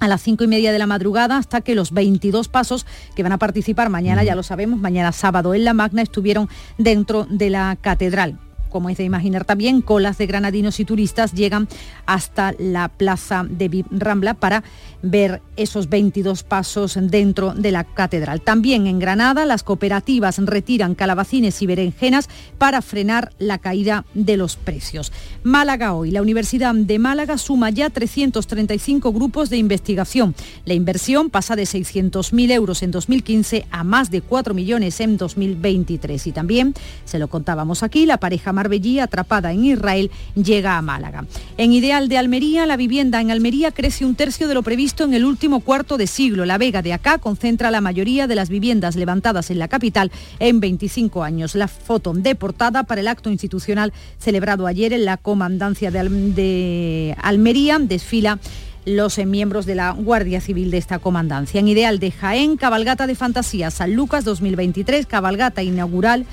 a 0.00 0.08
las 0.08 0.22
cinco 0.22 0.44
y 0.44 0.48
media 0.48 0.72
de 0.72 0.78
la 0.78 0.86
madrugada 0.86 1.36
hasta 1.36 1.60
que 1.60 1.74
los 1.74 1.92
22 1.92 2.48
pasos 2.48 2.86
que 3.14 3.22
van 3.22 3.32
a 3.32 3.38
participar 3.38 3.90
mañana, 3.90 4.24
ya 4.24 4.34
lo 4.34 4.42
sabemos, 4.42 4.80
mañana 4.80 5.12
sábado 5.12 5.54
en 5.54 5.64
la 5.64 5.74
Magna 5.74 6.02
estuvieron 6.02 6.48
dentro 6.78 7.26
de 7.30 7.50
la 7.50 7.76
catedral 7.80 8.38
como 8.70 8.88
es 8.88 8.98
de 8.98 9.04
imaginar 9.04 9.44
también, 9.44 9.82
colas 9.82 10.18
de 10.18 10.26
granadinos 10.26 10.80
y 10.80 10.84
turistas 10.84 11.32
llegan 11.32 11.68
hasta 12.06 12.54
la 12.58 12.88
plaza 12.88 13.44
de 13.48 13.84
Rambla 13.90 14.34
para 14.34 14.64
ver 15.02 15.42
esos 15.56 15.88
22 15.88 16.42
pasos 16.42 16.98
dentro 17.00 17.54
de 17.54 17.72
la 17.72 17.84
catedral. 17.84 18.40
También 18.40 18.86
en 18.86 18.98
Granada 18.98 19.44
las 19.44 19.62
cooperativas 19.62 20.38
retiran 20.38 20.94
calabacines 20.94 21.60
y 21.62 21.66
berenjenas 21.66 22.28
para 22.58 22.82
frenar 22.82 23.32
la 23.38 23.58
caída 23.58 24.04
de 24.14 24.36
los 24.36 24.56
precios. 24.56 25.12
Málaga 25.42 25.94
hoy. 25.94 26.10
La 26.10 26.22
Universidad 26.22 26.74
de 26.74 26.98
Málaga 26.98 27.38
suma 27.38 27.70
ya 27.70 27.90
335 27.90 29.12
grupos 29.12 29.50
de 29.50 29.56
investigación. 29.56 30.34
La 30.64 30.74
inversión 30.74 31.30
pasa 31.30 31.56
de 31.56 31.64
600.000 31.64 32.50
euros 32.52 32.82
en 32.82 32.90
2015 32.90 33.66
a 33.70 33.84
más 33.84 34.10
de 34.10 34.20
4 34.22 34.54
millones 34.54 35.00
en 35.00 35.16
2023. 35.16 36.26
Y 36.26 36.32
también, 36.32 36.74
se 37.04 37.18
lo 37.18 37.28
contábamos 37.28 37.82
aquí, 37.82 38.06
la 38.06 38.18
pareja 38.18 38.52
Marbellí, 38.60 39.00
atrapada 39.00 39.52
en 39.52 39.64
Israel, 39.64 40.10
llega 40.34 40.76
a 40.76 40.82
Málaga. 40.82 41.24
En 41.56 41.72
Ideal 41.72 42.10
de 42.10 42.18
Almería, 42.18 42.66
la 42.66 42.76
vivienda 42.76 43.18
en 43.18 43.30
Almería 43.30 43.72
crece 43.72 44.04
un 44.04 44.14
tercio 44.14 44.48
de 44.48 44.54
lo 44.54 44.62
previsto 44.62 45.04
en 45.04 45.14
el 45.14 45.24
último 45.24 45.60
cuarto 45.60 45.96
de 45.96 46.06
siglo. 46.06 46.44
La 46.44 46.58
Vega 46.58 46.82
de 46.82 46.92
acá 46.92 47.16
concentra 47.16 47.70
la 47.70 47.80
mayoría 47.80 48.26
de 48.26 48.34
las 48.34 48.50
viviendas 48.50 48.96
levantadas 48.96 49.50
en 49.50 49.58
la 49.58 49.68
capital 49.68 50.12
en 50.40 50.60
25 50.60 51.22
años. 51.22 51.54
La 51.54 51.68
foto 51.68 52.12
de 52.12 52.34
portada 52.34 52.82
para 52.82 53.00
el 53.00 53.08
acto 53.08 53.30
institucional 53.30 53.94
celebrado 54.18 54.66
ayer 54.66 54.92
en 54.92 55.06
la 55.06 55.16
comandancia 55.16 55.90
de, 55.90 57.16
Almería 57.22 57.78
desfila 57.78 58.38
los 58.84 59.16
miembros 59.24 59.64
de 59.64 59.74
la 59.74 59.92
Guardia 59.92 60.42
Civil 60.42 60.70
de 60.70 60.76
esta 60.76 60.98
comandancia. 60.98 61.60
En 61.60 61.68
Ideal 61.68 61.98
de 61.98 62.10
Jaén, 62.10 62.58
cabalgata 62.58 63.06
de 63.06 63.14
fantasía, 63.14 63.70
San 63.70 63.94
Lucas 63.94 64.24
2023, 64.24 65.06
cabalgata 65.06 65.62
inaugural 65.62 66.26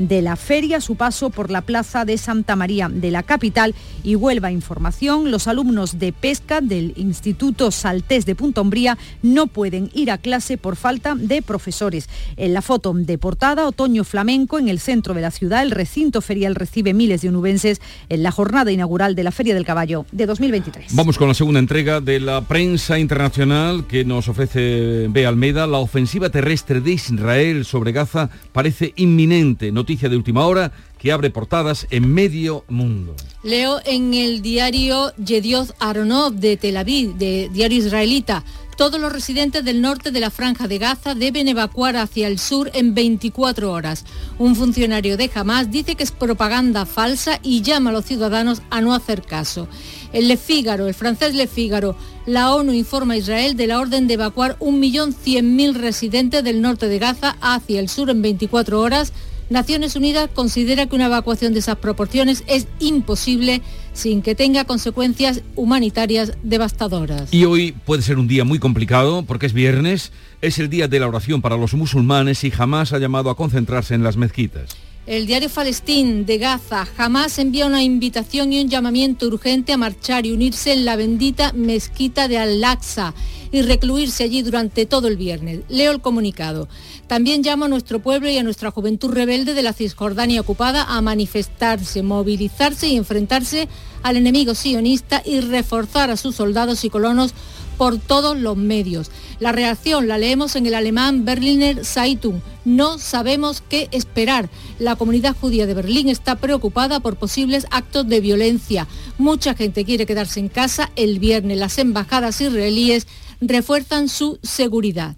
de 0.00 0.22
la 0.22 0.34
feria, 0.36 0.80
su 0.80 0.96
paso 0.96 1.30
por 1.30 1.50
la 1.50 1.60
plaza 1.60 2.04
de 2.04 2.18
Santa 2.18 2.56
María 2.56 2.88
de 2.88 3.10
la 3.10 3.22
capital 3.22 3.74
y 4.02 4.16
Huelva 4.16 4.50
Información. 4.50 5.30
Los 5.30 5.46
alumnos 5.46 5.98
de 5.98 6.12
pesca 6.12 6.60
del 6.60 6.94
Instituto 6.96 7.70
Saltés 7.70 8.24
de 8.26 8.34
Punta 8.34 8.62
Umbría 8.62 8.98
no 9.22 9.46
pueden 9.46 9.90
ir 9.94 10.10
a 10.10 10.18
clase 10.18 10.56
por 10.56 10.76
falta 10.76 11.14
de 11.14 11.42
profesores. 11.42 12.08
En 12.36 12.54
la 12.54 12.62
foto 12.62 12.92
de 12.94 13.18
portada, 13.18 13.66
otoño 13.66 14.02
flamenco 14.04 14.58
en 14.58 14.68
el 14.68 14.80
centro 14.80 15.12
de 15.12 15.20
la 15.20 15.30
ciudad, 15.30 15.62
el 15.62 15.70
recinto 15.70 16.22
ferial 16.22 16.54
recibe 16.54 16.94
miles 16.94 17.20
de 17.20 17.28
unubenses 17.28 17.80
en 18.08 18.22
la 18.22 18.30
jornada 18.30 18.72
inaugural 18.72 19.14
de 19.14 19.24
la 19.24 19.32
Feria 19.32 19.54
del 19.54 19.66
Caballo 19.66 20.06
de 20.12 20.24
2023. 20.24 20.94
Vamos 20.94 21.18
con 21.18 21.28
la 21.28 21.34
segunda 21.34 21.60
entrega 21.60 22.00
de 22.00 22.20
la 22.20 22.40
prensa 22.40 22.98
internacional 22.98 23.86
que 23.86 24.04
nos 24.06 24.28
ofrece 24.28 25.08
B. 25.08 25.26
Almeida. 25.26 25.66
La 25.66 25.78
ofensiva 25.78 26.30
terrestre 26.30 26.80
de 26.80 26.92
Israel 26.92 27.66
sobre 27.66 27.92
Gaza 27.92 28.30
parece 28.52 28.94
inminente 28.96 29.70
noticia 29.90 30.08
de 30.08 30.16
última 30.16 30.46
hora 30.46 30.70
que 31.00 31.10
abre 31.10 31.30
portadas 31.30 31.88
en 31.90 32.14
medio 32.14 32.64
mundo. 32.68 33.16
Leo 33.42 33.80
en 33.84 34.14
el 34.14 34.40
diario 34.40 35.12
Yedioth 35.16 35.72
Aronov 35.80 36.34
de 36.34 36.56
Tel 36.56 36.76
Aviv, 36.76 37.16
de 37.16 37.50
diario 37.52 37.78
israelita. 37.78 38.44
Todos 38.76 39.00
los 39.00 39.12
residentes 39.12 39.64
del 39.64 39.82
norte 39.82 40.12
de 40.12 40.20
la 40.20 40.30
franja 40.30 40.68
de 40.68 40.78
Gaza 40.78 41.16
deben 41.16 41.48
evacuar 41.48 41.96
hacia 41.96 42.28
el 42.28 42.38
sur 42.38 42.70
en 42.72 42.94
24 42.94 43.72
horas. 43.72 44.04
Un 44.38 44.54
funcionario 44.54 45.16
de 45.16 45.28
Hamas 45.34 45.72
dice 45.72 45.96
que 45.96 46.04
es 46.04 46.12
propaganda 46.12 46.86
falsa 46.86 47.40
y 47.42 47.62
llama 47.62 47.90
a 47.90 47.92
los 47.92 48.04
ciudadanos 48.04 48.62
a 48.70 48.80
no 48.80 48.94
hacer 48.94 49.22
caso. 49.22 49.66
El 50.12 50.38
Figaro, 50.38 50.86
el 50.86 50.94
francés 50.94 51.34
Le 51.34 51.48
Figaro, 51.48 51.96
la 52.26 52.54
ONU 52.54 52.72
informa 52.72 53.14
a 53.14 53.16
Israel 53.16 53.56
de 53.56 53.66
la 53.66 53.80
orden 53.80 54.06
de 54.06 54.14
evacuar 54.14 54.56
1.100.000 54.60 55.74
residentes 55.74 56.44
del 56.44 56.62
norte 56.62 56.86
de 56.86 57.00
Gaza 57.00 57.36
hacia 57.40 57.80
el 57.80 57.88
sur 57.88 58.08
en 58.08 58.22
24 58.22 58.80
horas 58.80 59.12
Naciones 59.50 59.96
Unidas 59.96 60.30
considera 60.32 60.86
que 60.86 60.94
una 60.94 61.06
evacuación 61.06 61.52
de 61.52 61.58
esas 61.58 61.74
proporciones 61.76 62.44
es 62.46 62.68
imposible 62.78 63.62
sin 63.92 64.22
que 64.22 64.36
tenga 64.36 64.64
consecuencias 64.64 65.42
humanitarias 65.56 66.34
devastadoras. 66.44 67.34
Y 67.34 67.44
hoy 67.46 67.72
puede 67.72 68.02
ser 68.02 68.18
un 68.18 68.28
día 68.28 68.44
muy 68.44 68.60
complicado 68.60 69.24
porque 69.24 69.46
es 69.46 69.52
viernes, 69.52 70.12
es 70.40 70.60
el 70.60 70.70
día 70.70 70.86
de 70.86 71.00
la 71.00 71.08
oración 71.08 71.42
para 71.42 71.56
los 71.56 71.74
musulmanes 71.74 72.44
y 72.44 72.52
jamás 72.52 72.92
ha 72.92 72.98
llamado 72.98 73.28
a 73.28 73.36
concentrarse 73.36 73.94
en 73.94 74.04
las 74.04 74.16
mezquitas. 74.16 74.76
El 75.06 75.26
diario 75.26 75.48
Palestín 75.48 76.26
de 76.26 76.38
Gaza 76.38 76.86
jamás 76.86 77.36
envía 77.40 77.66
una 77.66 77.82
invitación 77.82 78.52
y 78.52 78.60
un 78.60 78.68
llamamiento 78.68 79.26
urgente 79.26 79.72
a 79.72 79.76
marchar 79.76 80.26
y 80.26 80.30
unirse 80.30 80.72
en 80.72 80.84
la 80.84 80.94
bendita 80.94 81.52
mezquita 81.52 82.28
de 82.28 82.38
Al-Aqsa 82.38 83.14
y 83.50 83.62
recluirse 83.62 84.22
allí 84.22 84.42
durante 84.42 84.86
todo 84.86 85.08
el 85.08 85.16
viernes. 85.16 85.60
Leo 85.68 85.90
el 85.90 86.00
comunicado. 86.00 86.68
También 87.10 87.42
llamo 87.42 87.64
a 87.64 87.68
nuestro 87.68 87.98
pueblo 87.98 88.30
y 88.30 88.38
a 88.38 88.44
nuestra 88.44 88.70
juventud 88.70 89.10
rebelde 89.10 89.52
de 89.52 89.64
la 89.64 89.72
Cisjordania 89.72 90.40
ocupada 90.40 90.84
a 90.84 91.00
manifestarse, 91.00 92.04
movilizarse 92.04 92.86
y 92.86 92.96
enfrentarse 92.96 93.66
al 94.04 94.16
enemigo 94.16 94.54
sionista 94.54 95.20
y 95.24 95.40
reforzar 95.40 96.12
a 96.12 96.16
sus 96.16 96.36
soldados 96.36 96.84
y 96.84 96.88
colonos 96.88 97.34
por 97.76 97.98
todos 97.98 98.38
los 98.38 98.56
medios. 98.56 99.10
La 99.40 99.50
reacción 99.50 100.06
la 100.06 100.18
leemos 100.18 100.54
en 100.54 100.66
el 100.66 100.74
alemán 100.74 101.24
Berliner 101.24 101.84
Zeitung. 101.84 102.42
No 102.64 102.96
sabemos 102.98 103.60
qué 103.68 103.88
esperar. 103.90 104.48
La 104.78 104.94
comunidad 104.94 105.34
judía 105.34 105.66
de 105.66 105.74
Berlín 105.74 106.08
está 106.08 106.36
preocupada 106.36 107.00
por 107.00 107.16
posibles 107.16 107.66
actos 107.72 108.06
de 108.06 108.20
violencia. 108.20 108.86
Mucha 109.18 109.54
gente 109.54 109.84
quiere 109.84 110.06
quedarse 110.06 110.38
en 110.38 110.48
casa 110.48 110.92
el 110.94 111.18
viernes. 111.18 111.58
Las 111.58 111.76
embajadas 111.78 112.40
israelíes 112.40 113.08
refuerzan 113.40 114.08
su 114.08 114.38
seguridad. 114.44 115.16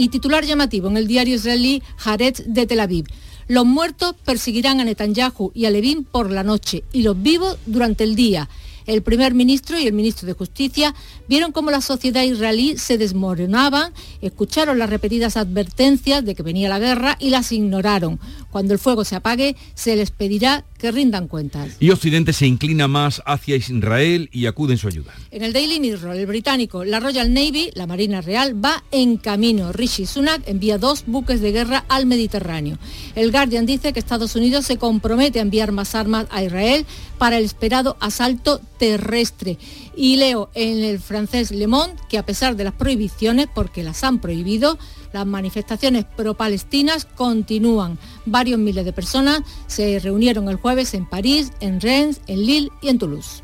Y 0.00 0.08
titular 0.08 0.46
llamativo 0.46 0.88
en 0.88 0.96
el 0.96 1.06
diario 1.06 1.34
israelí 1.34 1.82
Haaretz 2.02 2.44
de 2.46 2.66
Tel 2.66 2.80
Aviv. 2.80 3.04
Los 3.48 3.66
muertos 3.66 4.14
perseguirán 4.24 4.80
a 4.80 4.84
Netanyahu 4.84 5.52
y 5.54 5.66
a 5.66 5.70
Levin 5.70 6.04
por 6.04 6.30
la 6.30 6.42
noche 6.42 6.84
y 6.90 7.02
los 7.02 7.20
vivos 7.20 7.58
durante 7.66 8.04
el 8.04 8.14
día. 8.14 8.48
El 8.90 9.02
primer 9.02 9.34
ministro 9.34 9.78
y 9.78 9.86
el 9.86 9.92
ministro 9.92 10.26
de 10.26 10.32
Justicia 10.32 10.96
vieron 11.28 11.52
cómo 11.52 11.70
la 11.70 11.80
sociedad 11.80 12.24
israelí 12.24 12.76
se 12.76 12.98
desmoronaba, 12.98 13.92
escucharon 14.20 14.80
las 14.80 14.90
repetidas 14.90 15.36
advertencias 15.36 16.24
de 16.24 16.34
que 16.34 16.42
venía 16.42 16.68
la 16.68 16.80
guerra 16.80 17.16
y 17.20 17.30
las 17.30 17.52
ignoraron. 17.52 18.18
Cuando 18.50 18.72
el 18.72 18.80
fuego 18.80 19.04
se 19.04 19.14
apague, 19.14 19.54
se 19.74 19.94
les 19.94 20.10
pedirá 20.10 20.64
que 20.76 20.90
rindan 20.90 21.28
cuentas. 21.28 21.76
Y 21.78 21.90
Occidente 21.90 22.32
se 22.32 22.48
inclina 22.48 22.88
más 22.88 23.22
hacia 23.26 23.54
Israel 23.54 24.28
y 24.32 24.46
acude 24.46 24.72
en 24.72 24.78
su 24.78 24.88
ayuda. 24.88 25.14
En 25.30 25.44
el 25.44 25.52
Daily 25.52 25.78
Mirror, 25.78 26.16
el 26.16 26.26
británico, 26.26 26.84
la 26.84 26.98
Royal 26.98 27.32
Navy, 27.32 27.70
la 27.74 27.86
Marina 27.86 28.22
Real, 28.22 28.64
va 28.64 28.82
en 28.90 29.18
camino. 29.18 29.70
Rishi 29.72 30.04
Sunak 30.04 30.42
envía 30.48 30.78
dos 30.78 31.04
buques 31.06 31.40
de 31.40 31.52
guerra 31.52 31.84
al 31.88 32.06
Mediterráneo. 32.06 32.76
El 33.14 33.30
Guardian 33.30 33.66
dice 33.66 33.92
que 33.92 34.00
Estados 34.00 34.34
Unidos 34.34 34.66
se 34.66 34.78
compromete 34.78 35.38
a 35.38 35.42
enviar 35.42 35.70
más 35.70 35.94
armas 35.94 36.26
a 36.30 36.42
Israel 36.42 36.86
para 37.18 37.38
el 37.38 37.44
esperado 37.44 37.96
asalto 38.00 38.60
terrestre. 38.80 39.58
Y 39.94 40.16
leo 40.16 40.50
en 40.54 40.82
el 40.82 40.98
francés 40.98 41.52
Le 41.52 41.68
Monde 41.68 41.94
que 42.08 42.18
a 42.18 42.24
pesar 42.24 42.56
de 42.56 42.64
las 42.64 42.72
prohibiciones, 42.72 43.46
porque 43.54 43.84
las 43.84 44.02
han 44.02 44.20
prohibido, 44.20 44.78
las 45.12 45.26
manifestaciones 45.26 46.06
pro-palestinas 46.16 47.04
continúan. 47.04 47.98
Varios 48.24 48.58
miles 48.58 48.86
de 48.86 48.92
personas 48.92 49.42
se 49.66 49.98
reunieron 50.00 50.48
el 50.48 50.56
jueves 50.56 50.94
en 50.94 51.04
París, 51.04 51.52
en 51.60 51.80
Rennes, 51.80 52.22
en 52.26 52.46
Lille 52.46 52.70
y 52.80 52.88
en 52.88 52.98
Toulouse. 52.98 53.42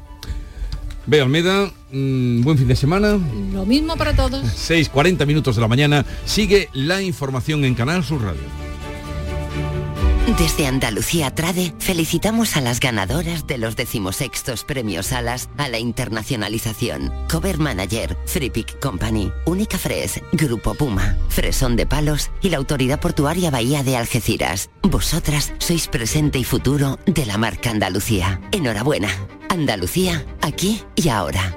Ve 1.05 1.21
Almeda, 1.21 1.71
mm, 1.93 2.43
buen 2.43 2.57
fin 2.59 2.67
de 2.67 2.75
semana. 2.75 3.19
Lo 3.53 3.67
mismo 3.67 3.95
para 3.97 4.17
todos. 4.17 4.43
6.40 4.71 5.27
minutos 5.27 5.55
de 5.55 5.63
la 5.63 5.69
mañana. 5.69 6.07
Sigue 6.25 6.71
la 6.73 7.03
información 7.03 7.65
en 7.65 7.75
Canal 7.75 8.03
Sur 8.03 8.23
Radio. 8.23 8.76
Desde 10.27 10.67
Andalucía 10.67 11.33
Trade 11.35 11.73
felicitamos 11.79 12.57
a 12.57 12.61
las 12.61 12.81
ganadoras 12.81 13.47
de 13.47 13.59
los 13.59 13.77
decimosextos 13.77 14.65
premios 14.65 15.13
Alas 15.13 15.49
a 15.57 15.69
la 15.69 15.79
internacionalización. 15.79 17.13
Cover 17.31 17.59
Manager, 17.59 18.19
Freepik 18.27 18.81
Company, 18.81 19.33
Única 19.47 19.79
Fres, 19.79 20.21
Grupo 20.33 20.75
Puma, 20.75 21.17
Fresón 21.29 21.77
de 21.77 21.87
Palos 21.87 22.31
y 22.43 22.51
la 22.51 22.57
Autoridad 22.59 23.01
Portuaria 23.01 23.53
Bahía 23.53 23.85
de 23.85 23.97
Algeciras. 23.97 24.69
Vosotras 24.83 25.55
sois 25.59 25.87
presente 25.87 26.41
y 26.41 26.45
futuro 26.45 26.99
de 27.07 27.25
la 27.25 27.39
marca 27.39 27.71
Andalucía. 27.71 28.41
Enhorabuena. 28.51 29.09
Andalucía, 29.49 30.27
aquí 30.43 30.83
y 30.97 31.09
ahora. 31.09 31.57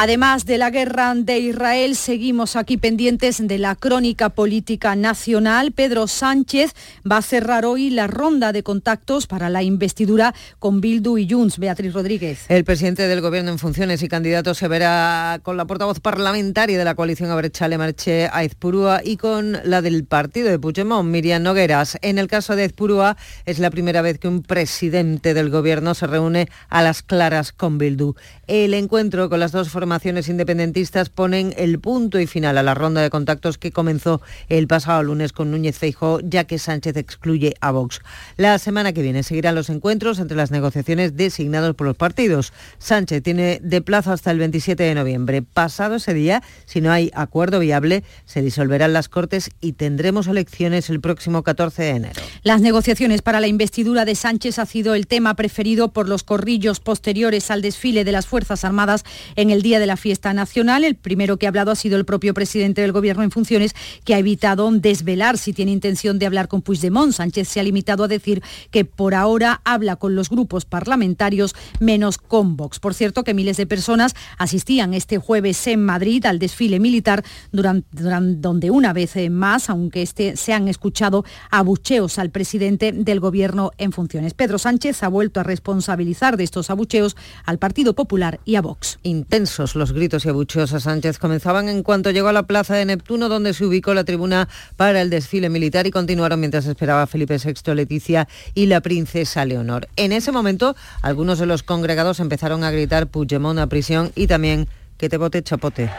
Además 0.00 0.46
de 0.46 0.58
la 0.58 0.70
guerra 0.70 1.12
de 1.16 1.40
Israel, 1.40 1.96
seguimos 1.96 2.54
aquí 2.54 2.76
pendientes 2.76 3.44
de 3.44 3.58
la 3.58 3.74
crónica 3.74 4.28
política 4.28 4.94
nacional. 4.94 5.72
Pedro 5.72 6.06
Sánchez 6.06 6.72
va 7.04 7.16
a 7.16 7.22
cerrar 7.22 7.66
hoy 7.66 7.90
la 7.90 8.06
ronda 8.06 8.52
de 8.52 8.62
contactos 8.62 9.26
para 9.26 9.50
la 9.50 9.64
investidura 9.64 10.36
con 10.60 10.80
Bildu 10.80 11.18
y 11.18 11.28
Junts. 11.28 11.58
Beatriz 11.58 11.92
Rodríguez. 11.94 12.44
El 12.48 12.62
presidente 12.62 13.08
del 13.08 13.20
Gobierno 13.20 13.50
en 13.50 13.58
funciones 13.58 14.00
y 14.04 14.08
candidato 14.08 14.54
se 14.54 14.68
verá 14.68 15.40
con 15.42 15.56
la 15.56 15.64
portavoz 15.64 15.98
parlamentaria 15.98 16.78
de 16.78 16.84
la 16.84 16.94
coalición 16.94 17.32
Abrechale 17.32 17.76
Marche 17.76 18.28
Aizpurúa 18.32 19.00
y 19.04 19.16
con 19.16 19.58
la 19.64 19.82
del 19.82 20.04
partido 20.04 20.48
de 20.48 20.60
Puigdemont, 20.60 21.10
Miriam 21.10 21.42
Nogueras. 21.42 21.98
En 22.02 22.18
el 22.18 22.28
caso 22.28 22.54
de 22.54 22.62
Aizpurúa 22.62 23.16
es 23.46 23.58
la 23.58 23.70
primera 23.72 24.00
vez 24.00 24.20
que 24.20 24.28
un 24.28 24.44
presidente 24.44 25.34
del 25.34 25.50
Gobierno 25.50 25.94
se 25.94 26.06
reúne 26.06 26.48
a 26.68 26.84
las 26.84 27.02
claras 27.02 27.50
con 27.50 27.78
Bildu. 27.78 28.14
El 28.46 28.74
encuentro 28.74 29.28
con 29.28 29.40
las 29.40 29.50
dos 29.50 29.68
formaciones 29.70 29.87
formaciones 29.88 30.28
independentistas 30.28 31.08
ponen 31.08 31.54
el 31.56 31.78
punto 31.78 32.20
y 32.20 32.26
final 32.26 32.58
a 32.58 32.62
la 32.62 32.74
ronda 32.74 33.00
de 33.00 33.08
contactos 33.08 33.56
que 33.56 33.72
comenzó 33.72 34.20
el 34.50 34.66
pasado 34.66 35.02
lunes 35.02 35.32
con 35.32 35.50
Núñez 35.50 35.78
Feijóo, 35.78 36.20
ya 36.20 36.44
que 36.44 36.58
Sánchez 36.58 36.94
excluye 36.98 37.54
a 37.62 37.70
Vox. 37.70 38.02
La 38.36 38.58
semana 38.58 38.92
que 38.92 39.00
viene 39.00 39.22
seguirán 39.22 39.54
los 39.54 39.70
encuentros 39.70 40.18
entre 40.18 40.36
las 40.36 40.50
negociaciones 40.50 41.16
designados 41.16 41.74
por 41.74 41.86
los 41.86 41.96
partidos. 41.96 42.52
Sánchez 42.76 43.22
tiene 43.22 43.60
de 43.62 43.80
plazo 43.80 44.12
hasta 44.12 44.30
el 44.30 44.38
27 44.38 44.82
de 44.82 44.94
noviembre. 44.94 45.40
Pasado 45.40 45.94
ese 45.94 46.12
día, 46.12 46.42
si 46.66 46.82
no 46.82 46.92
hay 46.92 47.10
acuerdo 47.14 47.58
viable, 47.58 48.04
se 48.26 48.42
disolverán 48.42 48.92
las 48.92 49.08
Cortes 49.08 49.48
y 49.62 49.72
tendremos 49.72 50.26
elecciones 50.26 50.90
el 50.90 51.00
próximo 51.00 51.42
14 51.42 51.82
de 51.82 51.88
enero. 51.88 52.20
Las 52.42 52.60
negociaciones 52.60 53.22
para 53.22 53.40
la 53.40 53.46
investidura 53.46 54.04
de 54.04 54.14
Sánchez 54.14 54.58
ha 54.58 54.66
sido 54.66 54.94
el 54.94 55.06
tema 55.06 55.32
preferido 55.32 55.94
por 55.94 56.10
los 56.10 56.24
corrillos 56.24 56.80
posteriores 56.80 57.50
al 57.50 57.62
desfile 57.62 58.04
de 58.04 58.12
las 58.12 58.26
Fuerzas 58.26 58.66
Armadas 58.66 59.04
en 59.34 59.48
el 59.48 59.62
día 59.62 59.77
de 59.78 59.86
la 59.86 59.96
fiesta 59.96 60.32
nacional. 60.32 60.84
El 60.84 60.94
primero 60.94 61.36
que 61.36 61.46
ha 61.46 61.50
hablado 61.50 61.70
ha 61.70 61.76
sido 61.76 61.96
el 61.96 62.04
propio 62.04 62.34
presidente 62.34 62.80
del 62.80 62.92
Gobierno 62.92 63.22
en 63.22 63.30
funciones, 63.30 63.74
que 64.04 64.14
ha 64.14 64.18
evitado 64.18 64.70
desvelar 64.70 65.38
si 65.38 65.52
tiene 65.52 65.72
intención 65.72 66.18
de 66.18 66.26
hablar 66.26 66.48
con 66.48 66.62
Puigdemont. 66.62 67.12
Sánchez 67.12 67.48
se 67.48 67.60
ha 67.60 67.62
limitado 67.62 68.04
a 68.04 68.08
decir 68.08 68.42
que 68.70 68.84
por 68.84 69.14
ahora 69.14 69.60
habla 69.64 69.96
con 69.96 70.14
los 70.14 70.30
grupos 70.30 70.64
parlamentarios 70.64 71.54
menos 71.80 72.18
con 72.18 72.56
Vox. 72.56 72.78
Por 72.80 72.94
cierto, 72.94 73.24
que 73.24 73.34
miles 73.34 73.56
de 73.56 73.66
personas 73.66 74.14
asistían 74.36 74.94
este 74.94 75.18
jueves 75.18 75.66
en 75.66 75.84
Madrid 75.84 76.24
al 76.26 76.38
desfile 76.38 76.80
militar, 76.80 77.24
durante, 77.52 77.88
donde 78.36 78.70
una 78.70 78.92
vez 78.92 79.16
más, 79.30 79.70
aunque 79.70 80.02
este, 80.02 80.36
se 80.36 80.52
han 80.52 80.68
escuchado 80.68 81.24
abucheos 81.50 82.18
al 82.18 82.30
presidente 82.30 82.92
del 82.92 83.20
Gobierno 83.20 83.70
en 83.78 83.92
funciones. 83.92 84.34
Pedro 84.34 84.58
Sánchez 84.58 85.02
ha 85.02 85.08
vuelto 85.08 85.40
a 85.40 85.42
responsabilizar 85.42 86.36
de 86.36 86.44
estos 86.44 86.70
abucheos 86.70 87.16
al 87.44 87.58
Partido 87.58 87.94
Popular 87.94 88.40
y 88.44 88.56
a 88.56 88.62
Vox. 88.62 88.98
Intensos 89.02 89.67
los 89.74 89.92
gritos 89.92 90.24
y 90.24 90.28
abucheos 90.28 90.72
a 90.72 90.80
Sánchez 90.80 91.18
comenzaban 91.18 91.68
en 91.68 91.82
cuanto 91.82 92.10
llegó 92.10 92.28
a 92.28 92.32
la 92.32 92.44
plaza 92.44 92.74
de 92.74 92.84
Neptuno, 92.84 93.28
donde 93.28 93.54
se 93.54 93.64
ubicó 93.64 93.94
la 93.94 94.04
tribuna 94.04 94.48
para 94.76 95.00
el 95.00 95.10
desfile 95.10 95.48
militar 95.48 95.86
y 95.86 95.90
continuaron 95.90 96.40
mientras 96.40 96.66
esperaba 96.66 97.06
Felipe 97.06 97.38
VI, 97.38 97.74
Leticia 97.74 98.28
y 98.54 98.66
la 98.66 98.80
princesa 98.80 99.44
Leonor. 99.44 99.88
En 99.96 100.12
ese 100.12 100.32
momento, 100.32 100.76
algunos 101.02 101.38
de 101.38 101.46
los 101.46 101.62
congregados 101.62 102.20
empezaron 102.20 102.64
a 102.64 102.70
gritar 102.70 103.06
Puigdemont 103.06 103.58
a 103.58 103.66
prisión 103.66 104.12
y 104.14 104.26
también 104.26 104.68
que 104.96 105.08
te 105.08 105.16
bote 105.16 105.42
chapote. 105.42 105.90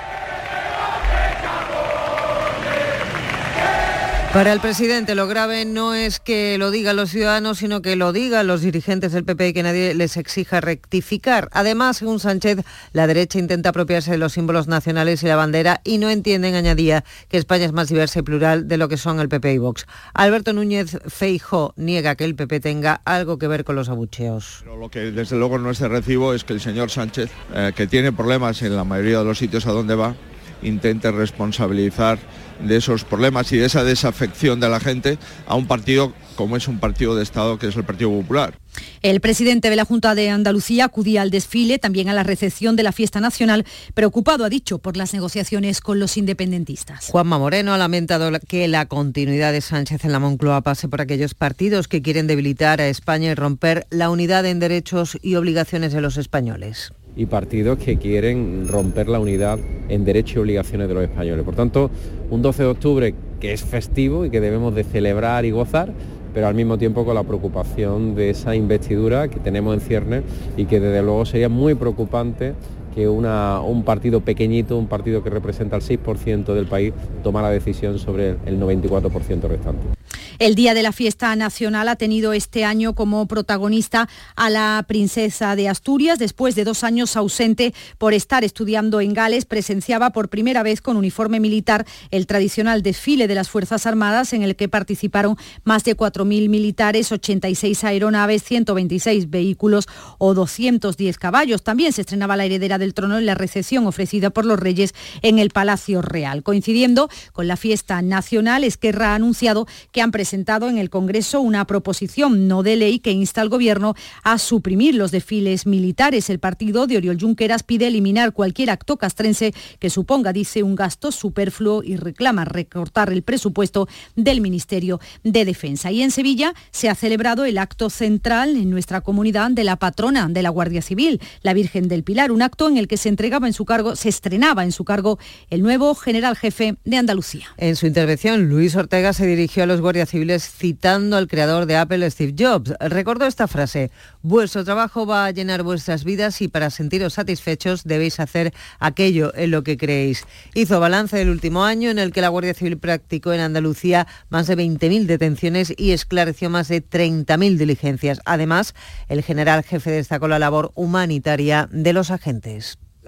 Para 4.34 4.54
el 4.54 4.60
presidente 4.60 5.16
lo 5.16 5.28
grave 5.28 5.66
no 5.66 5.96
es 5.96 6.20
que 6.20 6.60
lo 6.60 6.70
digan 6.70 6.96
los 6.96 7.10
ciudadanos, 7.10 7.58
sino 7.58 7.82
que 7.82 7.96
lo 7.96 8.14
digan 8.14 8.46
los 8.46 8.62
dirigentes 8.62 9.12
del 9.12 9.24
PP 9.24 9.48
y 9.48 9.54
que 9.54 9.64
nadie 9.64 9.96
les 9.96 10.18
exija 10.18 10.62
rectificar. 10.62 11.50
Además, 11.52 11.98
según 11.98 12.20
Sánchez, 12.20 12.60
la 12.94 13.08
derecha 13.08 13.40
intenta 13.40 13.70
apropiarse 13.70 14.12
de 14.12 14.20
los 14.20 14.34
símbolos 14.34 14.68
nacionales 14.68 15.24
y 15.24 15.26
la 15.26 15.36
bandera 15.36 15.82
y 15.84 15.98
no 15.98 16.12
entienden, 16.12 16.54
añadía, 16.54 17.04
que 17.28 17.38
España 17.38 17.66
es 17.66 17.74
más 17.74 17.90
diversa 17.90 18.20
y 18.20 18.22
plural 18.22 18.68
de 18.68 18.78
lo 18.78 18.88
que 18.88 18.98
son 18.98 19.20
el 19.20 19.30
PP 19.30 19.52
y 19.52 19.58
Vox. 19.58 19.88
Alberto 20.14 20.54
Núñez 20.54 21.00
Feijo 21.08 21.74
niega 21.76 22.14
que 22.14 22.26
el 22.26 22.36
PP 22.36 22.60
tenga 22.60 23.02
algo 23.06 23.40
que 23.40 23.48
ver 23.48 23.64
con 23.64 23.76
los 23.76 23.90
abucheos. 23.90 24.64
lo 24.64 24.90
que 24.90 25.12
desde 25.12 25.38
luego 25.38 25.58
no 25.58 25.72
es 25.72 25.80
de 25.80 25.88
recibo 25.88 26.36
es 26.36 26.44
que 26.44 26.54
el 26.54 26.62
señor 26.62 26.92
Sánchez, 26.92 27.32
eh, 27.56 27.74
que 27.76 27.88
tiene 27.88 28.12
problemas 28.12 28.62
en 28.62 28.76
la 28.76 28.84
mayoría 28.84 29.18
de 29.18 29.26
los 29.26 29.40
sitios 29.40 29.66
a 29.66 29.72
donde 29.72 29.96
va, 29.96 30.16
intente 30.62 31.12
responsabilizar 31.12 32.20
de 32.60 32.78
esos 32.78 33.03
problemas 33.03 33.51
y 33.51 33.57
de 33.57 33.66
esa 33.66 33.84
desafección 33.84 34.60
de 34.60 34.70
la 34.70 34.80
gente 34.80 35.18
a 35.47 35.55
un 35.55 35.68
partido 35.68 36.14
como 36.36 36.55
es 36.55 36.70
un 36.70 36.80
partido 36.80 37.18
de 37.18 37.24
Estado 37.24 37.60
que 37.60 37.68
es 37.68 37.76
el 37.76 37.84
Partido 37.84 38.12
Popular. 38.12 38.57
El 39.01 39.20
presidente 39.20 39.70
de 39.70 39.76
la 39.76 39.84
Junta 39.84 40.16
de 40.16 40.30
Andalucía 40.30 40.86
acudía 40.86 41.22
al 41.22 41.32
desfile, 41.32 41.80
también 41.80 42.07
a 42.07 42.14
la 42.14 42.24
recepción 42.24 42.78
de 42.78 42.84
la 42.84 42.93
fiesta 42.93 43.20
nacional, 43.20 43.66
preocupado, 43.93 44.45
ha 44.45 44.49
dicho, 44.49 44.78
por 44.80 44.95
las 44.95 45.14
negociaciones 45.14 45.82
con 45.82 45.99
los 45.99 46.16
independentistas. 46.16 47.07
Juanma 47.07 47.38
Moreno 47.39 47.74
ha 47.74 47.78
lamentado 47.78 48.32
que 48.47 48.70
la 48.70 48.86
continuidad 48.86 49.51
de 49.51 49.60
Sánchez 49.60 50.05
en 50.05 50.14
la 50.14 50.20
Moncloa 50.20 50.62
pase 50.62 50.88
por 50.88 51.01
aquellos 51.01 51.34
partidos 51.34 51.89
que 51.89 52.01
quieren 52.01 52.28
debilitar 52.28 52.80
a 52.80 52.88
España 52.88 53.32
y 53.32 53.36
romper 53.36 53.86
la 53.89 54.10
unidad 54.10 54.45
en 54.45 54.60
derechos 54.60 55.18
y 55.22 55.36
obligaciones 55.36 55.91
de 55.91 55.99
los 55.99 56.16
españoles 56.16 56.93
y 57.16 57.26
partidos 57.26 57.78
que 57.80 57.97
quieren 57.97 58.68
romper 58.68 59.10
la 59.10 59.20
unidad 59.20 59.60
en 59.89 60.05
derechos 60.05 60.38
y 60.38 60.39
obligaciones 60.39 60.88
de 60.88 60.93
los 60.93 61.03
españoles. 61.03 61.43
Por 61.43 61.55
tanto, 61.55 61.89
un 62.30 62.41
12 62.41 62.64
de 62.64 62.70
octubre 62.70 63.16
que 63.39 63.53
es 63.53 63.64
festivo 63.64 64.26
y 64.26 64.30
que 64.30 64.41
debemos 64.41 64.76
de 64.76 64.84
celebrar 64.84 65.45
y 65.45 65.51
gozar, 65.51 65.93
pero 66.34 66.47
al 66.47 66.55
mismo 66.55 66.78
tiempo 66.78 67.05
con 67.05 67.16
la 67.16 67.24
preocupación 67.24 68.16
de 68.16 68.30
esa 68.30 68.55
investidura 68.55 69.28
que 69.28 69.39
tenemos 69.39 69.74
en 69.74 69.82
ciernes 69.82 70.24
y 70.57 70.66
que 70.66 70.80
desde 70.80 71.01
luego 71.01 71.26
sería 71.26 71.49
muy 71.49 71.76
preocupante 71.76 72.53
que 73.00 73.08
un 73.08 73.84
partido 73.86 74.20
pequeñito, 74.20 74.78
un 74.78 74.88
partido 74.88 75.24
que 75.24 75.30
representa 75.30 75.78
el 75.78 75.82
6% 75.82 76.54
del 76.54 76.66
país, 76.66 76.93
tomara 77.24 77.50
decisión 77.50 77.97
sobre 77.97 78.32
el 78.45 78.60
94% 78.60 79.47
restante. 79.47 80.00
El 80.39 80.56
Día 80.56 80.74
de 80.74 80.84
la 80.84 80.93
Fiesta 80.93 81.36
Nacional 81.36 81.89
ha 81.89 81.97
tenido 81.97 82.32
este 82.32 82.64
año 82.64 82.95
como 82.95 83.28
protagonista 83.28 84.08
a 84.38 84.50
la 84.50 84.86
princesa 84.88 85.58
de 85.58 85.68
Asturias. 85.68 86.18
Después 86.18 86.56
de 86.56 86.64
dos 86.64 86.86
años 86.86 87.18
ausente 87.18 87.74
por 87.97 88.14
estar 88.14 88.45
estudiando 88.45 89.02
en 89.02 89.14
Gales, 89.14 89.43
presenciaba 89.43 90.12
por 90.12 90.30
primera 90.30 90.64
vez 90.64 90.80
con 90.82 90.95
uniforme 90.95 91.41
militar 91.41 91.86
el 92.10 92.26
tradicional 92.26 92.84
desfile 92.84 93.28
de 93.28 93.36
las 93.36 93.50
Fuerzas 93.50 93.86
Armadas 93.86 94.32
en 94.32 94.43
el 94.43 94.56
que 94.56 94.70
participaron 94.70 95.36
más 95.66 95.84
de 95.84 95.97
4.000 95.97 96.47
militares, 96.47 97.12
86 97.12 97.84
aeronaves, 97.84 98.41
126 98.43 99.30
vehículos 99.30 99.88
o 100.20 100.34
210 100.34 101.18
caballos. 101.18 101.64
También 101.64 101.91
se 101.91 102.02
estrenaba 102.02 102.38
la 102.38 102.45
heredera 102.45 102.78
del 102.78 102.89
trono 102.94 103.18
en 103.18 103.26
la 103.26 103.36
recepción 103.36 103.88
ofrecida 103.88 104.30
por 104.30 104.46
los 104.46 104.60
reyes 104.60 104.94
en 105.22 105.40
el 105.40 105.50
Palacio 105.50 106.02
Real. 106.02 106.44
Coincidiendo 106.44 107.10
con 107.34 107.48
la 107.48 107.58
fiesta 107.58 108.02
nacional, 108.02 108.64
Esquerra 108.64 109.12
ha 109.12 109.16
anunciado 109.16 109.68
que 109.92 110.02
han 110.02 110.12
presentado 110.12 110.70
en 110.70 110.78
el 110.78 110.90
Congreso 110.90 111.42
una 111.42 111.66
proposición 111.66 112.48
no 112.48 112.64
de 112.64 112.76
ley 112.76 113.00
que 113.00 113.12
insta 113.12 113.42
al 113.42 113.50
Gobierno 113.50 113.96
a 114.24 114.38
suprimir 114.38 114.96
los 114.96 115.12
desfiles 115.12 115.66
militares. 115.66 116.30
El 116.30 116.40
partido 116.40 116.88
de 116.88 116.98
Oriol 116.98 117.20
Junqueras 117.20 117.64
pide 117.64 117.88
eliminar 117.88 118.34
cualquier 118.34 118.70
acto 118.70 118.98
castrense 118.98 119.54
que 119.80 119.90
suponga, 119.90 120.34
dice, 120.34 120.64
un 120.64 120.76
gasto 120.76 121.12
superfluo 121.12 121.84
y 121.84 121.96
reclama 121.96 122.46
recortar 122.46 123.12
el 123.12 123.24
presupuesto 123.24 123.88
del 124.16 124.42
Ministerio 124.42 125.00
de 125.24 125.46
Defensa. 125.46 125.92
Y 125.92 126.02
en 126.02 126.12
Sevilla 126.12 126.54
se 126.72 126.90
ha 126.90 126.96
celebrado 126.96 127.46
el 127.46 127.58
acto 127.58 127.90
central 127.90 128.56
en 128.56 128.70
nuestra 128.70 129.02
comunidad 129.02 129.52
de 129.52 129.64
la 129.64 129.78
patrona 129.78 130.28
de 130.30 130.42
la 130.42 130.50
Guardia 130.50 130.82
Civil, 130.82 131.20
la 131.42 131.54
Virgen 131.54 131.88
del 131.88 132.04
Pilar, 132.04 132.32
un 132.32 132.42
acto 132.42 132.69
en 132.70 132.78
el 132.78 132.88
que 132.88 132.98
se 132.98 133.10
entregaba 133.10 133.48
en 133.48 133.54
su 133.54 133.66
cargo, 133.66 133.96
se 133.96 134.10
estrenaba 134.10 134.64
en 134.64 134.72
su 134.72 134.86
cargo 134.86 135.20
el 135.50 135.62
nuevo 135.62 135.94
general 135.96 136.38
jefe 136.38 136.76
de 136.86 136.98
Andalucía. 136.98 137.48
En 137.58 137.76
su 137.76 137.86
intervención, 137.86 138.48
Luis 138.48 138.76
Ortega 138.76 139.14
se 139.14 139.26
dirigió 139.26 139.64
a 139.64 139.66
los 139.66 139.82
guardias 139.82 140.10
civiles 140.10 140.50
citando 140.50 141.18
al 141.18 141.28
creador 141.28 141.66
de 141.66 141.76
Apple, 141.76 142.10
Steve 142.10 142.34
Jobs. 142.38 142.74
Recordó 142.80 143.26
esta 143.26 143.48
frase, 143.48 143.92
vuestro 144.22 144.64
trabajo 144.64 145.06
va 145.06 145.26
a 145.26 145.32
llenar 145.32 145.64
vuestras 145.64 146.04
vidas 146.04 146.42
y 146.42 146.48
para 146.48 146.70
sentiros 146.70 147.14
satisfechos 147.14 147.84
debéis 147.84 148.20
hacer 148.20 148.54
aquello 148.80 149.34
en 149.36 149.52
lo 149.52 149.64
que 149.64 149.78
creéis. 149.78 150.26
Hizo 150.54 150.80
balance 150.80 151.18
del 151.18 151.30
último 151.30 151.64
año 151.64 151.90
en 151.90 152.00
el 152.00 152.12
que 152.12 152.22
la 152.22 152.30
Guardia 152.30 152.54
Civil 152.54 152.78
practicó 152.78 153.34
en 153.34 153.42
Andalucía 153.42 154.08
más 154.30 154.48
de 154.48 154.58
20.000 154.58 155.06
detenciones 155.06 155.74
y 155.76 155.92
esclareció 155.92 156.50
más 156.50 156.68
de 156.68 156.84
30.000 156.84 157.58
diligencias. 157.58 158.22
Además, 158.26 158.76
el 159.08 159.24
general 159.24 159.64
jefe 159.64 159.92
destacó 159.92 160.28
la 160.28 160.40
labor 160.40 160.72
humanitaria 160.76 161.68
de 161.72 161.94
los 161.94 162.12
agentes. 162.12 162.59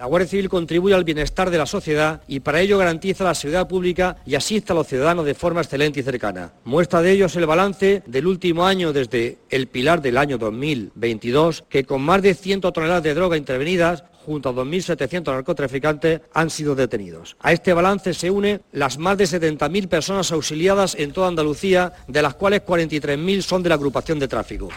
La 0.02 0.08
Guardia 0.08 0.28
Civil 0.28 0.48
contribuye 0.48 0.96
al 0.96 1.04
bienestar 1.04 1.48
de 1.48 1.58
la 1.58 1.64
sociedad 1.64 2.22
y 2.26 2.40
para 2.40 2.60
ello 2.60 2.76
garantiza 2.76 3.22
la 3.22 3.36
seguridad 3.36 3.68
pública 3.68 4.16
y 4.26 4.34
asiste 4.34 4.72
a 4.72 4.74
los 4.74 4.88
ciudadanos 4.88 5.24
de 5.24 5.36
forma 5.36 5.60
excelente 5.60 6.00
y 6.00 6.02
cercana. 6.02 6.54
Muestra 6.64 7.02
de 7.02 7.12
ello 7.12 7.26
es 7.26 7.36
el 7.36 7.46
balance 7.46 8.02
del 8.04 8.26
último 8.26 8.66
año 8.66 8.92
desde 8.92 9.38
el 9.48 9.68
pilar 9.68 10.02
del 10.02 10.18
año 10.18 10.38
2022, 10.38 11.62
que 11.68 11.84
con 11.84 12.02
más 12.02 12.20
de 12.20 12.34
100 12.34 12.62
toneladas 12.62 13.04
de 13.04 13.14
droga 13.14 13.36
intervenidas 13.36 14.02
junto 14.26 14.48
a 14.48 14.52
2.700 14.52 15.34
narcotraficantes 15.34 16.22
han 16.34 16.50
sido 16.50 16.74
detenidos. 16.74 17.36
A 17.38 17.52
este 17.52 17.72
balance 17.72 18.12
se 18.12 18.28
une 18.28 18.62
las 18.72 18.98
más 18.98 19.16
de 19.16 19.26
70.000 19.26 19.86
personas 19.86 20.32
auxiliadas 20.32 20.96
en 20.96 21.12
toda 21.12 21.28
Andalucía, 21.28 21.92
de 22.08 22.22
las 22.22 22.34
cuales 22.34 22.62
43.000 22.62 23.42
son 23.42 23.62
de 23.62 23.68
la 23.68 23.76
agrupación 23.76 24.18
de 24.18 24.26
tráfico. 24.26 24.68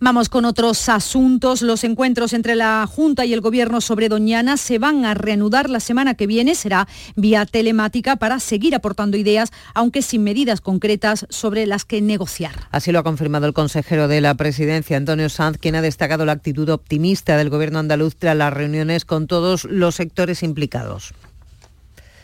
Vamos 0.00 0.28
con 0.28 0.44
otros 0.44 0.88
asuntos. 0.88 1.62
Los 1.62 1.84
encuentros 1.84 2.32
entre 2.32 2.56
la 2.56 2.86
Junta 2.86 3.24
y 3.24 3.32
el 3.32 3.40
Gobierno 3.40 3.80
sobre 3.80 4.08
Doñana 4.08 4.56
se 4.56 4.78
van 4.78 5.04
a 5.04 5.14
reanudar 5.14 5.70
la 5.70 5.80
semana 5.80 6.14
que 6.14 6.26
viene. 6.26 6.54
Será 6.54 6.88
vía 7.14 7.46
telemática 7.46 8.16
para 8.16 8.40
seguir 8.40 8.74
aportando 8.74 9.16
ideas, 9.16 9.50
aunque 9.72 10.02
sin 10.02 10.24
medidas 10.24 10.60
concretas 10.60 11.26
sobre 11.30 11.66
las 11.66 11.84
que 11.84 12.02
negociar. 12.02 12.52
Así 12.70 12.92
lo 12.92 12.98
ha 12.98 13.02
confirmado 13.04 13.46
el 13.46 13.54
consejero 13.54 14.08
de 14.08 14.20
la 14.20 14.34
Presidencia, 14.34 14.96
Antonio 14.96 15.28
Sanz, 15.28 15.58
quien 15.58 15.76
ha 15.76 15.82
destacado 15.82 16.24
la 16.24 16.32
actitud 16.32 16.68
optimista 16.68 17.36
del 17.36 17.48
Gobierno 17.48 17.78
andaluz 17.78 18.16
tras 18.16 18.36
las 18.36 18.52
reuniones 18.52 19.04
con 19.04 19.26
todos 19.26 19.64
los 19.64 19.94
sectores 19.94 20.42
implicados. 20.42 21.14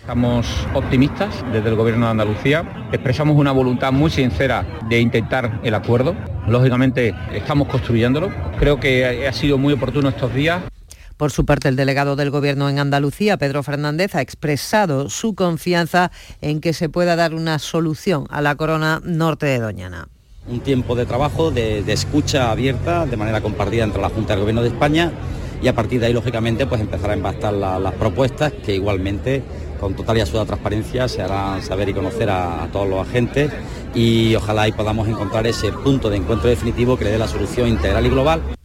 Estamos 0.00 0.46
optimistas 0.74 1.44
desde 1.52 1.68
el 1.68 1.76
Gobierno 1.76 2.06
de 2.06 2.12
Andalucía, 2.12 2.88
expresamos 2.90 3.36
una 3.36 3.52
voluntad 3.52 3.92
muy 3.92 4.10
sincera 4.10 4.66
de 4.88 4.98
intentar 4.98 5.60
el 5.62 5.74
acuerdo. 5.74 6.16
Lógicamente 6.46 7.14
estamos 7.32 7.68
construyéndolo. 7.68 8.30
Creo 8.58 8.80
que 8.80 9.26
ha 9.26 9.32
sido 9.32 9.58
muy 9.58 9.72
oportuno 9.72 10.08
estos 10.08 10.34
días. 10.34 10.62
Por 11.16 11.30
su 11.30 11.44
parte, 11.44 11.68
el 11.68 11.76
delegado 11.76 12.16
del 12.16 12.30
Gobierno 12.30 12.68
en 12.68 12.78
Andalucía, 12.78 13.36
Pedro 13.36 13.62
Fernández, 13.62 14.14
ha 14.14 14.22
expresado 14.22 15.10
su 15.10 15.34
confianza 15.34 16.10
en 16.40 16.60
que 16.60 16.72
se 16.72 16.88
pueda 16.88 17.14
dar 17.14 17.34
una 17.34 17.58
solución 17.58 18.26
a 18.30 18.40
la 18.40 18.54
corona 18.54 19.00
norte 19.04 19.46
de 19.46 19.58
Doñana 19.58 20.08
un 20.50 20.60
tiempo 20.60 20.94
de 20.94 21.06
trabajo, 21.06 21.50
de, 21.50 21.80
escucha 21.92 22.50
abierta, 22.50 23.06
de 23.06 23.16
manera 23.16 23.40
compartida 23.40 23.84
entre 23.84 24.02
la 24.02 24.08
Junta 24.08 24.32
y 24.32 24.34
el 24.34 24.40
Gobierno 24.40 24.62
de 24.62 24.68
España 24.68 25.12
y 25.62 25.68
a 25.68 25.74
partir 25.74 26.00
de 26.00 26.06
ahí, 26.06 26.12
lógicamente, 26.12 26.66
pues 26.66 26.80
empezar 26.80 27.10
a 27.10 27.14
embastar 27.14 27.52
las 27.52 27.94
propuestas 27.94 28.52
que 28.52 28.74
igualmente 28.74 29.42
con 29.80 29.94
total 29.94 30.18
y 30.18 30.20
absoluta 30.20 30.46
transparencia 30.46 31.08
se 31.08 31.22
harán 31.22 31.62
saber 31.62 31.88
y 31.88 31.94
conocer 31.94 32.28
a, 32.30 32.68
todos 32.72 32.88
los 32.88 33.08
agentes 33.08 33.50
y 33.94 34.34
ojalá 34.34 34.62
ahí 34.62 34.72
podamos 34.72 35.08
encontrar 35.08 35.46
ese 35.46 35.72
punto 35.72 36.10
de 36.10 36.18
encuentro 36.18 36.48
definitivo 36.48 36.96
que 36.96 37.04
le 37.04 37.12
dé 37.12 37.18
la 37.18 37.26
solución 37.26 37.66
integral 37.66 38.06
y 38.06 38.10
global 38.10 38.59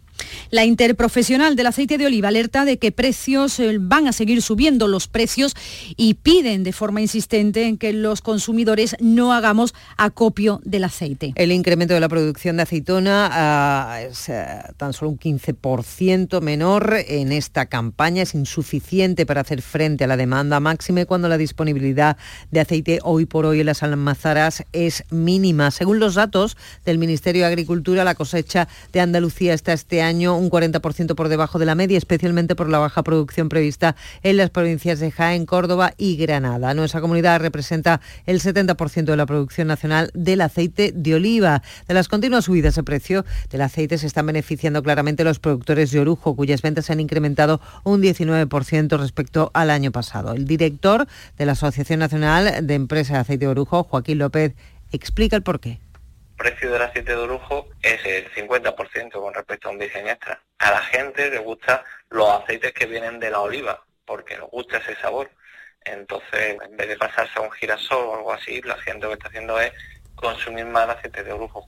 la 0.50 0.66
interprofesional 0.66 1.56
del 1.56 1.68
aceite 1.68 1.98
de 1.98 2.06
oliva 2.06 2.30
alerta 2.30 2.66
de 2.66 2.78
que 2.78 2.92
precios 2.92 3.60
eh, 3.60 3.78
van 3.80 4.08
a 4.08 4.14
seguir 4.14 4.42
subiendo 4.42 4.88
los 4.88 5.08
precios 5.08 5.56
y 5.96 6.16
piden 6.16 6.64
de 6.64 6.74
forma 6.74 7.02
insistente 7.02 7.66
en 7.68 7.78
que 7.78 7.94
los 7.94 8.22
consumidores 8.22 8.96
no 9.00 9.34
hagamos 9.34 9.74
acopio 9.98 10.62
del 10.64 10.84
aceite. 10.84 11.34
El 11.36 11.52
incremento 11.52 11.94
de 11.94 12.00
la 12.00 12.10
producción 12.10 12.58
de 12.58 12.64
aceitona 12.64 13.30
ah, 13.32 14.02
es 14.02 14.30
eh, 14.30 14.46
tan 14.78 14.94
solo 14.94 15.12
un 15.12 15.20
15% 15.20 16.42
menor 16.42 16.96
en 17.08 17.32
esta 17.32 17.68
campaña. 17.68 18.24
Es 18.24 18.34
insuficiente 18.36 19.26
para 19.26 19.42
hacer 19.42 19.62
frente 19.62 20.04
a 20.04 20.08
la 20.08 20.18
demanda 20.18 20.60
máxima 20.60 21.06
cuando 21.06 21.28
la 21.28 21.38
disponibilidad 21.38 22.18
de 22.52 22.60
aceite 22.60 23.00
hoy 23.04 23.26
por 23.26 23.46
hoy 23.46 23.60
en 23.60 23.66
las 23.66 23.84
almazaras 23.84 24.64
es 24.72 25.04
mínima. 25.10 25.72
Según 25.72 26.00
los 26.00 26.16
datos 26.16 26.58
del 26.86 26.98
Ministerio 26.98 27.42
de 27.42 27.48
Agricultura, 27.48 28.04
la 28.04 28.16
cosecha 28.16 28.68
de 28.94 29.02
Andalucía 29.02 29.54
está 29.54 29.74
este 29.74 30.02
año 30.02 30.35
un 30.38 30.50
40% 30.50 31.16
por 31.16 31.30
debajo 31.30 31.60
de 31.60 31.66
la 31.66 31.76
media, 31.76 31.98
especialmente 31.98 32.56
por 32.56 32.70
la 32.70 32.80
baja 32.80 33.04
producción 33.04 33.50
prevista 33.50 33.96
en 34.24 34.38
las 34.38 34.50
provincias 34.50 35.00
de 35.00 35.12
Jaén, 35.12 35.46
Córdoba 35.46 35.94
y 35.98 36.18
Granada. 36.18 36.74
Nuestra 36.74 37.02
comunidad 37.02 37.40
representa 37.40 38.02
el 38.26 38.42
70% 38.42 39.06
de 39.06 39.18
la 39.18 39.26
producción 39.26 39.68
nacional 39.68 40.12
del 40.14 40.42
aceite 40.42 40.92
de 40.94 41.16
oliva. 41.16 41.62
De 41.88 41.94
las 41.94 42.08
continuas 42.08 42.46
subidas 42.46 42.76
de 42.76 42.84
precio 42.84 43.26
del 43.50 43.62
aceite 43.62 43.98
se 43.98 44.08
están 44.08 44.26
beneficiando 44.26 44.84
claramente 44.84 45.24
los 45.24 45.40
productores 45.40 45.92
de 45.92 46.00
Orujo, 46.00 46.36
cuyas 46.36 46.62
ventas 46.62 46.86
se 46.86 46.94
han 46.94 47.00
incrementado 47.00 47.62
un 47.84 48.02
19% 48.02 49.00
respecto 49.00 49.52
al 49.54 49.70
año 49.70 49.92
pasado. 49.92 50.34
El 50.34 50.46
director 50.46 51.08
de 51.38 51.46
la 51.46 51.54
Asociación 51.54 52.00
Nacional 52.00 52.66
de 52.66 52.74
Empresas 52.74 53.14
de 53.14 53.20
Aceite 53.20 53.46
de 53.46 53.52
Orujo, 53.52 53.84
Joaquín 53.84 54.20
López, 54.20 54.54
explica 54.92 55.36
el 55.36 55.44
porqué 55.44 55.85
precio 56.36 56.72
del 56.72 56.82
aceite 56.82 57.16
de 57.16 57.22
orujo 57.22 57.70
es 57.82 58.06
el 58.06 58.32
50% 58.34 59.12
con 59.12 59.34
respecto 59.34 59.68
a 59.68 59.72
un 59.72 59.78
virgen 59.78 60.08
extra. 60.08 60.42
A 60.60 60.72
la 60.72 60.82
gente 60.82 61.30
le 61.30 61.40
gusta 61.40 61.84
los 62.10 62.30
aceites 62.30 62.74
que 62.74 62.86
vienen 62.86 63.20
de 63.20 63.32
la 63.32 63.40
oliva, 63.40 63.84
porque 64.06 64.38
nos 64.38 64.50
gusta 64.50 64.78
ese 64.78 64.96
sabor. 64.98 65.30
Entonces, 65.84 66.58
en 66.62 66.76
vez 66.76 66.88
de 66.88 66.98
pasarse 66.98 67.38
a 67.38 67.42
un 67.42 67.52
girasol 67.52 68.06
o 68.06 68.16
algo 68.16 68.34
así, 68.34 68.62
la 68.62 68.78
gente 68.78 69.04
lo 69.04 69.10
que 69.10 69.14
está 69.16 69.28
haciendo 69.28 69.60
es 69.60 69.72
consumir 70.16 70.66
más 70.66 70.90
aceite 70.90 71.24
de 71.24 71.34
orujo. 71.34 71.68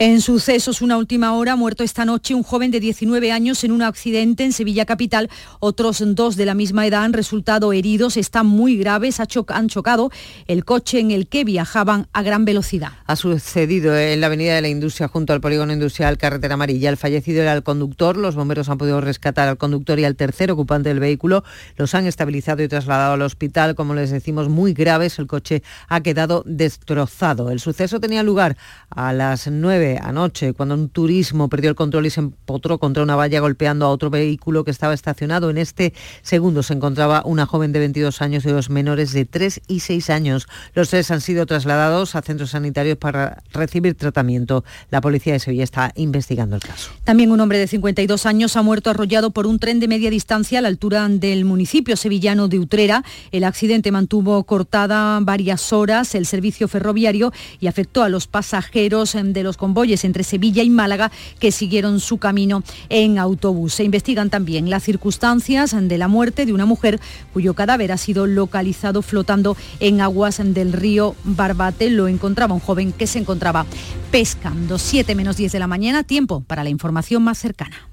En 0.00 0.20
sucesos, 0.20 0.80
una 0.80 0.96
última 0.96 1.34
hora, 1.34 1.56
muerto 1.56 1.82
esta 1.82 2.04
noche 2.04 2.32
un 2.32 2.44
joven 2.44 2.70
de 2.70 2.78
19 2.78 3.32
años 3.32 3.64
en 3.64 3.72
un 3.72 3.82
accidente 3.82 4.44
en 4.44 4.52
Sevilla 4.52 4.84
Capital. 4.84 5.28
Otros 5.58 6.00
dos 6.14 6.36
de 6.36 6.46
la 6.46 6.54
misma 6.54 6.86
edad 6.86 7.02
han 7.02 7.12
resultado 7.12 7.72
heridos, 7.72 8.16
están 8.16 8.46
muy 8.46 8.76
graves, 8.76 9.18
han 9.18 9.68
chocado 9.68 10.12
el 10.46 10.64
coche 10.64 11.00
en 11.00 11.10
el 11.10 11.26
que 11.26 11.42
viajaban 11.42 12.06
a 12.12 12.22
gran 12.22 12.44
velocidad. 12.44 12.92
Ha 13.06 13.16
sucedido 13.16 13.98
en 13.98 14.20
la 14.20 14.28
Avenida 14.28 14.54
de 14.54 14.62
la 14.62 14.68
Industria 14.68 15.08
junto 15.08 15.32
al 15.32 15.40
polígono 15.40 15.72
industrial 15.72 16.16
Carretera 16.16 16.54
Amarilla. 16.54 16.90
El 16.90 16.96
fallecido 16.96 17.42
era 17.42 17.52
el 17.52 17.64
conductor. 17.64 18.16
Los 18.16 18.36
bomberos 18.36 18.68
han 18.68 18.78
podido 18.78 19.00
rescatar 19.00 19.48
al 19.48 19.58
conductor 19.58 19.98
y 19.98 20.04
al 20.04 20.14
tercer 20.14 20.52
ocupante 20.52 20.90
del 20.90 21.00
vehículo. 21.00 21.42
Los 21.76 21.96
han 21.96 22.06
estabilizado 22.06 22.62
y 22.62 22.68
trasladado 22.68 23.14
al 23.14 23.22
hospital. 23.22 23.74
Como 23.74 23.94
les 23.94 24.12
decimos, 24.12 24.48
muy 24.48 24.74
graves. 24.74 25.18
El 25.18 25.26
coche 25.26 25.64
ha 25.88 26.00
quedado 26.02 26.44
destrozado. 26.46 27.50
El 27.50 27.58
suceso 27.58 27.98
tenía 27.98 28.22
lugar 28.22 28.56
a 28.90 29.12
las 29.12 29.48
9 29.48 29.87
anoche, 29.96 30.52
cuando 30.52 30.74
un 30.74 30.90
turismo 30.90 31.48
perdió 31.48 31.70
el 31.70 31.76
control 31.76 32.06
y 32.06 32.10
se 32.10 32.20
empotró 32.20 32.78
contra 32.78 33.02
una 33.02 33.16
valla 33.16 33.40
golpeando 33.40 33.86
a 33.86 33.88
otro 33.88 34.10
vehículo 34.10 34.64
que 34.64 34.70
estaba 34.70 34.92
estacionado. 34.92 35.48
En 35.48 35.56
este 35.56 35.94
segundo 36.22 36.62
se 36.62 36.74
encontraba 36.74 37.22
una 37.24 37.46
joven 37.46 37.72
de 37.72 37.78
22 37.78 38.20
años 38.20 38.44
y 38.44 38.50
dos 38.50 38.68
menores 38.68 39.12
de 39.12 39.24
3 39.24 39.62
y 39.68 39.80
6 39.80 40.10
años. 40.10 40.48
Los 40.74 40.90
tres 40.90 41.10
han 41.10 41.20
sido 41.20 41.46
trasladados 41.46 42.14
a 42.14 42.22
centros 42.22 42.50
sanitarios 42.50 42.98
para 42.98 43.42
recibir 43.52 43.94
tratamiento. 43.94 44.64
La 44.90 45.00
policía 45.00 45.32
de 45.32 45.38
Sevilla 45.38 45.64
está 45.64 45.92
investigando 45.96 46.56
el 46.56 46.62
caso. 46.62 46.90
También 47.04 47.30
un 47.30 47.40
hombre 47.40 47.58
de 47.58 47.66
52 47.66 48.26
años 48.26 48.56
ha 48.56 48.62
muerto 48.62 48.90
arrollado 48.90 49.30
por 49.30 49.46
un 49.46 49.58
tren 49.58 49.80
de 49.80 49.88
media 49.88 50.10
distancia 50.10 50.58
a 50.58 50.62
la 50.62 50.68
altura 50.68 51.08
del 51.08 51.44
municipio 51.44 51.96
sevillano 51.96 52.48
de 52.48 52.58
Utrera. 52.58 53.04
El 53.32 53.44
accidente 53.44 53.90
mantuvo 53.92 54.44
cortada 54.44 55.18
varias 55.22 55.72
horas 55.72 56.14
el 56.14 56.26
servicio 56.26 56.68
ferroviario 56.68 57.32
y 57.60 57.66
afectó 57.66 58.02
a 58.02 58.08
los 58.08 58.26
pasajeros 58.26 59.16
de 59.22 59.42
los 59.42 59.56
convoyes 59.56 59.77
entre 59.84 60.24
Sevilla 60.24 60.62
y 60.64 60.70
Málaga 60.70 61.12
que 61.38 61.52
siguieron 61.52 62.00
su 62.00 62.18
camino 62.18 62.62
en 62.88 63.18
autobús. 63.18 63.74
Se 63.74 63.84
investigan 63.84 64.28
también 64.28 64.70
las 64.70 64.82
circunstancias 64.82 65.74
de 65.80 65.98
la 65.98 66.08
muerte 66.08 66.46
de 66.46 66.52
una 66.52 66.66
mujer 66.66 67.00
cuyo 67.32 67.54
cadáver 67.54 67.92
ha 67.92 67.96
sido 67.96 68.26
localizado 68.26 69.02
flotando 69.02 69.56
en 69.78 70.00
aguas 70.00 70.40
del 70.42 70.72
río 70.72 71.14
Barbate. 71.22 71.90
Lo 71.90 72.08
encontraba 72.08 72.54
un 72.54 72.60
joven 72.60 72.92
que 72.92 73.06
se 73.06 73.20
encontraba 73.20 73.66
pescando. 74.10 74.78
7 74.78 75.14
menos 75.14 75.36
10 75.36 75.52
de 75.52 75.58
la 75.60 75.66
mañana, 75.68 76.02
tiempo 76.02 76.40
para 76.40 76.64
la 76.64 76.70
información 76.70 77.22
más 77.22 77.38
cercana. 77.38 77.88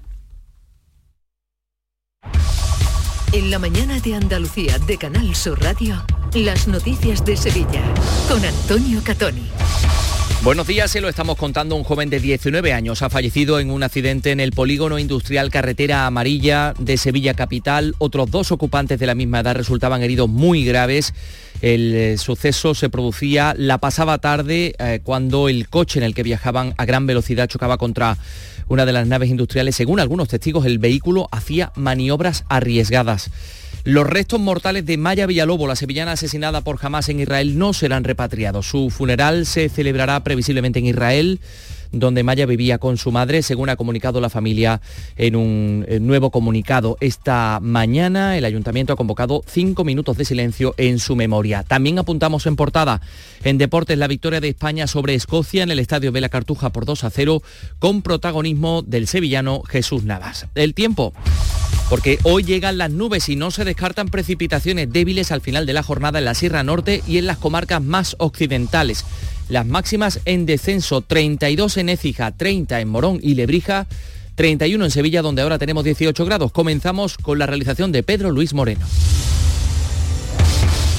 En 3.31 3.51
la 3.51 3.59
mañana 3.59 3.99
de 3.99 4.15
Andalucía 4.15 4.79
de 4.79 4.97
Canal 4.97 5.35
Sur 5.35 5.61
Radio, 5.61 6.01
las 6.33 6.67
noticias 6.67 7.25
de 7.25 7.35
Sevilla 7.35 7.83
con 8.29 8.43
Antonio 8.45 9.01
Catoni. 9.03 9.49
Buenos 10.45 10.67
días, 10.67 10.91
se 10.91 11.01
lo 11.01 11.09
estamos 11.09 11.37
contando. 11.37 11.75
Un 11.75 11.83
joven 11.83 12.11
de 12.11 12.19
19 12.19 12.71
años 12.71 13.01
ha 13.01 13.09
fallecido 13.09 13.59
en 13.59 13.71
un 13.71 13.81
accidente 13.81 14.29
en 14.29 14.39
el 14.39 14.51
polígono 14.51 14.99
industrial 14.99 15.49
Carretera 15.49 16.05
Amarilla 16.05 16.75
de 16.77 16.97
Sevilla 16.97 17.33
Capital. 17.33 17.95
Otros 17.97 18.29
dos 18.29 18.51
ocupantes 18.51 18.99
de 18.99 19.07
la 19.07 19.15
misma 19.15 19.39
edad 19.39 19.55
resultaban 19.55 20.03
heridos 20.03 20.29
muy 20.29 20.63
graves. 20.63 21.15
El 21.63 21.95
eh, 21.95 22.17
suceso 22.19 22.75
se 22.75 22.89
producía 22.91 23.55
la 23.57 23.79
pasada 23.79 24.19
tarde 24.19 24.75
eh, 24.77 24.99
cuando 25.03 25.49
el 25.49 25.67
coche 25.67 25.97
en 25.97 26.05
el 26.05 26.13
que 26.13 26.21
viajaban 26.21 26.75
a 26.77 26.85
gran 26.85 27.07
velocidad 27.07 27.47
chocaba 27.47 27.79
contra 27.79 28.15
una 28.67 28.85
de 28.85 28.93
las 28.93 29.07
naves 29.07 29.31
industriales. 29.31 29.75
Según 29.75 29.99
algunos 29.99 30.27
testigos, 30.27 30.67
el 30.67 30.77
vehículo 30.77 31.27
hacía 31.31 31.71
maniobras 31.75 32.45
arriesgadas. 32.49 33.31
Los 33.85 34.07
restos 34.07 34.39
mortales 34.39 34.83
de 34.87 34.97
Maya 34.97 35.27
Villalobo, 35.27 35.67
la 35.67 35.75
sevillana 35.75 36.13
asesinada 36.13 36.61
por 36.61 36.79
Hamas 36.81 37.07
en 37.09 37.19
Israel, 37.19 37.59
no 37.59 37.71
serán 37.71 38.03
repatriados. 38.03 38.67
Su 38.67 38.89
funeral 38.89 39.45
se 39.45 39.69
celebrará 39.69 40.23
previsiblemente 40.23 40.79
en 40.79 40.87
Israel 40.87 41.39
donde 41.91 42.23
Maya 42.23 42.47
vivía 42.47 42.79
con 42.79 42.97
su 42.97 43.11
madre, 43.11 43.43
según 43.43 43.69
ha 43.69 43.75
comunicado 43.75 44.19
la 44.19 44.31
familia 44.31 44.81
en 45.15 45.35
un 45.35 45.85
nuevo 46.01 46.31
comunicado. 46.31 46.97
Esta 46.99 47.59
mañana 47.61 48.37
el 48.37 48.45
ayuntamiento 48.45 48.91
ha 48.91 48.97
convocado 48.97 49.43
cinco 49.45 49.83
minutos 49.83 50.17
de 50.17 50.25
silencio 50.25 50.73
en 50.77 50.97
su 50.97 51.15
memoria. 51.15 51.61
También 51.61 51.99
apuntamos 51.99 52.47
en 52.47 52.55
portada 52.55 53.01
en 53.43 53.59
deportes 53.59 53.99
la 53.99 54.07
victoria 54.07 54.41
de 54.41 54.49
España 54.49 54.87
sobre 54.87 55.13
Escocia 55.13 55.61
en 55.61 55.69
el 55.69 55.79
estadio 55.79 56.11
Vela 56.11 56.29
Cartuja 56.29 56.71
por 56.71 56.85
2 56.85 57.03
a 57.03 57.11
0 57.11 57.43
con 57.77 58.01
protagonismo 58.01 58.81
del 58.81 59.07
sevillano 59.07 59.61
Jesús 59.61 60.03
Navas. 60.03 60.47
El 60.55 60.73
tiempo 60.73 61.13
porque 61.89 62.19
hoy 62.23 62.43
llegan 62.43 62.77
las 62.77 62.91
nubes 62.91 63.29
y 63.29 63.35
no 63.35 63.51
se 63.51 63.65
descartan 63.65 64.07
precipitaciones 64.07 64.91
débiles 64.91 65.31
al 65.31 65.41
final 65.41 65.65
de 65.65 65.73
la 65.73 65.83
jornada 65.83 66.19
en 66.19 66.25
la 66.25 66.33
Sierra 66.33 66.63
Norte 66.63 67.03
y 67.07 67.17
en 67.17 67.27
las 67.27 67.37
comarcas 67.37 67.81
más 67.81 68.15
occidentales. 68.19 69.05
Las 69.49 69.65
máximas 69.65 70.19
en 70.25 70.45
descenso, 70.45 71.01
32 71.01 71.77
en 71.77 71.89
Écija, 71.89 72.31
30 72.31 72.81
en 72.81 72.87
Morón 72.89 73.19
y 73.21 73.35
Lebrija, 73.35 73.85
31 74.35 74.85
en 74.85 74.91
Sevilla, 74.91 75.21
donde 75.21 75.43
ahora 75.43 75.59
tenemos 75.59 75.83
18 75.83 76.25
grados. 76.25 76.51
Comenzamos 76.51 77.17
con 77.17 77.37
la 77.37 77.45
realización 77.45 77.91
de 77.91 78.03
Pedro 78.03 78.31
Luis 78.31 78.53
Moreno. 78.53 78.85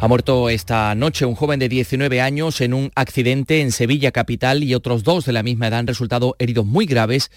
Ha 0.00 0.08
muerto 0.08 0.48
esta 0.50 0.94
noche 0.94 1.24
un 1.24 1.34
joven 1.34 1.58
de 1.60 1.68
19 1.68 2.20
años 2.20 2.60
en 2.60 2.74
un 2.74 2.90
accidente 2.94 3.60
en 3.60 3.72
Sevilla 3.72 4.12
capital 4.12 4.62
y 4.62 4.74
otros 4.74 5.02
dos 5.02 5.24
de 5.24 5.32
la 5.32 5.42
misma 5.42 5.68
edad 5.68 5.78
han 5.80 5.86
resultado 5.86 6.36
heridos 6.38 6.66
muy 6.66 6.86
graves 6.86 7.30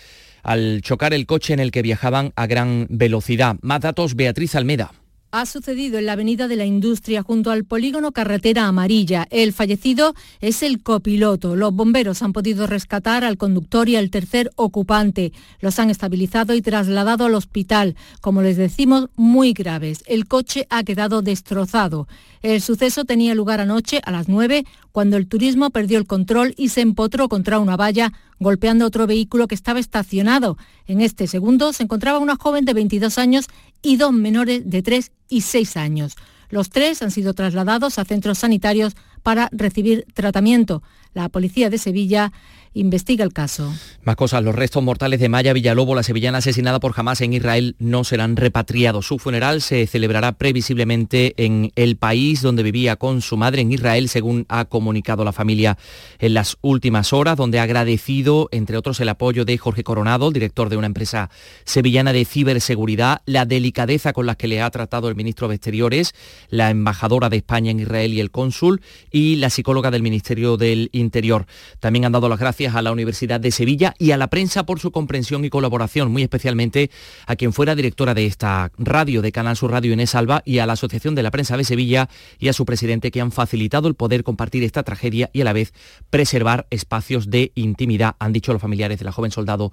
al 0.44 0.82
chocar 0.82 1.14
el 1.14 1.26
coche 1.26 1.54
en 1.54 1.60
el 1.60 1.72
que 1.72 1.82
viajaban 1.82 2.34
a 2.36 2.48
gran 2.48 2.88
velocidad. 2.90 3.58
Más 3.62 3.82
datos, 3.82 4.16
Beatriz 4.16 4.56
Almeda 4.56 4.92
ha 5.32 5.46
sucedido 5.46 6.00
en 6.00 6.06
la 6.06 6.14
Avenida 6.14 6.48
de 6.48 6.56
la 6.56 6.66
Industria 6.66 7.22
junto 7.22 7.52
al 7.52 7.66
polígono 7.66 8.12
Carretera 8.12 8.68
Amarilla. 8.68 9.28
El 9.30 9.54
fallecido 9.54 10.14
es 10.40 10.64
el 10.64 10.82
copiloto. 10.82 11.56
Los 11.56 11.74
bomberos 11.74 12.22
han 12.22 12.34
podido 12.34 12.68
rescatar 12.68 13.24
al 13.24 13.38
conductor 13.38 13.90
y 13.90 13.96
al 13.96 14.10
tercer 14.10 14.52
ocupante. 14.56 15.34
Los 15.60 15.80
han 15.80 15.90
estabilizado 15.90 16.54
y 16.54 16.62
trasladado 16.62 17.26
al 17.26 17.36
hospital. 17.36 17.96
Como 18.22 18.42
les 18.42 18.58
decimos, 18.58 19.10
muy 19.16 19.54
graves. 19.54 20.04
El 20.08 20.28
coche 20.28 20.66
ha 20.70 20.84
quedado 20.84 21.22
destrozado. 21.22 22.08
El 22.42 22.62
suceso 22.62 23.04
tenía 23.04 23.36
lugar 23.36 23.60
anoche 23.60 24.00
a 24.04 24.12
las 24.12 24.30
9 24.30 24.66
cuando 24.92 25.18
el 25.18 25.28
turismo 25.28 25.70
perdió 25.70 25.98
el 25.98 26.08
control 26.08 26.54
y 26.58 26.70
se 26.70 26.82
empotró 26.82 27.30
contra 27.30 27.60
una 27.60 27.76
valla 27.76 28.14
golpeando 28.40 28.86
otro 28.86 29.08
vehículo 29.08 29.48
que 29.48 29.56
estaba 29.56 29.80
estacionado. 29.80 30.58
En 30.86 31.02
este 31.02 31.28
segundo 31.28 31.74
se 31.74 31.84
encontraba 31.84 32.20
una 32.20 32.36
joven 32.36 32.66
de 32.66 32.74
22 32.74 33.18
años 33.18 33.48
y 33.82 33.98
dos 33.98 34.14
menores 34.14 34.70
de 34.70 34.82
3 34.82 35.12
y 35.30 35.42
6 35.42 35.78
años. 35.78 36.16
Los 36.50 36.70
tres 36.70 37.02
han 37.02 37.12
sido 37.12 37.34
trasladados 37.34 38.00
a 38.00 38.06
centros 38.06 38.40
sanitarios 38.40 38.96
para 39.24 39.50
recibir 39.52 40.06
tratamiento. 40.14 40.84
La 41.14 41.30
policía 41.30 41.70
de 41.70 41.78
Sevilla 41.78 42.32
investiga 42.74 43.24
el 43.24 43.34
caso. 43.34 43.74
Más 44.04 44.16
cosas, 44.16 44.44
los 44.44 44.56
restos 44.56 44.84
mortales 44.84 45.20
de 45.20 45.30
Maya 45.30 45.54
Villalobo, 45.54 45.96
la 45.96 46.04
sevillana 46.04 46.38
asesinada 46.40 46.80
por 46.80 46.94
Hamas 46.96 47.22
en 47.22 47.34
Israel, 47.34 47.76
no 47.80 48.04
serán 48.04 48.36
repatriados. 48.36 49.08
Su 49.08 49.18
funeral 49.18 49.62
se 49.62 49.88
celebrará 49.88 50.34
previsiblemente 50.34 51.34
en 51.38 51.72
el 51.76 51.98
país 51.98 52.42
donde 52.42 52.64
vivía 52.64 52.96
con 52.96 53.22
su 53.22 53.38
madre 53.38 53.62
en 53.62 53.72
Israel, 53.72 54.10
según 54.10 54.46
ha 54.50 54.66
comunicado 54.66 55.24
la 55.24 55.34
familia 55.34 55.78
en 56.20 56.34
las 56.34 56.58
últimas 56.62 57.14
horas, 57.14 57.38
donde 57.38 57.60
ha 57.60 57.64
agradecido, 57.64 58.48
entre 58.52 58.78
otros, 58.78 59.00
el 59.00 59.10
apoyo 59.10 59.46
de 59.46 59.58
Jorge 59.58 59.84
Coronado, 59.84 60.32
director 60.32 60.70
de 60.70 60.78
una 60.78 60.88
empresa 60.88 61.30
sevillana 61.66 62.14
de 62.14 62.26
ciberseguridad, 62.26 63.22
la 63.26 63.46
delicadeza 63.46 64.14
con 64.14 64.26
la 64.26 64.36
que 64.36 64.48
le 64.48 64.62
ha 64.62 64.70
tratado 64.70 65.10
el 65.10 65.16
ministro 65.16 65.48
de 65.48 65.56
Exteriores, 65.56 66.14
la 66.50 66.70
embajadora 66.70 67.30
de 67.30 67.38
España 67.38 67.72
en 67.72 67.80
Israel 67.80 68.14
y 68.14 68.20
el 68.20 68.32
cónsul, 68.32 68.82
y 69.12 69.38
la 69.38 69.50
psicóloga 69.50 69.92
del 69.92 70.02
Ministerio 70.02 70.58
del 70.58 70.90
Interior. 70.92 71.46
También 71.80 72.06
han 72.06 72.12
dado 72.12 72.30
las 72.30 72.40
gracias 72.40 72.76
a 72.76 72.82
la 72.82 72.92
Universidad 72.92 73.40
de 73.40 73.52
Sevilla 73.52 73.94
y 73.98 74.12
a 74.12 74.18
la 74.18 74.28
prensa 74.28 74.66
por 74.66 74.80
su 74.80 74.92
comprensión 74.92 75.46
y 75.46 75.50
colaboración, 75.50 76.12
muy 76.12 76.24
especialmente 76.24 76.92
a 77.26 77.36
quien 77.36 77.54
fuera 77.54 77.76
directora 77.76 78.14
de 78.14 78.26
esta 78.26 78.72
radio, 78.78 79.22
de 79.22 79.32
Canal 79.32 79.58
Sur 79.58 79.72
Radio 79.72 79.94
Inés 79.94 80.16
Alba, 80.16 80.42
y 80.46 80.60
a 80.60 80.66
la 80.66 80.74
Asociación 80.74 81.16
de 81.16 81.24
la 81.24 81.32
Prensa 81.32 81.58
de 81.58 81.64
Sevilla 81.64 82.10
y 82.40 82.48
a 82.48 82.54
su 82.54 82.66
presidente 82.66 83.12
que 83.12 83.22
han 83.22 83.32
facilitado 83.32 83.88
el 83.88 83.96
poder 83.96 84.24
compartir 84.24 84.64
esta 84.64 84.84
tragedia 84.84 85.30
y 85.34 85.42
a 85.42 85.44
la 85.44 85.54
vez 85.54 85.74
preservar 86.10 86.68
espacios 86.70 87.30
de 87.30 87.52
intimidad, 87.56 88.16
han 88.20 88.34
dicho 88.34 88.54
los 88.54 88.62
familiares 88.62 89.00
de 89.00 89.06
la 89.06 89.12
joven 89.12 89.32
soldado 89.32 89.72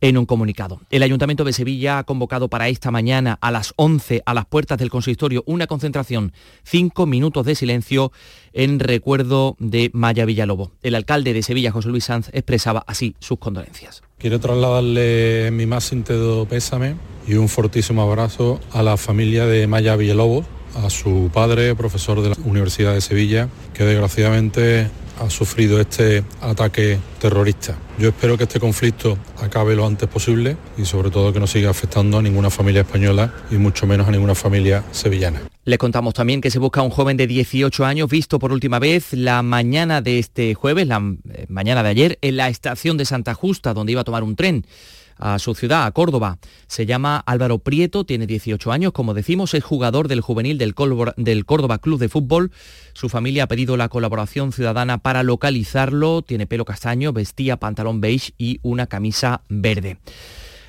en 0.00 0.16
un 0.16 0.26
comunicado. 0.26 0.80
El 0.90 1.02
Ayuntamiento 1.02 1.44
de 1.44 1.52
Sevilla 1.52 1.98
ha 1.98 2.04
convocado 2.04 2.48
para 2.48 2.68
esta 2.68 2.90
mañana 2.90 3.38
a 3.40 3.50
las 3.50 3.72
11 3.76 4.22
a 4.24 4.34
las 4.34 4.46
puertas 4.46 4.78
del 4.78 4.90
consistorio 4.90 5.42
una 5.46 5.66
concentración, 5.66 6.32
cinco 6.62 7.06
minutos 7.06 7.46
de 7.46 7.54
silencio 7.54 8.12
en 8.52 8.80
recuerdo 8.80 9.56
de 9.58 9.90
Maya 9.92 10.24
Villalobo. 10.24 10.72
El 10.82 10.94
alcalde 10.94 11.32
de 11.32 11.42
Sevilla, 11.42 11.72
José 11.72 11.88
Luis 11.88 12.04
Sanz, 12.04 12.28
expresaba 12.32 12.84
así 12.86 13.14
sus 13.20 13.38
condolencias. 13.38 14.02
Quiero 14.18 14.40
trasladarle 14.40 15.50
mi 15.52 15.66
más 15.66 15.84
sentido 15.84 16.46
pésame 16.46 16.96
y 17.26 17.34
un 17.34 17.48
fortísimo 17.48 18.02
abrazo 18.02 18.60
a 18.72 18.82
la 18.82 18.96
familia 18.96 19.46
de 19.46 19.66
Maya 19.66 19.96
Villalobos, 19.96 20.46
a 20.74 20.90
su 20.90 21.30
padre, 21.32 21.74
profesor 21.74 22.22
de 22.22 22.30
la 22.30 22.36
Universidad 22.44 22.94
de 22.94 23.00
Sevilla, 23.00 23.48
que 23.74 23.84
desgraciadamente 23.84 24.88
ha 25.20 25.28
sufrido 25.28 25.80
este 25.80 26.24
ataque 26.40 26.98
terrorista. 27.20 27.76
Yo 27.98 28.08
espero 28.08 28.38
que 28.38 28.44
este 28.44 28.58
conflicto 28.58 29.18
acabe 29.40 29.76
lo 29.76 29.86
antes 29.86 30.08
posible 30.08 30.56
y 30.78 30.86
sobre 30.86 31.10
todo 31.10 31.32
que 31.32 31.38
no 31.38 31.46
siga 31.46 31.70
afectando 31.70 32.18
a 32.18 32.22
ninguna 32.22 32.48
familia 32.48 32.80
española 32.80 33.32
y 33.50 33.56
mucho 33.56 33.86
menos 33.86 34.08
a 34.08 34.10
ninguna 34.10 34.34
familia 34.34 34.82
sevillana. 34.92 35.42
Le 35.64 35.76
contamos 35.76 36.14
también 36.14 36.40
que 36.40 36.50
se 36.50 36.58
busca 36.58 36.80
un 36.80 36.90
joven 36.90 37.18
de 37.18 37.26
18 37.26 37.84
años 37.84 38.08
visto 38.08 38.38
por 38.38 38.50
última 38.50 38.78
vez 38.78 39.12
la 39.12 39.42
mañana 39.42 40.00
de 40.00 40.18
este 40.18 40.54
jueves, 40.54 40.86
la 40.86 41.02
eh, 41.32 41.44
mañana 41.48 41.82
de 41.82 41.88
ayer, 41.90 42.18
en 42.22 42.36
la 42.38 42.48
estación 42.48 42.96
de 42.96 43.04
Santa 43.04 43.34
Justa, 43.34 43.74
donde 43.74 43.92
iba 43.92 44.00
a 44.00 44.04
tomar 44.04 44.22
un 44.22 44.36
tren 44.36 44.64
a 45.20 45.38
su 45.38 45.54
ciudad, 45.54 45.86
a 45.86 45.92
Córdoba. 45.92 46.38
Se 46.66 46.86
llama 46.86 47.22
Álvaro 47.26 47.58
Prieto, 47.58 48.04
tiene 48.04 48.26
18 48.26 48.72
años, 48.72 48.92
como 48.92 49.14
decimos, 49.14 49.54
es 49.54 49.62
jugador 49.62 50.08
del 50.08 50.20
juvenil 50.20 50.58
del, 50.58 50.74
del 51.16 51.44
Córdoba 51.44 51.78
Club 51.78 52.00
de 52.00 52.08
Fútbol. 52.08 52.50
Su 52.94 53.08
familia 53.08 53.44
ha 53.44 53.48
pedido 53.48 53.76
la 53.76 53.88
colaboración 53.88 54.52
ciudadana 54.52 54.98
para 54.98 55.22
localizarlo. 55.22 56.22
Tiene 56.22 56.46
pelo 56.46 56.64
castaño, 56.64 57.12
vestía 57.12 57.58
pantalón 57.58 58.00
beige 58.00 58.32
y 58.38 58.58
una 58.62 58.86
camisa 58.86 59.42
verde. 59.48 59.98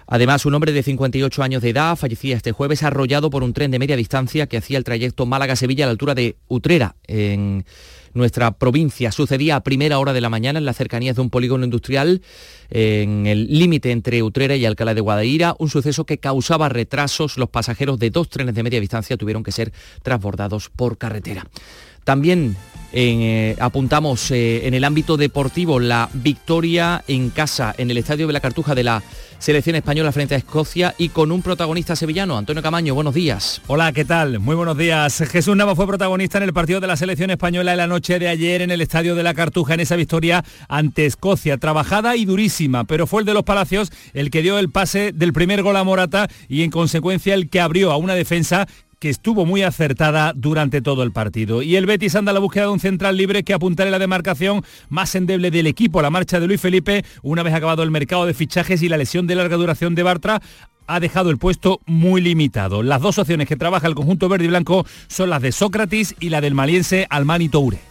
Además, 0.07 0.45
un 0.45 0.53
hombre 0.53 0.71
de 0.71 0.83
58 0.83 1.43
años 1.43 1.61
de 1.61 1.69
edad 1.69 1.95
fallecía 1.95 2.35
este 2.35 2.51
jueves 2.51 2.83
arrollado 2.83 3.29
por 3.29 3.43
un 3.43 3.53
tren 3.53 3.71
de 3.71 3.79
media 3.79 3.95
distancia 3.95 4.47
que 4.47 4.57
hacía 4.57 4.77
el 4.77 4.83
trayecto 4.83 5.25
Málaga-Sevilla 5.25 5.85
a 5.85 5.87
la 5.87 5.91
altura 5.91 6.15
de 6.15 6.35
Utrera, 6.47 6.95
en 7.07 7.65
nuestra 8.13 8.51
provincia. 8.51 9.11
Sucedía 9.11 9.55
a 9.55 9.63
primera 9.63 9.99
hora 9.99 10.13
de 10.13 10.21
la 10.21 10.29
mañana 10.29 10.59
en 10.59 10.65
las 10.65 10.77
cercanías 10.77 11.15
de 11.15 11.21
un 11.21 11.29
polígono 11.29 11.63
industrial 11.63 12.21
en 12.69 13.25
el 13.25 13.47
límite 13.47 13.91
entre 13.91 14.21
Utrera 14.23 14.55
y 14.55 14.65
Alcalá 14.65 14.93
de 14.93 15.01
Guadaira, 15.01 15.55
un 15.59 15.69
suceso 15.69 16.05
que 16.05 16.17
causaba 16.17 16.69
retrasos. 16.69 17.37
Los 17.37 17.49
pasajeros 17.49 17.99
de 17.99 18.09
dos 18.09 18.29
trenes 18.29 18.55
de 18.55 18.63
media 18.63 18.79
distancia 18.79 19.17
tuvieron 19.17 19.43
que 19.43 19.51
ser 19.51 19.71
transbordados 20.03 20.69
por 20.69 20.97
carretera. 20.97 21.47
También 22.03 22.55
eh, 22.93 23.55
apuntamos 23.59 24.31
eh, 24.31 24.67
en 24.67 24.73
el 24.73 24.83
ámbito 24.83 25.15
deportivo 25.15 25.79
la 25.79 26.09
victoria 26.13 27.03
en 27.07 27.29
casa 27.29 27.73
en 27.77 27.89
el 27.89 27.97
Estadio 27.97 28.27
de 28.27 28.33
la 28.33 28.41
Cartuja 28.41 28.75
de 28.75 28.83
la 28.83 29.01
selección 29.39 29.77
española 29.77 30.11
frente 30.11 30.35
a 30.35 30.37
Escocia 30.37 30.93
y 30.97 31.09
con 31.09 31.31
un 31.31 31.41
protagonista 31.41 31.95
sevillano, 31.95 32.37
Antonio 32.37 32.61
Camaño, 32.61 32.93
buenos 32.93 33.13
días. 33.13 33.61
Hola, 33.67 33.91
¿qué 33.93 34.03
tal? 34.03 34.39
Muy 34.39 34.55
buenos 34.55 34.77
días. 34.77 35.23
Jesús 35.31 35.55
Nava 35.55 35.75
fue 35.75 35.87
protagonista 35.87 36.37
en 36.37 36.43
el 36.43 36.53
partido 36.53 36.79
de 36.81 36.87
la 36.87 36.97
selección 36.97 37.31
española 37.31 37.71
en 37.71 37.77
la 37.77 37.87
noche 37.87 38.19
de 38.19 38.27
ayer 38.27 38.61
en 38.61 38.71
el 38.71 38.81
Estadio 38.81 39.15
de 39.15 39.23
la 39.23 39.33
Cartuja 39.33 39.73
en 39.73 39.79
esa 39.79 39.95
victoria 39.95 40.43
ante 40.67 41.05
Escocia, 41.05 41.57
trabajada 41.57 42.17
y 42.17 42.25
durísima, 42.25 42.83
pero 42.83 43.07
fue 43.07 43.21
el 43.21 43.25
de 43.25 43.33
los 43.33 43.43
Palacios 43.43 43.91
el 44.13 44.29
que 44.29 44.41
dio 44.41 44.59
el 44.59 44.69
pase 44.69 45.11
del 45.13 45.33
primer 45.33 45.63
gol 45.63 45.77
a 45.77 45.83
Morata 45.83 46.27
y 46.49 46.63
en 46.63 46.71
consecuencia 46.71 47.33
el 47.33 47.49
que 47.49 47.61
abrió 47.61 47.91
a 47.91 47.97
una 47.97 48.15
defensa 48.15 48.67
que 49.01 49.09
estuvo 49.09 49.47
muy 49.47 49.63
acertada 49.63 50.31
durante 50.35 50.79
todo 50.79 51.01
el 51.01 51.11
partido. 51.11 51.63
Y 51.63 51.75
el 51.75 51.87
Betis 51.87 52.15
anda 52.15 52.29
a 52.29 52.33
la 52.35 52.39
búsqueda 52.39 52.65
de 52.65 52.69
un 52.69 52.79
central 52.79 53.17
libre 53.17 53.43
que 53.43 53.55
apuntará 53.55 53.89
la 53.89 53.97
demarcación 53.97 54.63
más 54.89 55.15
endeble 55.15 55.49
del 55.49 55.65
equipo. 55.65 56.03
La 56.03 56.11
marcha 56.11 56.39
de 56.39 56.45
Luis 56.45 56.61
Felipe, 56.61 57.03
una 57.23 57.41
vez 57.41 57.55
acabado 57.55 57.81
el 57.81 57.89
mercado 57.89 58.27
de 58.27 58.35
fichajes 58.35 58.83
y 58.83 58.89
la 58.89 58.97
lesión 58.97 59.25
de 59.25 59.33
larga 59.33 59.57
duración 59.57 59.95
de 59.95 60.03
Bartra, 60.03 60.39
ha 60.85 60.99
dejado 60.99 61.31
el 61.31 61.39
puesto 61.39 61.81
muy 61.87 62.21
limitado. 62.21 62.83
Las 62.83 63.01
dos 63.01 63.17
opciones 63.17 63.47
que 63.47 63.55
trabaja 63.55 63.87
el 63.87 63.95
conjunto 63.95 64.29
verde 64.29 64.45
y 64.45 64.49
blanco 64.49 64.85
son 65.07 65.31
las 65.31 65.41
de 65.41 65.51
Sócrates 65.51 66.13
y 66.19 66.29
la 66.29 66.39
del 66.39 66.53
maliense 66.53 67.07
Almani 67.09 67.49
Toure. 67.49 67.90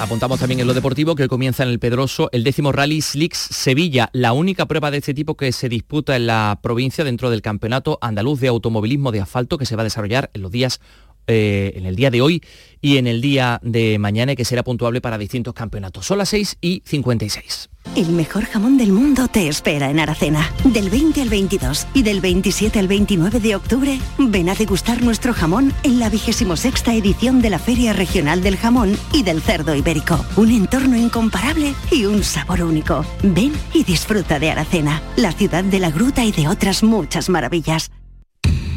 Apuntamos 0.00 0.40
también 0.40 0.60
en 0.60 0.66
lo 0.66 0.74
deportivo 0.74 1.14
que 1.14 1.28
comienza 1.28 1.62
en 1.62 1.68
el 1.68 1.78
Pedroso 1.78 2.28
el 2.32 2.42
décimo 2.42 2.72
Rally 2.72 3.00
Slicks 3.02 3.38
Sevilla, 3.38 4.10
la 4.12 4.32
única 4.32 4.66
prueba 4.66 4.90
de 4.90 4.98
este 4.98 5.14
tipo 5.14 5.36
que 5.36 5.52
se 5.52 5.68
disputa 5.68 6.16
en 6.16 6.26
la 6.26 6.58
provincia 6.62 7.04
dentro 7.04 7.30
del 7.30 7.40
Campeonato 7.40 7.98
Andaluz 8.00 8.40
de 8.40 8.48
Automovilismo 8.48 9.12
de 9.12 9.20
Asfalto 9.20 9.58
que 9.58 9.66
se 9.66 9.76
va 9.76 9.82
a 9.82 9.84
desarrollar 9.84 10.30
en 10.34 10.42
los 10.42 10.50
días 10.50 10.80
eh, 11.26 11.72
en 11.76 11.86
el 11.86 11.96
día 11.96 12.10
de 12.10 12.20
hoy 12.20 12.42
y 12.80 12.96
en 12.96 13.06
el 13.06 13.20
día 13.20 13.60
de 13.62 13.98
mañana 13.98 14.34
que 14.34 14.44
será 14.44 14.64
puntuable 14.64 15.00
para 15.00 15.16
distintos 15.16 15.54
campeonatos. 15.54 16.04
Son 16.04 16.18
las 16.18 16.28
6 16.30 16.58
y 16.60 16.82
56. 16.84 17.70
El 17.96 18.08
mejor 18.10 18.44
jamón 18.44 18.78
del 18.78 18.90
mundo 18.92 19.28
te 19.28 19.48
espera 19.48 19.90
en 19.90 20.00
Aracena. 20.00 20.50
Del 20.64 20.90
20 20.90 21.22
al 21.22 21.28
22 21.28 21.86
y 21.94 22.02
del 22.02 22.20
27 22.20 22.78
al 22.78 22.88
29 22.88 23.40
de 23.40 23.54
octubre, 23.54 23.98
ven 24.18 24.48
a 24.48 24.54
degustar 24.54 25.02
nuestro 25.02 25.32
jamón 25.32 25.72
en 25.82 25.98
la 25.98 26.08
26 26.08 26.88
edición 26.88 27.42
de 27.42 27.50
la 27.50 27.58
Feria 27.58 27.92
Regional 27.92 28.42
del 28.42 28.56
Jamón 28.56 28.96
y 29.12 29.22
del 29.22 29.42
Cerdo 29.42 29.74
Ibérico. 29.74 30.24
Un 30.36 30.50
entorno 30.50 30.96
incomparable 30.96 31.74
y 31.90 32.04
un 32.04 32.24
sabor 32.24 32.62
único. 32.62 33.04
Ven 33.22 33.52
y 33.74 33.84
disfruta 33.84 34.38
de 34.38 34.50
Aracena, 34.50 35.02
la 35.16 35.32
ciudad 35.32 35.62
de 35.62 35.78
la 35.78 35.90
gruta 35.90 36.24
y 36.24 36.32
de 36.32 36.48
otras 36.48 36.82
muchas 36.82 37.28
maravillas. 37.28 37.90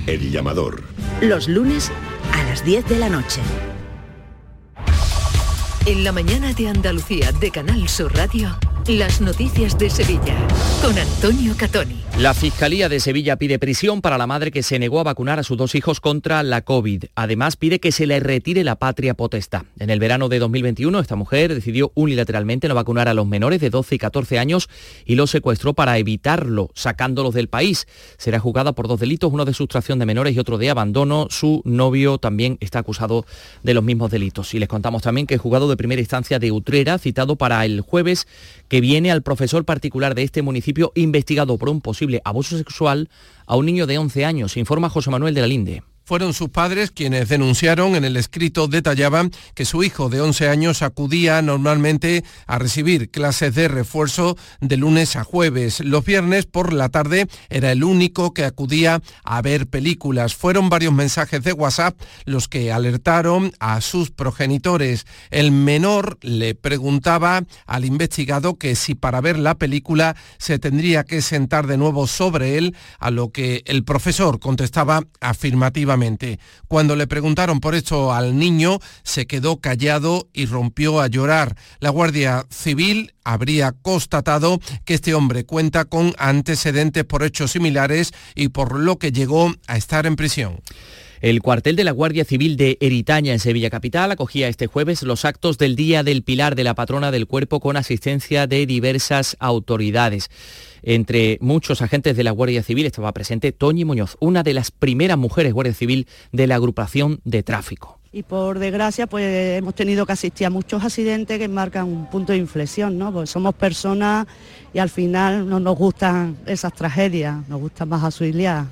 El 0.08 0.32
llamador. 0.32 0.84
Los 1.22 1.48
lunes 1.48 1.94
a 2.34 2.44
las 2.44 2.66
10 2.66 2.90
de 2.90 3.00
la 3.00 3.08
noche. 3.08 3.40
En 5.86 6.04
la 6.04 6.12
mañana 6.12 6.52
de 6.54 6.68
Andalucía 6.68 7.32
de 7.32 7.52
Canal 7.52 7.88
Sur 7.88 8.14
Radio. 8.14 8.50
Las 8.88 9.20
noticias 9.20 9.80
de 9.80 9.90
Sevilla 9.90 10.38
con 10.80 10.96
Antonio 10.96 11.56
Catoni. 11.58 12.06
La 12.20 12.36
Fiscalía 12.36 12.88
de 12.88 13.00
Sevilla 13.00 13.36
pide 13.36 13.58
prisión 13.58 14.02
para 14.02 14.18
la 14.18 14.28
madre 14.28 14.52
que 14.52 14.64
se 14.64 14.78
negó 14.78 15.00
a 15.00 15.04
vacunar 15.04 15.40
a 15.40 15.44
sus 15.44 15.58
dos 15.58 15.74
hijos 15.76 16.00
contra 16.00 16.44
la 16.44 16.62
COVID. 16.62 17.06
Además, 17.16 17.58
pide 17.58 17.80
que 17.80 17.92
se 17.92 18.06
le 18.06 18.22
retire 18.22 18.64
la 18.64 18.76
patria 18.76 19.16
potestad. 19.16 19.64
En 19.80 19.90
el 19.90 20.00
verano 20.00 20.30
de 20.30 20.40
2021, 20.40 21.00
esta 21.00 21.16
mujer 21.18 21.54
decidió 21.54 21.92
unilateralmente 21.96 22.70
no 22.70 22.76
vacunar 22.76 23.10
a 23.10 23.14
los 23.14 23.28
menores 23.28 23.60
de 23.60 23.70
12 23.70 23.96
y 23.96 23.98
14 23.98 24.40
años 24.40 24.70
y 25.06 25.16
los 25.16 25.32
secuestró 25.32 25.74
para 25.74 25.98
evitarlo, 25.98 26.70
sacándolos 26.74 27.34
del 27.34 27.50
país. 27.50 27.88
Será 28.18 28.40
juzgada 28.40 28.74
por 28.74 28.88
dos 28.88 29.00
delitos, 29.00 29.34
uno 29.34 29.44
de 29.44 29.54
sustracción 29.54 30.00
de 30.00 30.06
menores 30.06 30.36
y 30.36 30.40
otro 30.40 30.58
de 30.58 30.70
abandono. 30.70 31.28
Su 31.32 31.64
novio 31.66 32.18
también 32.20 32.58
está 32.62 32.80
acusado 32.80 33.26
de 33.64 33.74
los 33.74 33.84
mismos 33.84 34.12
delitos. 34.12 34.54
Y 34.54 34.60
les 34.60 34.70
contamos 34.70 35.02
también 35.02 35.28
que 35.28 35.34
el 35.34 35.40
juzgado 35.42 35.68
de 35.68 35.76
primera 35.76 36.02
instancia 36.02 36.40
de 36.40 36.52
Utrera, 36.54 36.98
citado 36.98 37.36
para 37.36 37.66
el 37.66 37.82
jueves, 37.82 38.26
que 38.68 38.82
viene 38.82 39.12
al 39.12 39.22
profesor 39.22 39.66
particular 39.66 40.16
de 40.16 40.24
este 40.24 40.42
municipio 40.42 40.92
investigado 40.96 41.58
por 41.58 41.70
un 41.70 41.82
posible 41.82 42.22
abuso 42.26 42.58
sexual 42.58 43.10
a 43.46 43.56
un 43.56 43.66
niño 43.66 43.88
de 43.88 43.98
11 43.98 44.26
años, 44.26 44.58
informa 44.58 44.90
José 44.90 45.10
Manuel 45.10 45.34
de 45.34 45.42
la 45.42 45.48
Linde. 45.48 45.84
Fueron 46.08 46.36
sus 46.36 46.50
padres 46.50 46.92
quienes 46.92 47.30
denunciaron, 47.30 47.96
en 47.96 48.06
el 48.06 48.16
escrito 48.16 48.68
detallaban 48.68 49.32
que 49.56 49.66
su 49.66 49.84
hijo 49.84 50.08
de 50.08 50.22
11 50.22 50.50
años 50.50 50.84
acudía 50.84 51.42
normalmente 51.42 52.24
a 52.46 52.60
recibir 52.60 53.10
clases 53.10 53.56
de 53.56 53.68
refuerzo 53.68 54.38
de 54.62 54.78
lunes 54.78 55.16
a 55.16 55.24
jueves. 55.24 55.80
Los 55.80 56.06
viernes 56.06 56.46
por 56.46 56.74
la 56.74 56.90
tarde 56.90 57.26
era 57.50 57.72
el 57.72 57.84
único 57.84 58.36
que 58.36 58.46
acudía 58.46 59.02
a 59.24 59.42
ver 59.42 59.66
películas. 59.66 60.36
Fueron 60.36 60.70
varios 60.70 60.94
mensajes 60.94 61.44
de 61.44 61.54
WhatsApp 61.54 62.00
los 62.26 62.48
que 62.48 62.72
alertaron 62.72 63.52
a 63.60 63.82
sus 63.82 64.12
progenitores. 64.12 65.08
El 65.32 65.52
menor 65.52 66.20
le 66.22 66.54
preguntaba 66.54 67.42
al 67.66 67.84
investigado 67.84 68.60
que 68.60 68.76
si 68.76 68.94
para 68.94 69.22
ver 69.22 69.40
la 69.40 69.56
película 69.56 70.16
se 70.38 70.60
tendría 70.60 71.04
que 71.04 71.24
sentar 71.24 71.66
de 71.66 71.78
nuevo 71.78 72.06
sobre 72.06 72.60
él, 72.60 72.76
a 73.00 73.10
lo 73.10 73.32
que 73.32 73.64
el 73.66 73.84
profesor 73.84 74.40
contestaba 74.40 75.02
afirmativamente 75.20 75.95
cuando 76.68 76.96
le 76.96 77.08
preguntaron 77.08 77.60
por 77.60 77.76
esto 77.76 78.14
al 78.14 78.38
niño, 78.38 78.80
se 79.04 79.28
quedó 79.28 79.58
callado 79.58 80.28
y 80.34 80.46
rompió 80.46 81.02
a 81.02 81.08
llorar. 81.08 81.56
La 81.80 81.90
Guardia 81.90 82.46
Civil 82.50 83.14
habría 83.24 83.72
constatado 83.72 84.60
que 84.86 84.94
este 84.94 85.14
hombre 85.14 85.46
cuenta 85.46 85.86
con 85.86 86.14
antecedentes 86.18 87.04
por 87.06 87.24
hechos 87.24 87.52
similares 87.52 88.14
y 88.36 88.50
por 88.50 88.80
lo 88.80 88.98
que 88.98 89.12
llegó 89.12 89.54
a 89.68 89.78
estar 89.78 90.06
en 90.06 90.16
prisión. 90.16 90.62
El 91.22 91.42
cuartel 91.42 91.76
de 91.76 91.84
la 91.84 91.92
Guardia 91.92 92.26
Civil 92.26 92.56
de 92.56 92.78
Eritaña 92.82 93.34
en 93.34 93.40
Sevilla 93.40 93.70
Capital 93.70 94.12
acogía 94.12 94.48
este 94.48 94.68
jueves 94.68 95.02
los 95.02 95.26
actos 95.26 95.58
del 95.58 95.76
Día 95.76 96.04
del 96.04 96.24
Pilar 96.24 96.56
de 96.56 96.64
la 96.64 96.76
Patrona 96.76 97.10
del 97.10 97.26
Cuerpo 97.26 97.60
con 97.60 97.78
asistencia 97.78 98.48
de 98.48 98.66
diversas 98.66 99.36
autoridades. 99.40 100.30
Entre 100.88 101.40
muchos 101.42 101.82
agentes 101.82 102.16
de 102.16 102.24
la 102.24 102.30
Guardia 102.30 102.62
Civil 102.62 102.86
estaba 102.86 103.12
presente 103.12 103.52
Toñi 103.52 103.86
Muñoz, 103.86 104.18
una 104.20 104.44
de 104.44 104.54
las 104.54 104.70
primeras 104.70 105.18
mujeres 105.18 105.52
Guardia 105.52 105.74
Civil 105.74 106.08
de 106.32 106.46
la 106.46 106.56
agrupación 106.56 107.22
de 107.24 107.42
tráfico 107.42 108.00
y 108.12 108.24
por 108.24 108.60
desgracia 108.60 109.08
pues 109.08 109.58
hemos 109.58 109.76
tenido 109.76 110.06
que 110.06 110.14
asistir 110.14 110.48
a 110.48 110.50
muchos 110.50 110.82
accidentes 110.82 111.38
que 111.38 111.50
marcan 111.50 111.86
un 111.86 112.10
punto 112.10 112.32
de 112.32 112.38
inflexión, 112.38 112.98
¿no? 112.98 113.12
Porque 113.12 113.28
somos 113.28 113.54
personas 113.56 114.26
y 114.74 114.80
al 114.80 114.90
final 114.90 115.50
no 115.50 115.60
nos 115.60 115.76
gustan 115.78 116.38
esas 116.46 116.72
tragedias, 116.72 117.46
nos 117.50 117.60
gustan 117.60 117.90
más 117.90 118.02
auxiliar. 118.04 118.68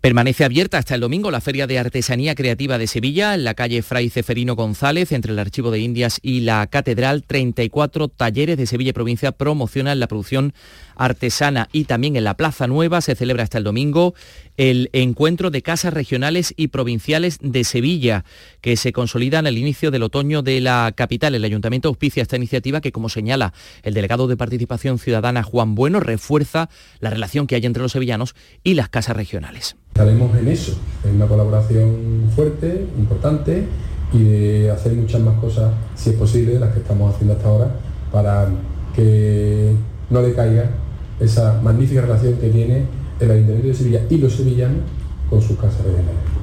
Permanece 0.00 0.44
abierta 0.44 0.78
hasta 0.78 0.94
el 0.94 1.00
domingo 1.00 1.32
la 1.32 1.40
Feria 1.40 1.66
de 1.66 1.76
Artesanía 1.76 2.36
Creativa 2.36 2.78
de 2.78 2.86
Sevilla, 2.86 3.34
en 3.34 3.42
la 3.42 3.54
calle 3.54 3.82
Fray 3.82 4.10
Ceferino 4.10 4.54
González, 4.54 5.10
entre 5.10 5.32
el 5.32 5.40
Archivo 5.40 5.72
de 5.72 5.80
Indias 5.80 6.20
y 6.22 6.40
la 6.40 6.64
Catedral. 6.68 7.24
34 7.24 8.06
talleres 8.06 8.56
de 8.56 8.66
Sevilla 8.66 8.90
y 8.90 8.92
provincia 8.92 9.32
promocionan 9.32 9.98
la 9.98 10.06
producción 10.06 10.54
artesana 10.94 11.68
y 11.72 11.84
también 11.84 12.14
en 12.14 12.22
la 12.22 12.34
Plaza 12.34 12.68
Nueva 12.68 13.00
se 13.00 13.16
celebra 13.16 13.42
hasta 13.42 13.58
el 13.58 13.64
domingo 13.64 14.14
el 14.58 14.90
encuentro 14.92 15.50
de 15.50 15.62
casas 15.62 15.94
regionales 15.94 16.52
y 16.56 16.68
provinciales 16.68 17.38
de 17.40 17.62
Sevilla, 17.62 18.24
que 18.60 18.76
se 18.76 18.92
consolidan 18.92 19.46
al 19.46 19.56
inicio 19.56 19.90
del 19.90 20.02
otoño 20.02 20.42
de 20.42 20.60
la 20.60 20.92
capital. 20.94 21.34
El 21.36 21.44
ayuntamiento 21.44 21.88
auspicia 21.88 22.22
esta 22.22 22.36
iniciativa 22.36 22.80
que, 22.80 22.90
como 22.90 23.08
señala 23.08 23.54
el 23.84 23.94
delegado 23.94 24.26
de 24.26 24.36
Participación 24.36 24.98
Ciudadana 24.98 25.44
Juan 25.44 25.76
Bueno, 25.76 26.00
refuerza 26.00 26.68
la 26.98 27.10
relación 27.10 27.46
que 27.46 27.54
hay 27.54 27.64
entre 27.64 27.82
los 27.82 27.92
sevillanos 27.92 28.34
y 28.64 28.74
las 28.74 28.88
casas 28.88 29.16
regionales. 29.16 29.76
Estaremos 29.94 30.36
en 30.36 30.48
eso, 30.48 30.76
en 31.04 31.14
una 31.14 31.26
colaboración 31.26 32.28
fuerte, 32.34 32.84
importante 32.98 33.64
y 34.12 34.24
de 34.24 34.70
hacer 34.72 34.92
muchas 34.94 35.20
más 35.20 35.38
cosas, 35.38 35.72
si 35.94 36.10
es 36.10 36.16
posible, 36.16 36.54
de 36.54 36.60
las 36.60 36.72
que 36.72 36.80
estamos 36.80 37.14
haciendo 37.14 37.34
hasta 37.34 37.46
ahora, 37.46 37.76
para 38.10 38.48
que 38.96 39.72
no 40.10 40.20
le 40.20 40.34
caiga 40.34 40.68
esa 41.20 41.60
magnífica 41.62 42.00
relación 42.00 42.38
que 42.38 42.48
tiene 42.48 42.97
el 43.20 43.30
Ayuntamiento 43.30 43.68
de 43.68 43.74
Sevilla 43.74 44.06
y 44.08 44.18
los 44.18 44.32
sevillanos 44.32 44.82
con 45.28 45.42
sus 45.42 45.56
casas 45.56 45.84
regionales. 45.84 46.37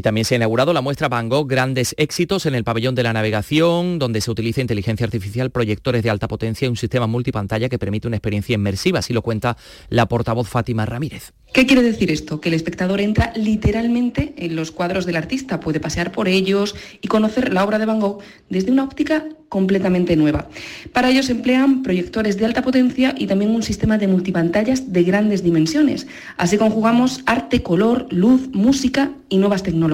Y 0.00 0.02
también 0.02 0.24
se 0.24 0.34
ha 0.34 0.36
inaugurado 0.36 0.72
la 0.72 0.80
muestra 0.80 1.10
Van 1.10 1.28
Gogh 1.28 1.46
Grandes 1.46 1.94
Éxitos 1.98 2.46
en 2.46 2.54
el 2.54 2.64
pabellón 2.64 2.94
de 2.94 3.02
la 3.02 3.12
navegación, 3.12 3.98
donde 3.98 4.22
se 4.22 4.30
utiliza 4.30 4.62
inteligencia 4.62 5.04
artificial, 5.04 5.50
proyectores 5.50 6.02
de 6.02 6.08
alta 6.08 6.26
potencia 6.26 6.64
y 6.64 6.70
un 6.70 6.78
sistema 6.78 7.06
multipantalla 7.06 7.68
que 7.68 7.78
permite 7.78 8.08
una 8.08 8.16
experiencia 8.16 8.54
inmersiva, 8.54 9.00
así 9.00 9.12
lo 9.12 9.20
cuenta 9.20 9.58
la 9.90 10.08
portavoz 10.08 10.48
Fátima 10.48 10.86
Ramírez. 10.86 11.34
¿Qué 11.52 11.66
quiere 11.66 11.82
decir 11.82 12.10
esto? 12.10 12.40
Que 12.40 12.48
el 12.48 12.54
espectador 12.54 13.02
entra 13.02 13.34
literalmente 13.36 14.32
en 14.38 14.56
los 14.56 14.70
cuadros 14.70 15.04
del 15.04 15.16
artista, 15.16 15.60
puede 15.60 15.80
pasear 15.80 16.12
por 16.12 16.28
ellos 16.28 16.74
y 17.02 17.08
conocer 17.08 17.52
la 17.52 17.62
obra 17.62 17.78
de 17.78 17.84
Van 17.84 18.00
Gogh 18.00 18.22
desde 18.48 18.70
una 18.70 18.84
óptica 18.84 19.26
completamente 19.50 20.16
nueva. 20.16 20.48
Para 20.92 21.10
ello 21.10 21.22
se 21.24 21.32
emplean 21.32 21.82
proyectores 21.82 22.38
de 22.38 22.46
alta 22.46 22.62
potencia 22.62 23.14
y 23.18 23.26
también 23.26 23.50
un 23.50 23.64
sistema 23.64 23.98
de 23.98 24.06
multipantallas 24.06 24.92
de 24.92 25.02
grandes 25.02 25.42
dimensiones. 25.42 26.06
Así 26.36 26.56
conjugamos 26.56 27.22
arte, 27.26 27.62
color, 27.62 28.06
luz, 28.10 28.48
música 28.52 29.10
y 29.28 29.38
nuevas 29.38 29.64
tecnologías. 29.64 29.89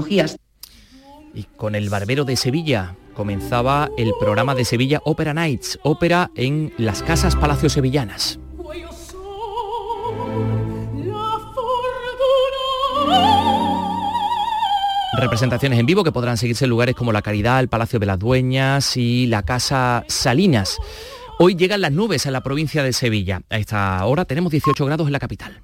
Y 1.34 1.44
con 1.56 1.74
el 1.74 1.88
Barbero 1.90 2.24
de 2.24 2.36
Sevilla 2.36 2.96
comenzaba 3.14 3.90
el 3.96 4.12
programa 4.20 4.54
de 4.54 4.64
Sevilla 4.64 5.00
Opera 5.04 5.34
Nights, 5.34 5.78
ópera 5.82 6.30
en 6.34 6.72
las 6.78 7.02
casas 7.02 7.36
Palacio 7.36 7.68
Sevillanas. 7.68 8.38
Representaciones 15.18 15.78
en 15.78 15.86
vivo 15.86 16.04
que 16.04 16.12
podrán 16.12 16.36
seguirse 16.36 16.66
en 16.66 16.70
lugares 16.70 16.94
como 16.94 17.10
la 17.10 17.22
Caridad, 17.22 17.60
el 17.60 17.68
Palacio 17.68 17.98
de 17.98 18.04
las 18.04 18.18
Dueñas 18.18 18.98
y 18.98 19.26
la 19.26 19.42
Casa 19.42 20.04
Salinas. 20.08 20.76
Hoy 21.38 21.54
llegan 21.54 21.80
las 21.80 21.92
nubes 21.92 22.26
a 22.26 22.30
la 22.30 22.42
provincia 22.42 22.82
de 22.82 22.92
Sevilla. 22.92 23.40
A 23.48 23.56
esta 23.56 24.04
hora 24.04 24.26
tenemos 24.26 24.52
18 24.52 24.84
grados 24.84 25.06
en 25.06 25.12
la 25.14 25.18
capital. 25.18 25.60